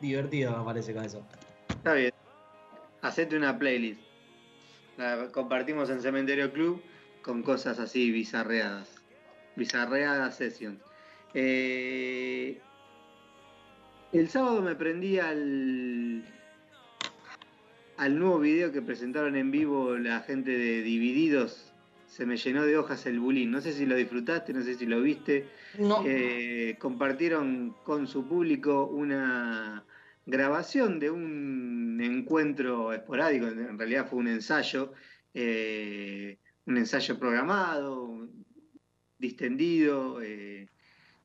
divertido, 0.00 0.56
me 0.58 0.64
parece, 0.64 0.94
con 0.94 1.04
eso. 1.04 1.22
Está 1.68 1.92
bien. 1.94 2.12
Hacete 3.02 3.36
una 3.36 3.58
playlist. 3.58 4.00
La 4.96 5.28
compartimos 5.32 5.88
en 5.88 6.02
Cementerio 6.02 6.52
Club 6.52 6.82
con 7.22 7.42
cosas 7.42 7.78
así 7.78 8.10
bizarreadas. 8.10 8.88
Bizarreadas 9.56 10.36
sessions. 10.36 10.80
Eh, 11.32 12.60
el 14.12 14.28
sábado 14.28 14.62
me 14.62 14.74
prendí 14.74 15.18
al, 15.18 16.24
al 17.96 18.18
nuevo 18.18 18.38
video 18.40 18.72
que 18.72 18.82
presentaron 18.82 19.36
en 19.36 19.50
vivo 19.50 19.96
la 19.96 20.20
gente 20.20 20.50
de 20.50 20.82
Divididos. 20.82 21.72
Se 22.06 22.26
me 22.26 22.36
llenó 22.36 22.64
de 22.64 22.76
hojas 22.76 23.06
el 23.06 23.20
bulín. 23.20 23.52
No 23.52 23.60
sé 23.60 23.72
si 23.72 23.86
lo 23.86 23.94
disfrutaste, 23.94 24.52
no 24.52 24.62
sé 24.62 24.74
si 24.74 24.86
lo 24.86 25.00
viste. 25.00 25.46
No. 25.78 26.02
Eh, 26.04 26.76
compartieron 26.80 27.76
con 27.84 28.08
su 28.08 28.26
público 28.26 28.86
una 28.86 29.84
grabación 30.26 30.98
de 30.98 31.10
un 31.10 31.98
encuentro 32.02 32.92
esporádico, 32.92 33.48
en 33.48 33.78
realidad 33.78 34.08
fue 34.08 34.18
un 34.18 34.28
ensayo, 34.28 34.92
eh, 35.34 36.38
un 36.66 36.78
ensayo 36.78 37.18
programado, 37.18 38.28
distendido, 39.18 40.22
eh, 40.22 40.68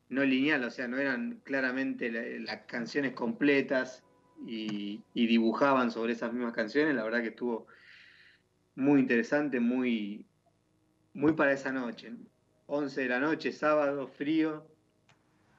no 0.10 0.24
lineal, 0.24 0.64
o 0.64 0.70
sea, 0.70 0.88
no 0.88 0.98
eran 0.98 1.42
claramente 1.44 2.12
la- 2.12 2.24
las 2.54 2.66
canciones 2.66 3.14
completas 3.14 4.04
y, 4.46 5.02
dibujaban 5.14 5.92
sobre 5.92 6.14
esas 6.14 6.34
mismas 6.34 6.54
canciones, 6.54 6.96
la 6.96 7.04
verdad 7.04 7.22
que 7.22 7.30
estuvo 7.30 7.68
muy 8.76 9.00
interesante, 9.00 9.60
muy, 9.60 10.26
muy 11.14 11.34
para 11.34 11.54
esa 11.54 11.72
noche. 11.72 12.14
11 12.68 13.02
de 13.02 13.10
la 13.10 13.20
noche, 13.20 13.52
sábado, 13.52 14.08
frío, 14.08 14.68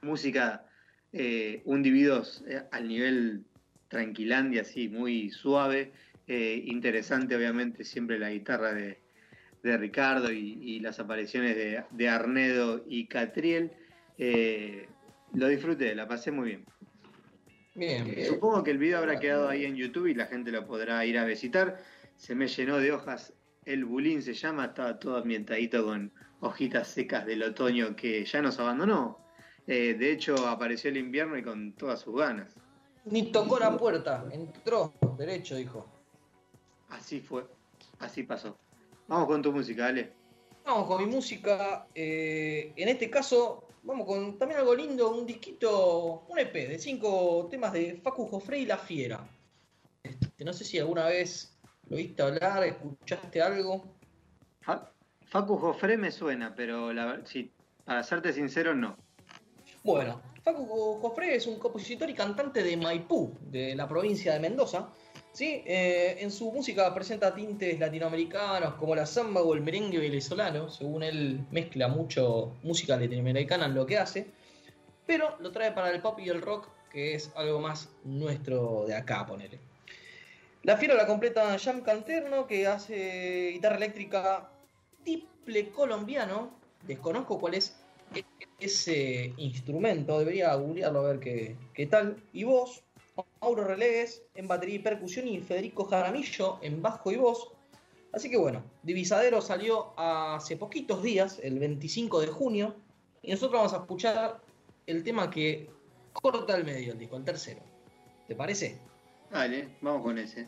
música 0.01 0.65
eh, 1.13 1.61
un 1.65 1.81
Dividos 1.83 2.43
eh, 2.47 2.63
al 2.71 2.87
nivel 2.87 3.45
tranquilandia, 3.87 4.61
así, 4.61 4.89
muy 4.89 5.29
suave, 5.31 5.93
eh, 6.27 6.61
interesante 6.65 7.35
obviamente 7.35 7.83
siempre 7.83 8.19
la 8.19 8.29
guitarra 8.29 8.73
de, 8.73 8.99
de 9.63 9.77
Ricardo 9.77 10.31
y, 10.31 10.59
y 10.61 10.79
las 10.79 10.99
apariciones 10.99 11.55
de, 11.55 11.83
de 11.89 12.09
Arnedo 12.09 12.83
y 12.87 13.07
Catriel. 13.07 13.71
Eh, 14.17 14.87
lo 15.33 15.47
disfruté, 15.47 15.93
la 15.95 16.07
pasé 16.07 16.31
muy 16.31 16.47
bien. 16.49 16.65
Bien. 17.75 18.07
Eh, 18.07 18.25
Supongo 18.25 18.63
que 18.63 18.71
el 18.71 18.77
video 18.77 18.97
habrá 18.99 19.19
quedado 19.19 19.49
ahí 19.49 19.65
en 19.65 19.75
YouTube 19.75 20.07
y 20.07 20.15
la 20.15 20.25
gente 20.25 20.51
lo 20.51 20.65
podrá 20.65 21.05
ir 21.05 21.17
a 21.17 21.25
visitar. 21.25 21.77
Se 22.15 22.33
me 22.33 22.47
llenó 22.47 22.77
de 22.77 22.91
hojas, 22.91 23.33
el 23.65 23.85
bulín 23.85 24.21
se 24.23 24.33
llama, 24.33 24.65
estaba 24.65 24.97
todo 24.97 25.17
ambientadito 25.17 25.85
con 25.85 26.11
hojitas 26.39 26.87
secas 26.87 27.25
del 27.25 27.43
otoño 27.43 27.95
que 27.95 28.25
ya 28.25 28.41
nos 28.41 28.59
abandonó. 28.59 29.19
Eh, 29.67 29.95
de 29.95 30.11
hecho, 30.11 30.47
apareció 30.47 30.89
el 30.89 30.97
invierno 30.97 31.37
y 31.37 31.43
con 31.43 31.73
todas 31.73 31.99
sus 31.99 32.15
ganas. 32.15 32.55
Ni 33.05 33.31
tocó 33.31 33.59
la 33.59 33.77
puerta, 33.77 34.25
entró 34.31 34.93
derecho, 35.17 35.55
dijo. 35.55 35.85
Así 36.89 37.19
fue, 37.19 37.45
así 37.99 38.23
pasó. 38.23 38.57
Vamos 39.07 39.27
con 39.27 39.41
tu 39.41 39.51
música, 39.51 39.83
dale. 39.83 40.13
Vamos 40.65 40.87
con 40.87 41.05
mi 41.05 41.13
música. 41.13 41.87
eh, 41.93 42.73
en 42.75 42.89
este 42.89 43.09
caso, 43.09 43.66
vamos 43.87 44.05
con 44.05 44.37
también 44.37 44.59
algo 44.59 44.75
lindo, 44.75 45.09
un 45.15 45.25
disquito, 45.25 46.25
un 46.27 46.37
EP 46.37 46.53
de 46.67 46.77
cinco 46.77 47.47
temas 47.49 47.71
de 47.71 47.99
Facu 48.03 48.27
Jofre 48.27 48.59
y 48.59 48.65
La 48.65 48.77
Fiera. 48.77 49.25
Este, 50.03 50.43
no 50.43 50.51
sé 50.53 50.65
si 50.65 50.77
alguna 50.77 51.07
vez 51.07 51.57
lo 51.89 51.95
viste 51.97 52.21
hablar, 52.21 52.63
escuchaste 52.65 53.41
algo. 53.41 53.85
Fa- 54.61 54.91
Facu 55.29 55.57
Jofre 55.57 55.97
me 55.97 56.11
suena, 56.11 56.53
pero 56.53 56.91
la, 56.93 57.21
sí, 57.25 57.51
para 57.85 58.03
serte 58.03 58.33
sincero, 58.33 58.75
no. 58.75 58.97
Bueno, 59.83 60.21
Facu 60.43 60.99
Jofre 61.01 61.35
es 61.35 61.47
un 61.47 61.57
compositor 61.57 62.09
y 62.09 62.13
cantante 62.13 62.63
de 62.63 62.75
Maipú, 62.75 63.33
de 63.41 63.73
la 63.73 63.87
provincia 63.87 64.33
de 64.33 64.39
Mendoza. 64.41 64.89
¿Sí? 65.37 65.61
Eh, 65.67 66.17
en 66.19 66.31
su 66.31 66.51
música 66.51 66.91
presenta 66.95 67.35
tintes 67.35 67.79
latinoamericanos 67.79 68.73
como 68.73 68.95
la 68.95 69.05
samba 69.05 69.43
o 69.43 69.53
el 69.53 69.61
merengue 69.61 69.99
venezolano. 69.99 70.67
Según 70.67 71.03
él, 71.03 71.45
mezcla 71.51 71.87
mucho 71.87 72.55
música 72.63 72.97
latinoamericana 72.97 73.67
en 73.67 73.75
lo 73.75 73.85
que 73.85 73.99
hace. 73.99 74.25
Pero 75.05 75.37
lo 75.39 75.51
trae 75.51 75.73
para 75.73 75.91
el 75.91 76.01
pop 76.01 76.17
y 76.19 76.29
el 76.29 76.41
rock, 76.41 76.67
que 76.91 77.13
es 77.13 77.31
algo 77.35 77.59
más 77.59 77.87
nuestro 78.03 78.85
de 78.87 78.95
acá, 78.95 79.27
ponele. 79.27 79.59
La 80.63 80.75
fiera 80.75 80.95
la 80.95 81.05
completa 81.05 81.55
Jam 81.59 81.81
Canterno, 81.81 82.47
que 82.47 82.65
hace 82.65 83.51
guitarra 83.53 83.75
eléctrica 83.75 84.49
tiple 85.03 85.69
colombiano. 85.69 86.49
Desconozco 86.87 87.39
cuál 87.39 87.53
es 87.53 87.77
ese 88.59 89.35
instrumento, 89.37 90.17
debería 90.17 90.55
googlearlo 90.55 91.01
a 91.01 91.11
ver 91.11 91.19
qué, 91.19 91.55
qué 91.75 91.85
tal. 91.85 92.17
Y 92.33 92.43
voz, 92.43 92.83
Mauro 93.41 93.63
Relegues 93.63 94.23
en 94.35 94.47
batería 94.47 94.75
y 94.75 94.79
percusión 94.79 95.27
y 95.27 95.39
Federico 95.39 95.85
Jaramillo 95.85 96.59
en 96.61 96.81
bajo 96.81 97.11
y 97.11 97.17
voz. 97.17 97.51
Así 98.13 98.29
que 98.29 98.37
bueno, 98.37 98.63
Divisadero 98.83 99.41
salió 99.41 99.93
hace 99.97 100.57
poquitos 100.57 101.03
días, 101.03 101.39
el 101.43 101.59
25 101.59 102.21
de 102.21 102.27
junio, 102.27 102.75
y 103.21 103.31
nosotros 103.31 103.59
vamos 103.59 103.73
a 103.73 103.77
escuchar 103.77 104.41
el 104.85 105.03
tema 105.03 105.29
que 105.29 105.69
corta 106.13 106.55
el 106.55 106.63
medio 106.63 106.93
el 106.93 106.99
disco, 106.99 107.17
el 107.17 107.23
tercero. 107.23 107.61
¿Te 108.27 108.35
parece? 108.35 108.77
Dale, 109.31 109.69
vamos 109.81 110.01
con 110.03 110.17
ese. 110.17 110.47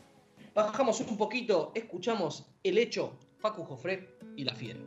Bajamos 0.54 1.00
un 1.00 1.16
poquito, 1.16 1.72
escuchamos 1.74 2.46
El 2.62 2.78
Hecho, 2.78 3.12
Facu 3.38 3.64
Jofre 3.64 4.16
y 4.36 4.44
La 4.44 4.54
Fiera. 4.54 4.80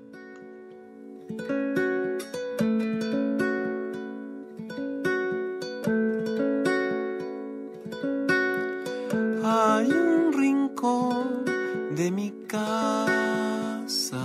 De 10.83 12.11
mi 12.11 12.29
casa 12.45 14.19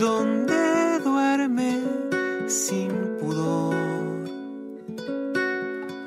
donde 0.00 0.98
duerme 0.98 1.80
sin 2.48 2.90
pudor 3.20 3.76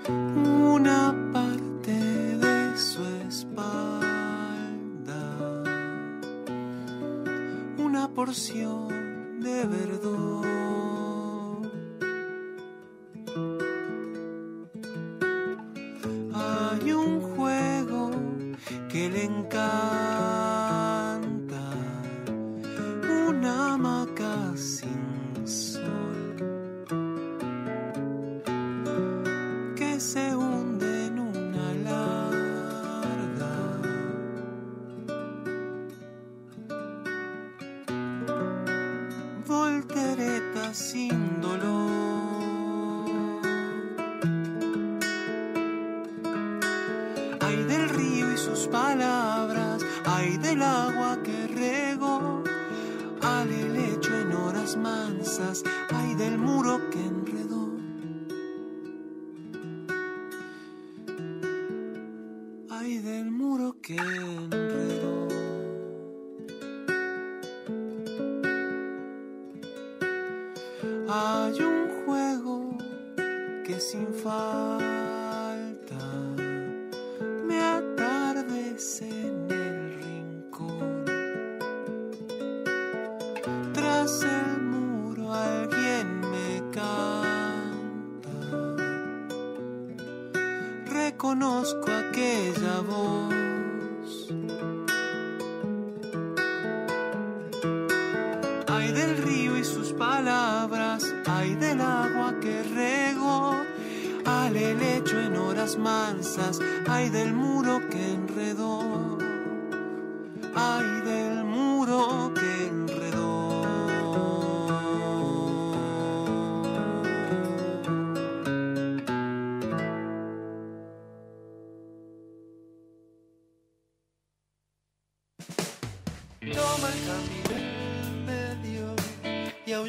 una 0.09 1.15
parte 1.31 1.93
de 1.93 2.77
su 2.77 3.01
espalda, 3.25 4.03
una 7.77 8.13
porción 8.13 9.39
de 9.39 9.65
verdor. 9.65 10.38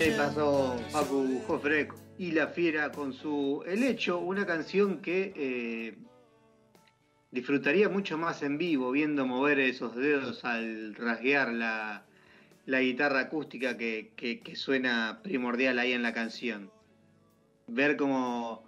Se 0.00 0.12
pasó 0.12 0.78
el 0.78 0.84
Facu 0.86 1.42
Jofre 1.46 1.88
y 2.16 2.32
La 2.32 2.46
Fiera 2.48 2.90
con 2.90 3.12
su 3.12 3.62
El 3.66 3.82
Hecho, 3.82 4.18
una 4.18 4.46
canción 4.46 5.02
que 5.02 5.30
eh, 5.36 5.94
disfrutaría 7.30 7.90
mucho 7.90 8.16
más 8.16 8.42
en 8.42 8.56
vivo, 8.56 8.92
viendo 8.92 9.26
mover 9.26 9.58
esos 9.60 9.94
dedos 9.94 10.42
al 10.46 10.94
rasguear 10.94 11.52
la, 11.52 12.06
la 12.64 12.80
guitarra 12.80 13.20
acústica 13.20 13.76
que, 13.76 14.12
que- 14.16 14.40
que 14.40 14.56
suena 14.56 15.20
primordial 15.22 15.78
ahí 15.78 15.92
en 15.92 16.02
la 16.02 16.14
canción. 16.14 16.70
Ver 17.66 17.98
cómo 17.98 18.64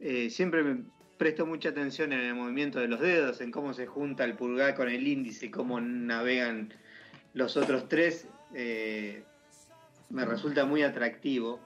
eh, 0.00 0.30
siempre 0.30 0.64
me 0.64 0.82
presto 1.16 1.46
mucha 1.46 1.68
atención 1.68 2.12
en 2.12 2.18
el 2.22 2.34
movimiento 2.34 2.80
de 2.80 2.88
los 2.88 2.98
dedos, 2.98 3.40
en 3.40 3.52
cómo 3.52 3.72
se 3.72 3.86
junta 3.86 4.24
el 4.24 4.34
pulgar 4.34 4.74
con 4.74 4.88
el 4.88 5.06
índice, 5.06 5.48
cómo 5.48 5.80
navegan 5.80 6.74
los 7.34 7.56
otros 7.56 7.88
tres. 7.88 8.26
eh, 8.52 9.22
me 10.12 10.24
resulta 10.24 10.64
muy 10.64 10.82
atractivo. 10.82 11.58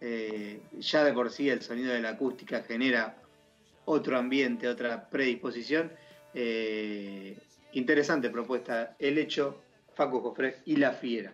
Eh, 0.00 0.60
ya 0.78 1.02
de 1.04 1.12
por 1.12 1.30
sí 1.30 1.48
el 1.48 1.62
sonido 1.62 1.92
de 1.92 2.00
la 2.00 2.10
acústica 2.10 2.62
genera 2.62 3.16
otro 3.86 4.18
ambiente, 4.18 4.68
otra 4.68 5.08
predisposición. 5.08 5.90
Eh, 6.34 7.36
interesante 7.72 8.30
propuesta. 8.30 8.94
El 8.98 9.18
hecho, 9.18 9.62
Facu 9.94 10.20
Jofre 10.20 10.58
y 10.66 10.76
La 10.76 10.92
Fiera. 10.92 11.32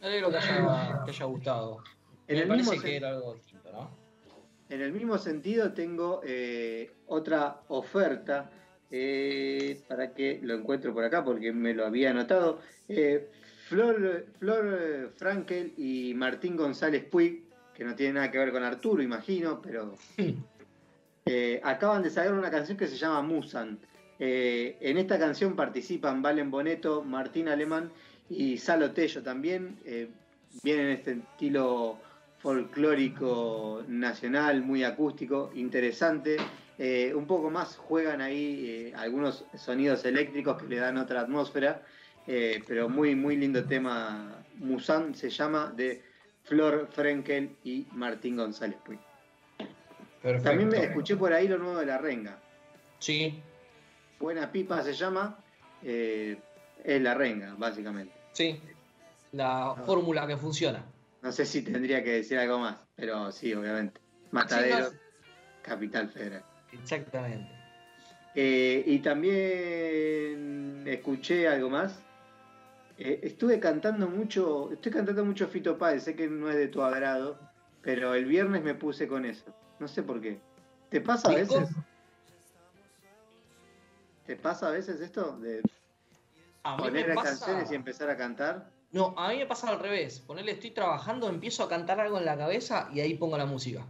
Me 0.00 0.08
alegro 0.08 0.30
que 0.30 0.36
haya, 0.38 1.02
que 1.04 1.10
haya 1.12 1.24
gustado. 1.26 1.82
En 2.26 2.36
Me 2.36 2.42
el 2.42 2.48
parece 2.48 2.70
mismo 2.70 2.82
que 2.82 2.96
era 2.96 3.08
algo 3.10 3.34
distinto, 3.34 3.72
¿no? 3.72 4.02
En 4.68 4.80
el 4.80 4.92
mismo 4.92 5.18
sentido 5.18 5.72
tengo 5.72 6.22
eh, 6.24 6.90
otra 7.06 7.60
oferta 7.68 8.50
eh, 8.90 9.82
para 9.86 10.14
que 10.14 10.40
lo 10.42 10.54
encuentro 10.54 10.94
por 10.94 11.04
acá 11.04 11.22
porque 11.22 11.52
me 11.52 11.74
lo 11.74 11.84
había 11.86 12.10
anotado. 12.10 12.58
Eh, 12.88 13.30
Flor, 13.72 14.26
Flor 14.38 15.12
Frankel 15.16 15.72
y 15.78 16.12
Martín 16.12 16.56
González 16.56 17.04
Puig, 17.04 17.42
que 17.74 17.84
no 17.84 17.94
tiene 17.94 18.12
nada 18.12 18.30
que 18.30 18.36
ver 18.36 18.52
con 18.52 18.62
Arturo, 18.62 19.02
imagino, 19.02 19.62
pero 19.62 19.96
eh, 21.24 21.58
acaban 21.64 22.02
de 22.02 22.10
sacar 22.10 22.34
una 22.34 22.50
canción 22.50 22.76
que 22.76 22.86
se 22.86 22.98
llama 22.98 23.22
Musan. 23.22 23.78
Eh, 24.18 24.76
en 24.78 24.98
esta 24.98 25.18
canción 25.18 25.56
participan 25.56 26.20
Valen 26.20 26.50
Boneto, 26.50 27.02
Martín 27.02 27.48
Alemán 27.48 27.90
y 28.28 28.58
Salo 28.58 28.90
Tello 28.90 29.22
también. 29.22 29.78
Eh, 29.86 30.10
viene 30.62 30.82
en 30.82 30.88
este 30.90 31.12
estilo 31.12 31.98
folclórico 32.40 33.84
nacional, 33.88 34.60
muy 34.60 34.84
acústico, 34.84 35.50
interesante. 35.54 36.36
Eh, 36.78 37.14
un 37.14 37.26
poco 37.26 37.48
más 37.48 37.76
juegan 37.76 38.20
ahí 38.20 38.66
eh, 38.66 38.92
algunos 38.96 39.46
sonidos 39.56 40.04
eléctricos 40.04 40.60
que 40.60 40.68
le 40.68 40.76
dan 40.76 40.98
otra 40.98 41.20
atmósfera, 41.22 41.80
eh, 42.26 42.62
pero 42.66 42.88
muy, 42.88 43.14
muy 43.14 43.36
lindo 43.36 43.64
tema. 43.64 44.44
Musan 44.56 45.14
se 45.14 45.30
llama 45.30 45.72
de 45.74 46.02
Flor 46.44 46.88
Frenkel 46.92 47.56
y 47.64 47.86
Martín 47.92 48.36
González 48.36 48.78
Puig. 48.84 48.98
Perfecto. 50.22 50.48
También 50.48 50.68
me 50.68 50.84
escuché 50.84 51.16
por 51.16 51.32
ahí 51.32 51.48
lo 51.48 51.58
nuevo 51.58 51.78
de 51.78 51.86
la 51.86 51.98
renga. 51.98 52.38
Sí, 52.98 53.42
Buena 54.20 54.52
Pipa 54.52 54.80
se 54.82 54.92
llama, 54.92 55.36
eh, 55.82 56.36
es 56.84 57.02
la 57.02 57.14
renga, 57.14 57.54
básicamente. 57.58 58.12
sí. 58.32 58.60
La 59.32 59.74
fórmula 59.86 60.26
que 60.26 60.36
funciona. 60.36 60.84
No 61.22 61.32
sé 61.32 61.46
si 61.46 61.62
tendría 61.62 62.04
que 62.04 62.10
decir 62.12 62.36
algo 62.38 62.58
más, 62.58 62.76
pero 62.94 63.32
sí, 63.32 63.54
obviamente. 63.54 63.98
Matadero, 64.30 64.90
Sí, 64.90 64.96
Capital 65.62 66.10
Federal. 66.10 66.44
Exactamente. 66.70 67.50
Eh, 68.34 68.82
y 68.86 68.98
también 68.98 70.82
escuché 70.86 71.48
algo 71.48 71.70
más. 71.70 71.98
Eh, 73.04 73.18
estuve 73.24 73.58
cantando 73.58 74.08
mucho, 74.08 74.70
estoy 74.70 74.92
cantando 74.92 75.24
mucho 75.24 75.48
Fito 75.48 75.76
Páez, 75.76 76.04
sé 76.04 76.14
que 76.14 76.28
no 76.28 76.48
es 76.48 76.54
de 76.54 76.68
tu 76.68 76.82
agrado, 76.82 77.36
pero 77.82 78.14
el 78.14 78.26
viernes 78.26 78.62
me 78.62 78.76
puse 78.76 79.08
con 79.08 79.24
eso. 79.24 79.52
No 79.80 79.88
sé 79.88 80.04
por 80.04 80.20
qué. 80.20 80.40
¿Te 80.88 81.00
pasa 81.00 81.30
a 81.30 81.34
veces? 81.34 81.68
¿Te 84.24 84.36
pasa 84.36 84.68
a 84.68 84.70
veces 84.70 85.00
esto 85.00 85.36
de 85.38 85.62
A 86.62 86.76
poner 86.76 87.12
pasa... 87.12 87.30
canciones 87.30 87.72
y 87.72 87.74
empezar 87.74 88.08
a 88.08 88.16
cantar? 88.16 88.70
No, 88.92 89.14
a 89.16 89.30
mí 89.30 89.38
me 89.38 89.46
pasa 89.46 89.68
al 89.68 89.80
revés. 89.80 90.20
Ponerle 90.20 90.52
estoy 90.52 90.70
trabajando, 90.70 91.28
empiezo 91.28 91.64
a 91.64 91.68
cantar 91.68 91.98
algo 91.98 92.18
en 92.18 92.24
la 92.24 92.38
cabeza 92.38 92.88
y 92.92 93.00
ahí 93.00 93.14
pongo 93.14 93.36
la 93.36 93.46
música. 93.46 93.84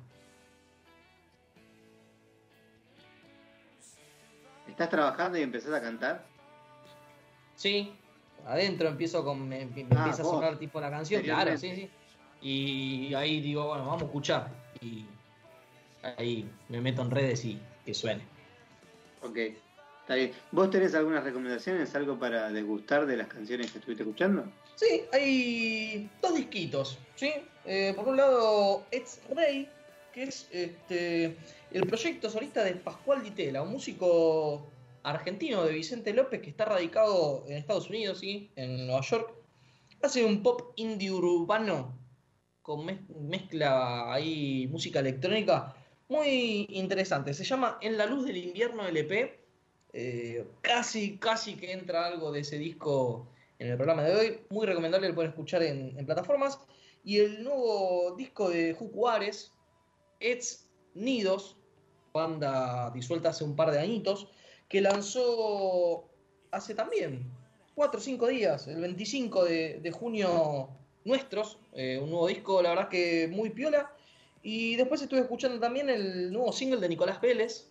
¿Estás 4.67 4.89
trabajando 4.89 5.37
y 5.37 5.43
empezás 5.43 5.75
a 5.75 5.83
cantar? 5.83 6.25
Sí, 7.57 7.95
adentro 8.47 8.89
empiezo 8.89 9.25
con. 9.25 9.49
Me, 9.49 9.65
me 9.67 9.83
Ah, 9.91 9.99
empieza 9.99 10.23
a 10.23 10.25
sonar 10.25 10.59
tipo 10.59 10.81
la 10.81 10.91
canción, 10.91 11.23
claro, 11.23 11.57
sí, 11.57 11.75
sí. 11.75 11.91
Y 12.41 13.15
ahí 13.15 13.41
digo, 13.41 13.67
bueno, 13.69 13.87
vamos 13.87 14.03
a 14.03 14.07
escuchar. 14.07 14.49
Y 14.81 15.05
ahí 16.19 16.49
me 16.69 16.81
meto 16.81 17.03
en 17.03 17.11
redes 17.11 17.45
y 17.45 17.61
que 17.85 17.95
suene. 17.95 18.23
Ok, 19.23 19.37
está 20.01 20.15
bien. 20.17 20.33
¿Vos 20.51 20.71
tenés 20.71 20.95
algunas 20.95 21.23
recomendaciones, 21.23 21.95
algo 21.95 22.19
para 22.19 22.51
degustar 22.51 23.07
de 23.07 23.17
las 23.17 23.29
canciones 23.29 23.71
que 23.71 23.79
estuviste 23.79 24.03
escuchando? 24.03 24.45
Sí, 24.75 25.03
hay 25.13 26.11
dos 26.21 26.35
disquitos, 26.35 26.99
¿sí? 27.15 27.33
Eh, 27.65 27.93
por 27.95 28.09
un 28.09 28.17
lado, 28.17 28.85
It's 28.91 29.21
Rey, 29.31 29.69
que 30.13 30.25
es 30.25 30.49
este, 30.51 31.37
el 31.71 31.87
proyecto 31.87 32.29
solista 32.29 32.65
de 32.65 32.73
Pascual 32.75 33.23
Ditela, 33.23 33.63
un 33.63 33.71
músico 33.71 34.67
argentino 35.03 35.65
de 35.65 35.73
Vicente 35.73 36.13
López 36.13 36.41
que 36.41 36.51
está 36.51 36.65
radicado 36.65 37.45
en 37.47 37.57
Estados 37.57 37.89
Unidos, 37.91 38.19
¿sí? 38.21 38.51
En 38.57 38.87
Nueva 38.87 39.03
York. 39.03 39.35
Hace 40.03 40.25
un 40.25 40.43
pop 40.43 40.73
indie 40.77 41.11
urbano 41.11 41.99
con 42.63 42.87
mez- 42.87 43.09
mezcla 43.21 44.13
ahí 44.13 44.69
música 44.71 45.01
electrónica 45.01 45.75
muy 46.09 46.67
interesante. 46.71 47.33
Se 47.35 47.45
llama 47.45 47.79
En 47.81 47.97
la 47.97 48.07
luz 48.07 48.27
del 48.27 48.37
invierno 48.37 48.87
LP. 48.87 49.41
Eh, 49.95 50.47
casi, 50.61 51.19
casi 51.19 51.55
que 51.55 51.73
entra 51.73 52.07
algo 52.07 52.33
de 52.33 52.41
ese 52.41 52.59
disco 52.59 53.29
en 53.59 53.69
el 53.69 53.77
programa 53.77 54.03
de 54.03 54.15
hoy. 54.15 54.41
Muy 54.51 54.67
recomendable, 54.67 55.09
lo 55.09 55.15
pueden 55.15 55.31
escuchar 55.31 55.63
en, 55.63 55.99
en 55.99 56.07
plataformas. 56.07 56.59
Y 57.05 57.19
el 57.19 57.43
nuevo 57.43 58.15
disco 58.17 58.49
de 58.51 58.75
Juárez, 58.75 59.53
It's 60.21 60.71
Nidos, 60.95 61.57
banda 62.13 62.91
disuelta 62.91 63.31
hace 63.31 63.45
un 63.45 63.57
par 63.57 63.71
de 63.71 63.81
añitos, 63.81 64.29
que 64.73 64.81
lanzó 64.81 66.09
hace 66.51 66.75
también 66.75 67.31
4 67.75 68.01
o 68.01 68.03
5 68.03 68.27
días, 68.29 68.67
el 68.69 68.81
25 68.81 69.45
de, 69.45 69.91
junio 69.93 70.71
nuestros, 71.05 71.59
eh, 71.75 72.01
un 72.03 72.09
nuevo 72.09 72.27
disco, 72.27 72.63
la 72.63 72.71
verdad 72.71 72.89
que 72.89 73.29
muy 73.31 73.51
piola. 73.51 73.93
Y 74.43 74.77
después 74.77 75.03
estuve 75.03 75.21
escuchando 75.21 75.61
también 75.61 75.91
el 75.91 76.33
nuevo 76.33 76.53
single 76.53 76.81
de 76.81 76.89
Nicolás 76.89 77.21
Vélez, 77.21 77.71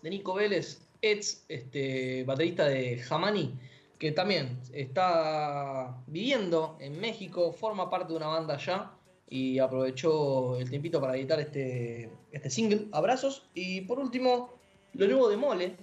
de 0.00 0.10
Nico 0.10 0.32
Vélez, 0.34 0.80
ex 1.02 1.44
este, 1.48 2.22
baterista 2.22 2.66
de 2.66 2.98
Jamani, 2.98 3.58
que 3.98 4.12
también 4.12 4.60
está 4.72 6.00
viviendo 6.06 6.76
en 6.80 7.00
México, 7.00 7.52
forma 7.52 7.90
parte 7.90 8.12
de 8.12 8.16
una 8.16 8.28
banda 8.28 8.54
allá 8.54 8.92
y 9.28 9.58
aprovechó 9.58 10.56
el 10.56 10.70
tiempito 10.70 11.00
para 11.00 11.16
editar 11.16 11.40
este, 11.40 12.10
este 12.30 12.48
single, 12.48 12.86
Abrazos. 12.92 13.50
Y 13.54 13.80
por 13.82 13.98
último, 13.98 14.59
lo 14.94 15.06
nuevo 15.06 15.28
de 15.28 15.36
Mole, 15.36 15.76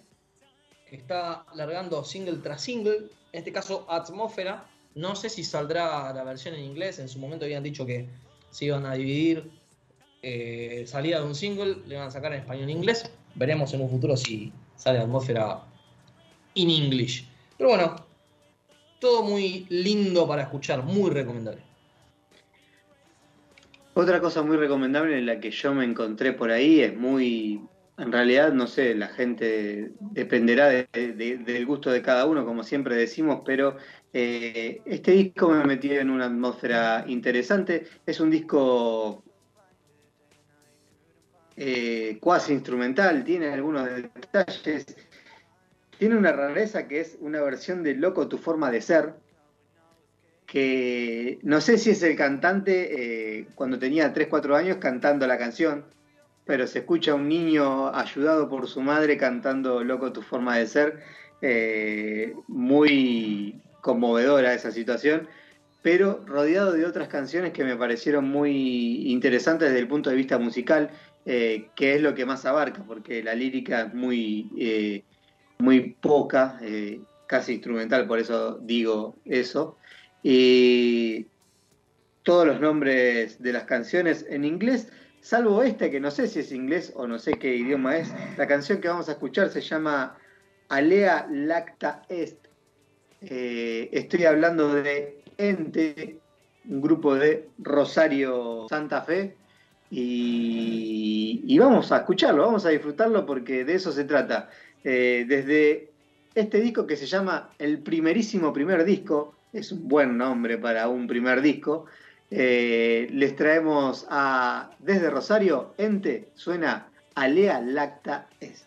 que 0.90 0.96
está 0.96 1.46
largando 1.56 2.04
single 2.04 2.38
tras 2.38 2.62
single, 2.62 3.10
en 3.32 3.40
este 3.40 3.52
caso 3.52 3.86
Atmósfera. 3.90 4.70
No 4.96 5.16
sé 5.16 5.30
si 5.30 5.44
saldrá 5.44 6.12
la 6.14 6.24
versión 6.24 6.56
en 6.56 6.64
inglés, 6.64 7.00
en 7.00 7.08
su 7.08 7.20
momento 7.20 7.46
habían 7.46 7.64
dicho 7.64 7.86
que 7.86 8.10
se 8.50 8.66
iban 8.66 8.86
a 8.86 8.94
dividir 8.94 9.52
eh, 10.24 10.86
salida 10.88 11.20
de 11.20 11.28
un 11.28 11.36
single, 11.36 11.78
le 11.86 11.98
van 11.98 12.08
a 12.08 12.12
sacar 12.12 12.34
en 12.34 12.40
español 12.40 12.70
e 12.70 12.72
inglés. 12.72 13.12
Veremos 13.36 13.74
en 13.74 13.82
un 13.82 13.90
futuro 13.90 14.18
si 14.18 14.52
sale 14.76 15.00
Atmósfera 15.00 15.64
in 16.56 16.70
English. 16.70 17.28
Pero 17.58 17.70
bueno, 17.70 17.96
todo 19.00 19.24
muy 19.24 19.66
lindo 19.70 20.28
para 20.28 20.44
escuchar, 20.44 20.84
muy 20.84 21.12
recomendable. 21.12 21.62
Otra 23.94 24.20
cosa 24.20 24.44
muy 24.44 24.58
recomendable 24.58 25.18
en 25.18 25.26
la 25.26 25.40
que 25.40 25.52
yo 25.52 25.74
me 25.74 25.84
encontré 25.84 26.34
por 26.34 26.52
ahí 26.52 26.82
es 26.82 26.96
muy 26.96 27.62
en 27.98 28.12
realidad, 28.12 28.54
no 28.54 28.68
sé, 28.68 28.94
la 28.94 29.08
gente 29.08 29.92
dependerá 30.00 30.68
del 30.68 31.66
gusto 31.66 31.90
de 31.90 32.04
cada 32.04 32.26
uno, 32.28 32.46
como 32.46 32.64
siempre 32.64 32.96
decimos, 32.96 33.42
pero 33.44 33.76
eh, 34.14 34.82
este 34.86 35.14
disco 35.14 35.50
me 35.50 35.64
metió 35.66 36.00
en 36.00 36.12
una 36.12 36.26
atmósfera 36.26 37.06
interesante. 37.08 37.88
Es 38.06 38.20
un 38.20 38.30
disco 38.30 39.24
eh, 41.56 42.20
cuasi 42.22 42.54
instrumental, 42.54 43.24
tiene 43.24 43.48
algunos 43.48 43.90
detalles. 43.90 44.96
Tiene 45.98 46.16
una 46.16 46.32
rareza 46.32 46.88
que 46.88 47.00
es 47.00 47.18
una 47.20 47.42
versión 47.42 47.82
de 47.82 47.96
Loco 47.96 48.28
tu 48.28 48.38
forma 48.38 48.70
de 48.70 48.82
ser, 48.82 49.16
que 50.46 51.40
no 51.42 51.62
sé 51.62 51.80
si 51.80 51.90
es 51.90 52.04
el 52.04 52.16
cantante 52.16 53.40
eh, 53.40 53.48
cuando 53.56 53.80
tenía 53.80 54.14
3, 54.14 54.28
4 54.28 54.56
años 54.56 54.78
cantando 54.78 55.26
la 55.26 55.40
canción, 55.40 55.86
pero 56.48 56.66
se 56.66 56.80
escucha 56.80 57.14
un 57.14 57.28
niño 57.28 57.94
ayudado 57.94 58.50
por 58.50 58.68
su 58.68 58.82
madre 58.82 59.18
cantando 59.18 59.84
Loco 59.84 60.12
tu 60.12 60.22
forma 60.22 60.58
de 60.58 60.68
ser, 60.68 61.04
eh, 61.42 62.34
muy 62.48 63.62
conmovedora 63.82 64.54
esa 64.54 64.72
situación, 64.72 65.28
pero 65.84 66.24
rodeado 66.26 66.72
de 66.72 66.86
otras 66.86 67.08
canciones 67.08 67.54
que 67.54 67.64
me 67.64 67.76
parecieron 67.76 68.28
muy 68.30 69.12
interesantes 69.12 69.70
desde 69.70 69.82
el 69.82 69.88
punto 69.88 70.10
de 70.10 70.16
vista 70.16 70.40
musical, 70.40 70.90
eh, 71.26 71.68
que 71.76 71.96
es 71.96 72.02
lo 72.02 72.16
que 72.16 72.26
más 72.26 72.46
abarca, 72.46 72.84
porque 72.88 73.22
la 73.22 73.36
lírica 73.36 73.82
es 73.82 73.94
muy 73.94 75.04
muy 75.60 75.96
poca, 76.02 76.58
eh, 76.62 77.02
casi 77.28 77.54
instrumental, 77.54 78.08
por 78.08 78.20
eso 78.20 78.60
digo 78.62 79.16
eso. 79.26 79.78
Y 80.24 81.28
todos 82.24 82.48
los 82.48 82.60
nombres 82.60 83.42
de 83.42 83.54
las 83.54 83.64
canciones 83.64 84.26
en 84.30 84.46
inglés, 84.46 84.92
salvo 85.28 85.62
este 85.62 85.92
que 85.92 86.00
no 86.00 86.10
sé 86.10 86.28
si 86.28 86.40
es 86.40 86.54
inglés 86.54 86.94
o 86.96 87.06
no 87.06 87.20
sé 87.20 87.34
qué 87.34 87.54
idioma 87.54 87.98
es. 87.98 88.14
La 88.38 88.48
canción 88.48 88.80
que 88.80 88.88
vamos 88.88 89.10
a 89.10 89.14
escuchar 89.14 89.50
se 89.50 89.60
llama 89.60 90.18
Alea 90.70 91.28
Lacta 91.30 92.04
Est. 92.08 92.48
Eh, 93.20 93.90
estoy 93.92 94.24
hablando 94.24 94.74
de 94.74 95.22
Ente, 95.38 96.20
un 96.70 96.82
grupo 96.82 97.16
de 97.16 97.50
Rosario 97.58 98.68
Santa 98.70 99.02
Fe. 99.02 99.36
y, 99.92 101.58
vamos 101.60 101.92
a 101.92 101.98
escucharlo, 101.98 102.46
vamos 102.46 102.66
a 102.66 102.70
disfrutarlo 102.70 103.26
porque 103.26 103.66
de 103.66 103.74
eso 103.74 103.92
se 103.92 104.06
trata. 104.06 104.50
Eh, 104.86 105.26
desde 105.28 105.92
este 106.36 106.62
disco 106.62 106.88
que 106.88 106.96
se 106.96 107.06
llama 107.06 107.50
El 107.60 107.80
primerísimo 107.80 108.54
primer 108.54 108.86
disco, 108.86 109.36
es 109.52 109.74
un 109.74 109.90
buen 109.90 110.18
nombre 110.18 110.58
para 110.58 110.88
un 110.88 111.06
primer 111.06 111.42
disco, 111.42 111.86
eh, 112.30 113.08
les 113.12 113.36
traemos 113.36 114.06
a 114.10 114.72
desde 114.80 115.10
Rosario, 115.10 115.74
Ente, 115.78 116.30
suena 116.36 116.88
Alea 117.16 117.62
Lacta 117.62 118.28
Est. 118.40 118.67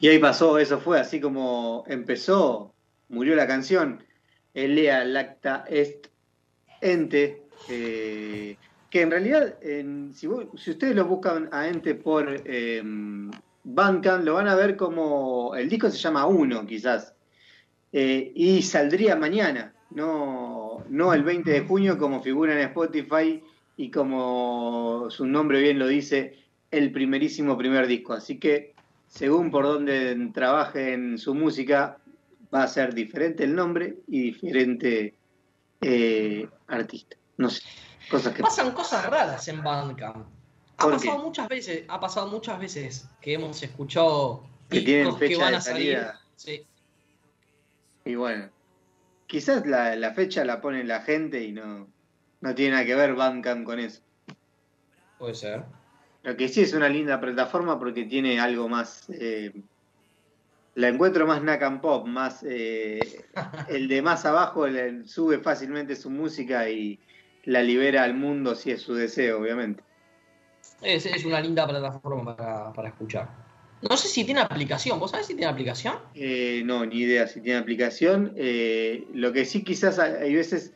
Y 0.00 0.08
ahí 0.08 0.18
pasó, 0.18 0.58
eso 0.58 0.78
fue 0.78 1.00
así 1.00 1.20
como 1.20 1.84
empezó, 1.88 2.72
murió 3.08 3.34
la 3.34 3.46
canción, 3.46 4.04
Elea 4.54 5.04
Lacta 5.04 5.64
Est 5.68 6.06
Ente, 6.80 7.42
eh, 7.68 8.56
que 8.90 9.00
en 9.00 9.10
realidad, 9.10 9.56
si, 10.14 10.28
ustedes 10.28 10.94
lo 10.94 11.04
buscan 11.04 11.48
a 11.52 11.68
Ente 11.68 11.96
por 11.96 12.42
eh, 12.44 12.80
Bandcamp, 13.64 14.24
lo 14.24 14.34
van 14.34 14.46
a 14.46 14.54
ver 14.54 14.76
como, 14.76 15.54
el 15.56 15.68
disco 15.68 15.90
se 15.90 15.98
llama 15.98 16.26
Uno 16.26 16.64
quizás, 16.64 17.14
eh, 17.92 18.30
y 18.36 18.62
saldría 18.62 19.16
mañana, 19.16 19.74
no, 19.90 20.84
no 20.88 21.12
el 21.12 21.24
20 21.24 21.50
de 21.50 21.60
junio 21.62 21.98
como 21.98 22.22
figura 22.22 22.52
en 22.52 22.68
Spotify 22.68 23.42
y 23.76 23.90
como 23.90 25.06
su 25.10 25.26
nombre 25.26 25.60
bien 25.60 25.78
lo 25.78 25.88
dice, 25.88 26.36
el 26.70 26.92
primerísimo 26.92 27.56
primer 27.56 27.86
disco. 27.86 28.12
Así 28.12 28.38
que 28.38 28.74
según 29.08 29.50
por 29.50 29.64
donde 29.64 30.30
trabaje 30.32 30.92
en 30.92 31.18
su 31.18 31.34
música, 31.34 31.98
va 32.54 32.62
a 32.62 32.68
ser 32.68 32.94
diferente 32.94 33.44
el 33.44 33.54
nombre 33.54 33.96
y 34.06 34.30
diferente 34.30 35.14
eh, 35.80 36.48
artista. 36.66 37.16
No 37.36 37.50
sé, 37.50 37.62
cosas 38.10 38.34
que 38.34 38.42
pasan 38.42 38.72
cosas 38.72 39.06
raras 39.06 39.48
en 39.48 39.62
Bandcamp. 39.62 40.26
Ha 40.78 40.90
pasado 40.90 41.18
muchas 41.18 41.48
veces, 41.48 41.84
ha 41.88 41.98
pasado 41.98 42.28
muchas 42.28 42.58
veces 42.60 43.08
que 43.20 43.34
hemos 43.34 43.60
escuchado 43.62 44.44
que 44.68 44.82
tienen 44.82 45.16
fecha 45.16 45.34
que 45.34 45.42
van 45.42 45.54
a 45.54 45.60
salir. 45.60 46.06
Sí. 46.36 46.64
Y 48.04 48.14
bueno, 48.14 48.48
quizás 49.26 49.66
la, 49.66 49.96
la, 49.96 50.14
fecha 50.14 50.44
la 50.44 50.60
pone 50.60 50.84
la 50.84 51.00
gente 51.00 51.42
y 51.42 51.52
no, 51.52 51.88
no 52.40 52.54
tiene 52.54 52.72
nada 52.72 52.84
que 52.84 52.94
ver 52.94 53.14
Bandcamp 53.14 53.64
con 53.64 53.80
eso. 53.80 54.02
Puede 55.18 55.34
ser. 55.34 55.64
Lo 56.22 56.36
que 56.36 56.48
sí 56.48 56.62
es 56.62 56.72
una 56.74 56.88
linda 56.88 57.20
plataforma 57.20 57.78
porque 57.78 58.04
tiene 58.04 58.40
algo 58.40 58.68
más. 58.68 59.08
Eh, 59.10 59.52
la 60.74 60.88
encuentro 60.88 61.26
más 61.26 61.42
Nakam 61.42 61.80
Pop, 61.80 62.06
más. 62.06 62.44
Eh, 62.46 63.00
el 63.68 63.88
de 63.88 64.02
más 64.02 64.24
abajo 64.24 64.66
sube 65.04 65.38
fácilmente 65.38 65.96
su 65.96 66.10
música 66.10 66.68
y 66.68 66.98
la 67.44 67.62
libera 67.62 68.02
al 68.02 68.14
mundo 68.14 68.54
si 68.54 68.70
es 68.72 68.82
su 68.82 68.94
deseo, 68.94 69.40
obviamente. 69.40 69.82
Es, 70.82 71.06
es 71.06 71.24
una 71.24 71.40
linda 71.40 71.66
plataforma 71.66 72.36
para, 72.74 72.88
escuchar. 72.88 73.28
No 73.88 73.96
sé 73.96 74.08
si 74.08 74.24
tiene 74.24 74.40
aplicación. 74.40 74.98
¿Vos 74.98 75.12
sabés 75.12 75.26
si 75.26 75.34
tiene 75.34 75.50
aplicación? 75.50 75.96
Eh, 76.14 76.62
no, 76.64 76.84
ni 76.84 76.96
idea 76.96 77.28
si 77.28 77.40
tiene 77.40 77.58
aplicación. 77.58 78.34
lo 79.14 79.32
que 79.32 79.44
sí 79.44 79.62
quizás 79.62 79.98
hay 79.98 80.34
veces 80.34 80.72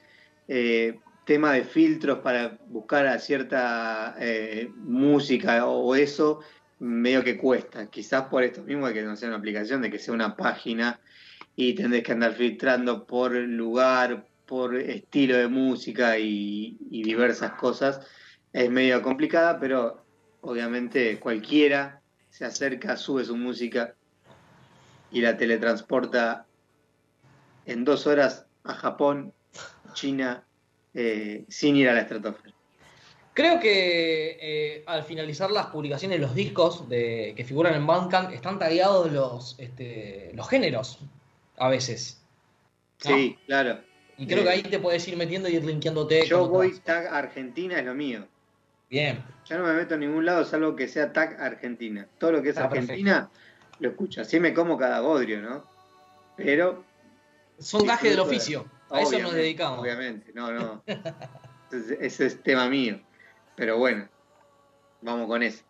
tema 1.24 1.52
de 1.52 1.64
filtros 1.64 2.18
para 2.18 2.58
buscar 2.66 3.06
a 3.06 3.18
cierta 3.18 4.16
eh, 4.18 4.70
música 4.76 5.66
o 5.66 5.94
eso, 5.94 6.40
medio 6.78 7.22
que 7.22 7.38
cuesta. 7.38 7.88
Quizás 7.88 8.24
por 8.24 8.42
esto 8.42 8.62
mismo 8.62 8.88
de 8.88 8.94
que 8.94 9.02
no 9.02 9.16
sea 9.16 9.28
una 9.28 9.38
aplicación, 9.38 9.82
de 9.82 9.90
que 9.90 9.98
sea 9.98 10.14
una 10.14 10.36
página 10.36 11.00
y 11.54 11.74
tendés 11.74 12.02
que 12.02 12.12
andar 12.12 12.34
filtrando 12.34 13.06
por 13.06 13.32
lugar, 13.32 14.26
por 14.46 14.76
estilo 14.76 15.36
de 15.36 15.48
música 15.48 16.18
y, 16.18 16.76
y 16.90 17.02
diversas 17.02 17.52
cosas. 17.52 18.00
Es 18.52 18.70
medio 18.70 19.00
complicada, 19.00 19.60
pero 19.60 20.04
obviamente 20.40 21.18
cualquiera 21.20 22.02
se 22.30 22.44
acerca, 22.44 22.96
sube 22.96 23.24
su 23.24 23.36
música 23.36 23.94
y 25.10 25.20
la 25.20 25.36
teletransporta 25.36 26.46
en 27.66 27.84
dos 27.84 28.06
horas 28.06 28.46
a 28.64 28.74
Japón, 28.74 29.32
China, 29.92 30.44
eh, 30.94 31.44
sin 31.48 31.76
ir 31.76 31.88
a 31.88 31.94
la 31.94 32.00
estratosfera. 32.00 32.54
Creo 33.34 33.60
que 33.60 34.38
eh, 34.40 34.84
al 34.86 35.04
finalizar 35.04 35.50
las 35.50 35.66
publicaciones, 35.66 36.20
los 36.20 36.34
discos 36.34 36.88
de, 36.88 37.32
que 37.34 37.44
figuran 37.44 37.74
en 37.74 37.86
Bandcamp 37.86 38.30
están 38.32 38.58
tagueados 38.58 39.10
los, 39.10 39.56
este, 39.58 40.30
los 40.34 40.48
géneros, 40.48 40.98
a 41.56 41.68
veces. 41.68 42.20
¿no? 43.08 43.16
Sí, 43.16 43.38
claro. 43.46 43.80
Y 44.18 44.26
creo 44.26 44.40
Eh, 44.40 44.44
que 44.44 44.50
ahí 44.50 44.62
te 44.62 44.78
puedes 44.78 45.06
ir 45.08 45.16
metiendo 45.16 45.48
y 45.48 45.56
ir 45.56 45.64
linkeándote. 45.64 46.26
Yo 46.26 46.46
voy 46.46 46.78
tag 46.80 47.06
Argentina, 47.06 47.78
es 47.78 47.86
lo 47.86 47.94
mío. 47.94 48.26
Bien. 48.90 49.24
Yo 49.46 49.56
no 49.56 49.64
me 49.64 49.72
meto 49.72 49.94
en 49.94 50.00
ningún 50.00 50.26
lado 50.26 50.44
salvo 50.44 50.76
que 50.76 50.86
sea 50.86 51.14
tag 51.14 51.40
Argentina. 51.40 52.06
Todo 52.18 52.32
lo 52.32 52.42
que 52.42 52.50
es 52.50 52.58
Ah, 52.58 52.64
Argentina 52.64 53.30
lo 53.78 53.88
escucho. 53.88 54.20
Así 54.20 54.38
me 54.38 54.52
como 54.52 54.76
cada 54.76 55.00
bodrio, 55.00 55.40
¿no? 55.40 55.64
Pero. 56.36 56.84
Son 57.58 57.86
gajes 57.86 58.10
del 58.10 58.20
oficio. 58.20 58.66
A 58.92 59.02
eso 59.02 59.18
nos 59.18 59.32
dedicamos. 59.32 59.80
Obviamente, 59.80 60.32
no, 60.34 60.52
no. 60.52 60.84
Ese, 61.72 61.96
ese 62.04 62.26
es 62.26 62.42
tema 62.42 62.68
mío. 62.68 63.00
Pero 63.56 63.78
bueno, 63.78 64.06
vamos 65.00 65.26
con 65.26 65.42
eso. 65.42 65.64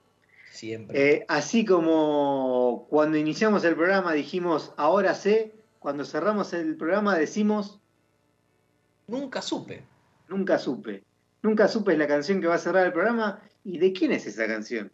Siempre. 0.51 1.13
Eh, 1.15 1.25
así 1.29 1.65
como 1.65 2.87
cuando 2.91 3.17
iniciamos 3.17 3.65
el 3.65 3.77
programa 3.77 4.13
dijimos 4.13 4.75
ahora 4.77 5.15
sé, 5.15 5.55
cuando 5.79 6.05
cerramos 6.05 6.53
el 6.53 6.77
programa 6.77 7.17
decimos 7.17 7.81
Nunca 9.07 9.43
supe. 9.43 9.83
nunca 10.29 10.59
supe. 10.59 11.05
Nunca 11.43 11.69
supe 11.69 11.93
es 11.93 11.99
la 11.99 12.07
canción 12.07 12.41
que 12.41 12.47
va 12.47 12.55
a 12.55 12.59
cerrar 12.59 12.87
el 12.87 12.93
programa. 12.93 13.43
¿Y 13.65 13.79
de 13.79 13.93
quién 13.93 14.13
es 14.13 14.27
esa 14.27 14.47
canción? 14.47 14.91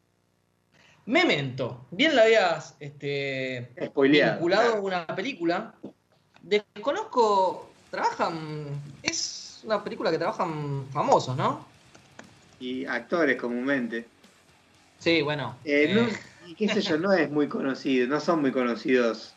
Memento. 1.07 1.87
Bien 1.91 2.15
la 2.17 2.23
habías 2.23 2.77
este, 2.81 3.71
Spoileado. 3.87 4.33
vinculado 4.35 4.63
a 4.63 4.67
claro. 4.67 4.83
una 4.85 5.07
película. 5.15 5.75
Desconozco. 6.43 7.71
Trabajan. 7.91 8.83
Es 9.03 9.61
una 9.65 9.83
película 9.83 10.11
que 10.11 10.19
trabajan 10.19 10.87
famosos, 10.93 11.37
¿no? 11.37 11.67
Y 12.61 12.85
actores 12.85 13.41
comúnmente. 13.41 14.09
Sí, 14.99 15.23
bueno. 15.23 15.57
Eh, 15.65 15.85
eh, 15.85 15.95
no- 15.95 16.47
y 16.47 16.55
qué 16.55 16.69
sé 16.69 16.81
yo, 16.81 16.99
no 16.99 17.13
es 17.13 17.31
muy 17.31 17.49
conocido, 17.49 18.07
no 18.07 18.21
son 18.21 18.41
muy 18.41 18.53
conocidos 18.53 19.35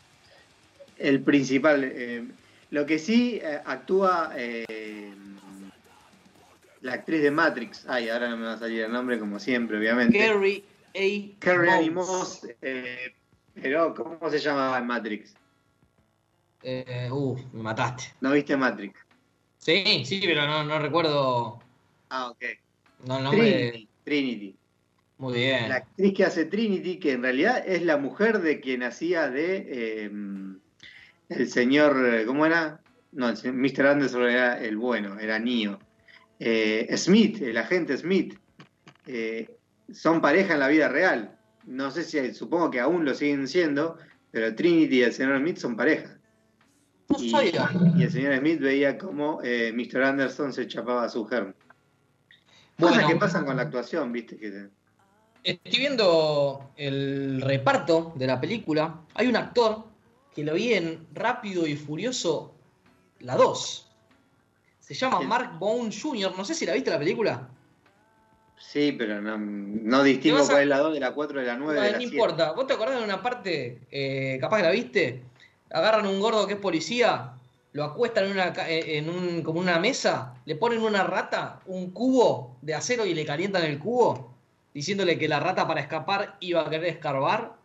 el 0.96 1.22
principal. 1.22 1.84
eh, 1.84 2.28
lo 2.70 2.86
que 2.86 2.98
sí 2.98 3.38
eh, 3.42 3.60
actúa 3.64 4.32
eh, 4.36 5.14
la 6.80 6.94
actriz 6.94 7.22
de 7.22 7.30
Matrix. 7.30 7.84
Ay, 7.88 8.08
ahora 8.08 8.28
no 8.28 8.36
me 8.36 8.46
va 8.46 8.54
a 8.54 8.58
salir 8.58 8.82
el 8.82 8.92
nombre 8.92 9.18
como 9.18 9.38
siempre, 9.38 9.78
obviamente. 9.78 10.18
Carrie 10.18 10.64
A. 10.94 11.38
Carrie 11.38 11.90
Moss. 11.90 12.08
Moss, 12.08 12.40
pero 13.54 13.94
¿cómo 13.94 14.30
se 14.30 14.38
llamaba 14.38 14.78
en 14.78 14.86
Matrix? 14.86 15.36
Eh, 16.62 17.08
uf, 17.10 17.40
me 17.52 17.62
mataste. 17.62 18.04
¿No 18.20 18.32
viste 18.32 18.56
Matrix? 18.56 18.98
Sí, 19.58 20.04
sí, 20.04 20.20
pero 20.24 20.46
no, 20.46 20.64
no 20.64 20.78
recuerdo. 20.78 21.60
Ah, 22.08 22.30
ok. 22.30 22.44
No, 23.04 23.18
el 23.18 23.24
nombre. 23.24 23.40
Trinity. 23.42 23.88
Trinity. 24.04 24.56
Muy 25.18 25.34
bien. 25.34 25.68
La 25.68 25.76
actriz 25.76 26.14
que 26.14 26.24
hace 26.24 26.44
Trinity, 26.46 26.98
que 26.98 27.12
en 27.12 27.22
realidad 27.22 27.62
es 27.66 27.82
la 27.82 27.96
mujer 27.96 28.40
de 28.40 28.60
quien 28.60 28.82
hacía 28.82 29.30
de 29.30 29.68
eh, 29.68 30.10
el 31.28 31.48
señor, 31.48 32.04
eh, 32.14 32.26
¿cómo 32.26 32.46
era? 32.46 32.80
No, 33.12 33.28
el 33.28 33.52
Mr. 33.52 33.86
Anderson 33.86 34.22
era 34.22 34.62
el 34.62 34.76
bueno, 34.76 35.18
era 35.18 35.38
Neo. 35.38 35.78
Eh, 36.38 36.88
Smith, 36.96 37.40
el 37.42 37.56
agente 37.56 37.96
Smith, 37.96 38.38
eh, 39.06 39.56
son 39.92 40.20
pareja 40.20 40.54
en 40.54 40.60
la 40.60 40.68
vida 40.68 40.88
real. 40.88 41.38
No 41.66 41.90
sé 41.90 42.02
si, 42.02 42.34
supongo 42.34 42.70
que 42.70 42.80
aún 42.80 43.04
lo 43.04 43.14
siguen 43.14 43.46
siendo, 43.46 43.98
pero 44.30 44.54
Trinity 44.54 44.98
y 44.98 45.02
el 45.02 45.12
señor 45.12 45.38
Smith 45.38 45.58
son 45.58 45.76
pareja. 45.76 46.18
No 47.18 47.22
Y, 47.24 47.30
sabía. 47.30 47.70
y 47.96 48.02
el 48.02 48.10
señor 48.12 48.38
Smith 48.38 48.60
veía 48.60 48.98
cómo 48.98 49.40
eh, 49.42 49.72
Mr. 49.74 50.02
Anderson 50.02 50.52
se 50.52 50.66
chapaba 50.66 51.04
a 51.04 51.08
su 51.08 51.24
germ. 51.26 51.52
Cosas 52.78 52.96
Bueno. 52.96 53.08
que 53.08 53.16
pasan 53.16 53.44
con 53.44 53.56
la 53.56 53.62
actuación, 53.62 54.12
viste 54.12 54.36
que... 54.36 54.68
Estoy 55.44 55.78
viendo 55.80 56.70
el 56.76 57.40
reparto 57.42 58.12
de 58.16 58.26
la 58.26 58.40
película. 58.40 59.00
Hay 59.14 59.26
un 59.26 59.36
actor 59.36 59.84
que 60.34 60.44
lo 60.44 60.54
vi 60.54 60.72
en 60.74 61.06
Rápido 61.12 61.66
y 61.66 61.76
Furioso 61.76 62.54
la 63.20 63.36
2. 63.36 63.88
Se 64.80 64.94
llama. 64.94 65.20
Mark 65.22 65.58
Bone 65.58 65.90
Jr. 65.92 66.32
No 66.36 66.44
sé 66.44 66.54
si 66.54 66.64
la 66.64 66.74
viste 66.74 66.90
la 66.90 66.98
película. 66.98 67.48
Sí, 68.56 68.92
pero 68.96 69.20
no, 69.20 69.36
no 69.38 70.02
distingo 70.04 70.38
a- 70.38 70.46
cuál 70.46 70.62
es 70.62 70.68
la 70.68 70.78
2 70.78 70.94
de 70.94 71.00
la 71.00 71.12
4 71.12 71.40
de 71.40 71.46
la 71.46 71.56
9 71.56 71.78
Ah, 71.80 71.82
de 71.82 71.88
no 71.88 71.92
la 71.94 71.98
7. 71.98 72.14
importa. 72.14 72.52
¿Vos 72.52 72.66
te 72.68 72.74
acordás 72.74 72.98
de 72.98 73.04
una 73.04 73.20
parte, 73.20 73.80
eh, 73.90 74.38
capaz 74.40 74.58
que 74.58 74.62
la 74.62 74.70
viste? 74.70 75.22
Agarran 75.72 76.06
un 76.06 76.20
gordo 76.20 76.46
que 76.46 76.54
es 76.54 76.58
policía, 76.58 77.34
lo 77.72 77.84
acuestan 77.84 78.26
en 78.26 78.32
una, 78.32 78.48
eh, 78.68 78.98
en 78.98 79.08
un, 79.08 79.42
como 79.42 79.60
una 79.60 79.78
mesa, 79.78 80.34
le 80.44 80.56
ponen 80.56 80.80
una 80.80 81.02
rata, 81.04 81.60
un 81.66 81.90
cubo 81.90 82.58
de 82.60 82.74
acero 82.74 83.06
y 83.06 83.14
le 83.14 83.24
calientan 83.24 83.64
el 83.64 83.78
cubo, 83.78 84.34
diciéndole 84.74 85.18
que 85.18 85.28
la 85.28 85.40
rata 85.40 85.66
para 85.66 85.80
escapar 85.80 86.36
iba 86.40 86.60
a 86.60 86.70
querer 86.70 86.86
escarbar. 86.86 87.56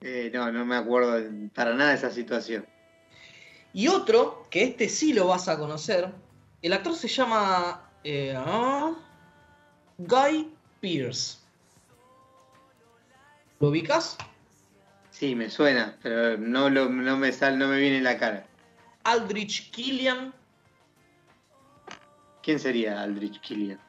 Eh, 0.00 0.30
no, 0.34 0.50
no 0.50 0.64
me 0.64 0.76
acuerdo 0.76 1.22
para 1.54 1.74
nada 1.74 1.90
de 1.90 1.96
esa 1.96 2.10
situación. 2.10 2.66
Y 3.72 3.88
otro, 3.88 4.46
que 4.50 4.64
este 4.64 4.88
sí 4.88 5.12
lo 5.12 5.28
vas 5.28 5.48
a 5.48 5.58
conocer, 5.58 6.10
el 6.62 6.72
actor 6.72 6.94
se 6.94 7.08
llama 7.08 7.90
eh, 8.02 8.34
ah, 8.36 8.94
Guy 9.98 10.50
Pearce. 10.80 11.38
¿Lo 13.60 13.68
ubicas? 13.68 14.16
Sí, 15.18 15.34
me 15.34 15.48
suena, 15.48 15.96
pero 16.02 16.36
no, 16.36 16.68
lo- 16.68 16.90
no, 16.90 17.16
me 17.16 17.32
sal, 17.32 17.58
no 17.58 17.68
me 17.68 17.78
viene 17.80 17.96
en 17.98 18.04
la 18.04 18.18
cara. 18.18 18.46
Aldrich 19.04 19.70
Killian. 19.70 20.34
¿Quién 22.42 22.60
sería 22.60 23.00
Aldrich 23.02 23.40
Killian? 23.40 23.80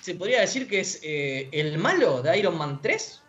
Se 0.00 0.14
podría 0.14 0.40
decir 0.40 0.66
que 0.66 0.80
es 0.80 1.00
eh, 1.02 1.50
el 1.52 1.76
malo 1.76 2.22
de 2.22 2.38
Iron 2.38 2.56
Man 2.56 2.80
3. 2.80 3.22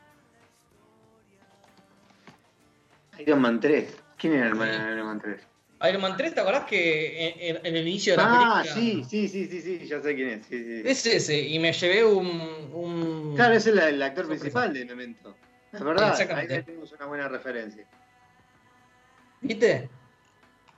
Iron 3.19 3.41
Man 3.41 3.59
3. 3.59 3.93
¿Quién 4.17 4.34
era 4.36 4.43
el 4.45 4.49
hermano 4.51 4.71
de 4.86 4.93
Iron 4.93 5.07
Man 5.07 5.19
3? 5.21 5.41
Iron 5.89 6.01
Man 6.01 6.15
3, 6.17 6.34
¿te 6.34 6.39
acordás 6.39 6.63
que 6.65 7.27
en, 7.27 7.57
en- 7.57 7.65
en 7.65 7.75
el 7.75 7.88
inicio 7.88 8.13
de 8.13 8.17
la 8.17 8.23
Ah, 8.23 8.61
película? 8.63 8.73
sí, 8.73 9.03
sí, 9.09 9.27
sí, 9.27 9.47
sí, 9.47 9.61
sí, 9.80 9.86
ya 9.86 10.01
sé 10.01 10.15
quién 10.15 10.30
es. 10.30 10.45
sí, 10.45 10.63
sí. 10.63 10.82
Es 10.86 11.05
ese, 11.05 11.39
y 11.41 11.59
me 11.59 11.73
llevé 11.73 12.05
un. 12.05 12.27
un- 12.73 13.34
Claro, 13.36 13.55
es 13.55 13.67
el, 13.67 13.80
el 13.80 14.01
actor 14.01 14.23
Sorpresa. 14.25 14.41
principal 14.43 14.73
de 14.73 14.86
Memento. 14.86 15.36
Es 15.72 15.84
verdad, 15.84 16.20
ahí 16.36 16.47
tenemos 16.47 16.91
una 16.91 17.05
buena 17.05 17.28
referencia. 17.28 17.86
¿Viste? 19.41 19.89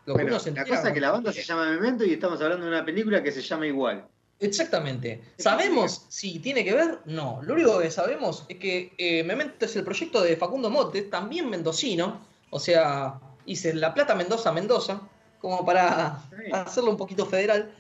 Lo 0.06 0.16
que 0.16 0.24
Bueno, 0.24 0.40
se 0.40 0.52
la 0.52 0.66
cosa 0.66 0.88
es 0.90 0.94
que 0.94 1.00
la 1.02 1.12
banda 1.12 1.32
se 1.32 1.44
llama 1.44 1.66
Memento 1.70 2.04
y 2.04 2.14
estamos 2.14 2.42
hablando 2.42 2.66
de 2.66 2.72
una 2.72 2.86
película 2.86 3.22
que 3.24 3.32
se 3.32 3.42
llama 3.42 3.68
igual. 3.68 4.08
Exactamente. 4.40 5.22
¿Sabemos 5.38 6.06
si 6.10 6.40
tiene 6.40 6.64
que 6.66 6.74
ver? 6.74 7.00
No. 7.06 7.40
Lo 7.44 7.54
único 7.54 7.80
que 7.80 7.92
sabemos 7.92 8.46
es 8.50 8.58
que 8.58 8.94
eh, 8.98 9.24
Memento 9.24 9.66
es 9.66 9.76
el 9.76 9.84
proyecto 9.84 10.22
de 10.22 10.36
Facundo 10.36 10.70
Motes, 10.72 11.10
también 11.12 11.50
mendocino. 11.50 12.20
O 12.50 12.60
sea, 12.60 13.20
hice 13.46 13.74
La 13.76 13.94
Plata 13.94 14.16
Mendoza 14.16 14.52
Mendoza, 14.52 15.02
como 15.40 15.64
para 15.66 16.20
Sí. 16.32 16.52
hacerlo 16.52 16.90
un 16.90 16.98
poquito 16.98 17.26
federal. 17.28 17.72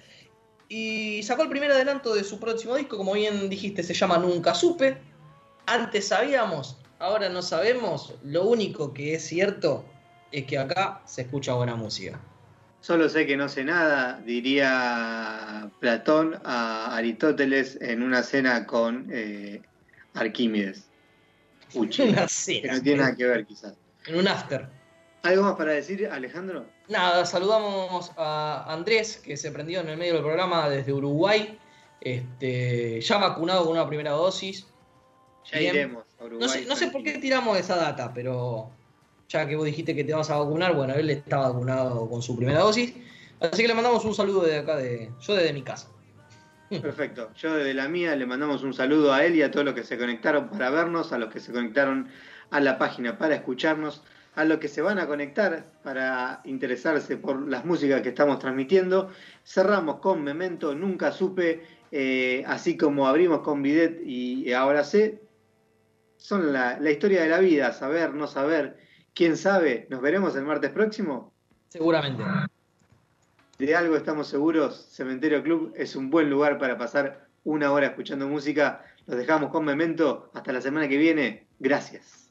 Y 0.70 1.22
sacó 1.24 1.44
el 1.44 1.50
primer 1.50 1.72
adelanto 1.72 2.14
de 2.14 2.24
su 2.24 2.40
próximo 2.40 2.76
disco, 2.76 2.96
como 2.96 3.14
bien 3.14 3.50
dijiste, 3.50 3.82
se 3.84 3.94
llama 3.96 4.18
Nunca 4.20 4.54
Supe. 4.54 4.98
Antes 5.66 6.08
sabíamos, 6.08 6.78
ahora 7.02 7.30
no 7.30 7.42
sabemos. 7.42 8.14
Lo 8.24 8.44
único 8.44 8.94
que 8.94 9.16
es 9.16 9.24
cierto 9.24 9.84
es 10.32 10.46
que 10.46 10.58
acá 10.58 11.02
se 11.06 11.24
escucha 11.24 11.54
buena 11.54 11.76
música. 11.76 12.20
Solo 12.80 13.10
sé 13.10 13.28
que 13.28 13.38
no 13.38 13.48
sé 13.50 13.64
nada, 13.64 14.22
diría 14.26 15.70
Platón 15.80 16.40
a 16.44 16.96
Aristóteles 16.96 17.78
en 17.82 18.02
una 18.02 18.24
cena 18.24 18.66
con 18.66 19.08
eh, 19.12 19.62
Arquímedes. 20.14 20.88
Una 21.74 21.90
que 21.90 22.28
cena. 22.28 22.74
no 22.74 22.82
tiene 22.82 23.02
nada 23.02 23.16
que 23.16 23.26
ver 23.26 23.46
quizás. 23.46 23.76
En 24.08 24.18
un 24.18 24.28
after. 24.28 24.68
¿Algo 25.24 25.44
más 25.44 25.56
para 25.56 25.74
decir, 25.74 26.08
Alejandro? 26.08 26.66
Nada, 26.90 27.26
saludamos 27.26 28.12
a 28.18 28.66
Andrés, 28.68 29.18
que 29.18 29.38
se 29.38 29.52
prendió 29.52 29.82
en 29.82 29.90
el 29.90 29.98
medio 29.98 30.16
del 30.16 30.24
programa 30.24 30.68
desde 30.68 30.92
Uruguay, 30.92 31.60
este, 32.02 33.00
ya 33.00 33.20
vacunado 33.20 33.64
con 33.64 33.74
una 33.74 33.88
primera 33.88 34.12
dosis. 34.12 34.68
Ya 35.46 35.60
Bien. 35.60 35.76
iremos 35.76 36.11
Uruguay. 36.24 36.48
No 36.48 36.50
sé, 36.50 36.66
no 36.66 36.76
sé 36.76 36.88
por 36.88 37.04
qué 37.04 37.18
tiramos 37.20 37.58
esa 37.58 37.76
data, 37.76 38.12
pero 38.14 38.72
ya 39.32 39.48
que 39.48 39.56
vos 39.56 39.66
dijiste 39.66 39.96
que 39.96 40.04
te 40.04 40.14
vas 40.14 40.30
a 40.30 40.38
vacunar, 40.38 40.76
bueno, 40.76 40.94
él 40.94 41.10
está 41.10 41.38
vacunado 41.38 42.10
con 42.10 42.22
su 42.22 42.36
primera 42.36 42.60
dosis. 42.60 42.94
Así 43.40 43.62
que 43.62 43.68
le 43.68 43.74
mandamos 43.74 44.06
un 44.06 44.14
saludo 44.14 44.44
de 44.44 44.58
acá, 44.58 44.76
de, 44.76 45.10
yo 45.20 45.36
desde 45.36 45.54
mi 45.54 45.64
casa. 45.64 45.88
Perfecto. 46.70 47.32
Yo 47.36 47.56
desde 47.56 47.74
la 47.74 47.88
mía 47.88 48.16
le 48.16 48.26
mandamos 48.26 48.64
un 48.64 48.74
saludo 48.74 49.14
a 49.14 49.26
él 49.26 49.36
y 49.36 49.42
a 49.42 49.52
todos 49.52 49.66
los 49.66 49.74
que 49.74 49.84
se 49.84 49.98
conectaron 49.98 50.50
para 50.50 50.70
vernos, 50.70 51.12
a 51.12 51.18
los 51.18 51.34
que 51.34 51.40
se 51.40 51.52
conectaron 51.52 52.08
a 52.50 52.60
la 52.60 52.78
página 52.78 53.18
para 53.18 53.36
escucharnos, 53.36 54.04
a 54.36 54.46
los 54.46 54.60
que 54.60 54.68
se 54.68 54.82
van 54.82 55.00
a 55.00 55.08
conectar 55.08 55.66
para 55.84 56.42
interesarse 56.46 57.18
por 57.18 57.48
las 57.50 57.66
músicas 57.66 58.02
que 58.02 58.10
estamos 58.10 58.40
transmitiendo. 58.40 59.10
Cerramos 59.44 59.98
con 59.98 60.24
Memento, 60.24 60.74
Nunca 60.76 61.12
Supe, 61.12 61.64
eh, 61.92 62.44
así 62.48 62.78
como 62.78 63.08
abrimos 63.08 63.42
con 63.42 63.62
Bidet 63.62 64.02
y 64.06 64.54
Ahora 64.54 64.84
sé. 64.84 65.20
Son 66.22 66.54
la, 66.54 66.80
la 66.80 66.92
historia 66.92 67.24
de 67.24 67.30
la 67.30 67.40
vida, 67.40 67.74
saber, 67.74 68.14
no 68.14 68.28
saber. 68.28 68.78
¿Quién 69.16 69.36
sabe? 69.36 69.88
¿Nos 69.90 70.02
veremos 70.02 70.36
el 70.36 70.44
martes 70.44 70.70
próximo? 70.70 71.34
Seguramente. 71.68 72.24
De 73.58 73.76
algo 73.76 73.96
estamos 73.96 74.28
seguros, 74.28 74.88
Cementerio 74.92 75.42
Club 75.42 75.74
es 75.76 75.96
un 75.96 76.12
buen 76.12 76.30
lugar 76.30 76.60
para 76.60 76.78
pasar 76.78 77.28
una 77.44 77.72
hora 77.72 77.88
escuchando 77.88 78.28
música. 78.28 78.86
Los 79.08 79.18
dejamos 79.18 79.50
con 79.50 79.66
Memento. 79.66 80.30
Hasta 80.36 80.54
la 80.54 80.62
semana 80.62 80.88
que 80.88 80.98
viene. 80.98 81.48
Gracias. 81.60 82.31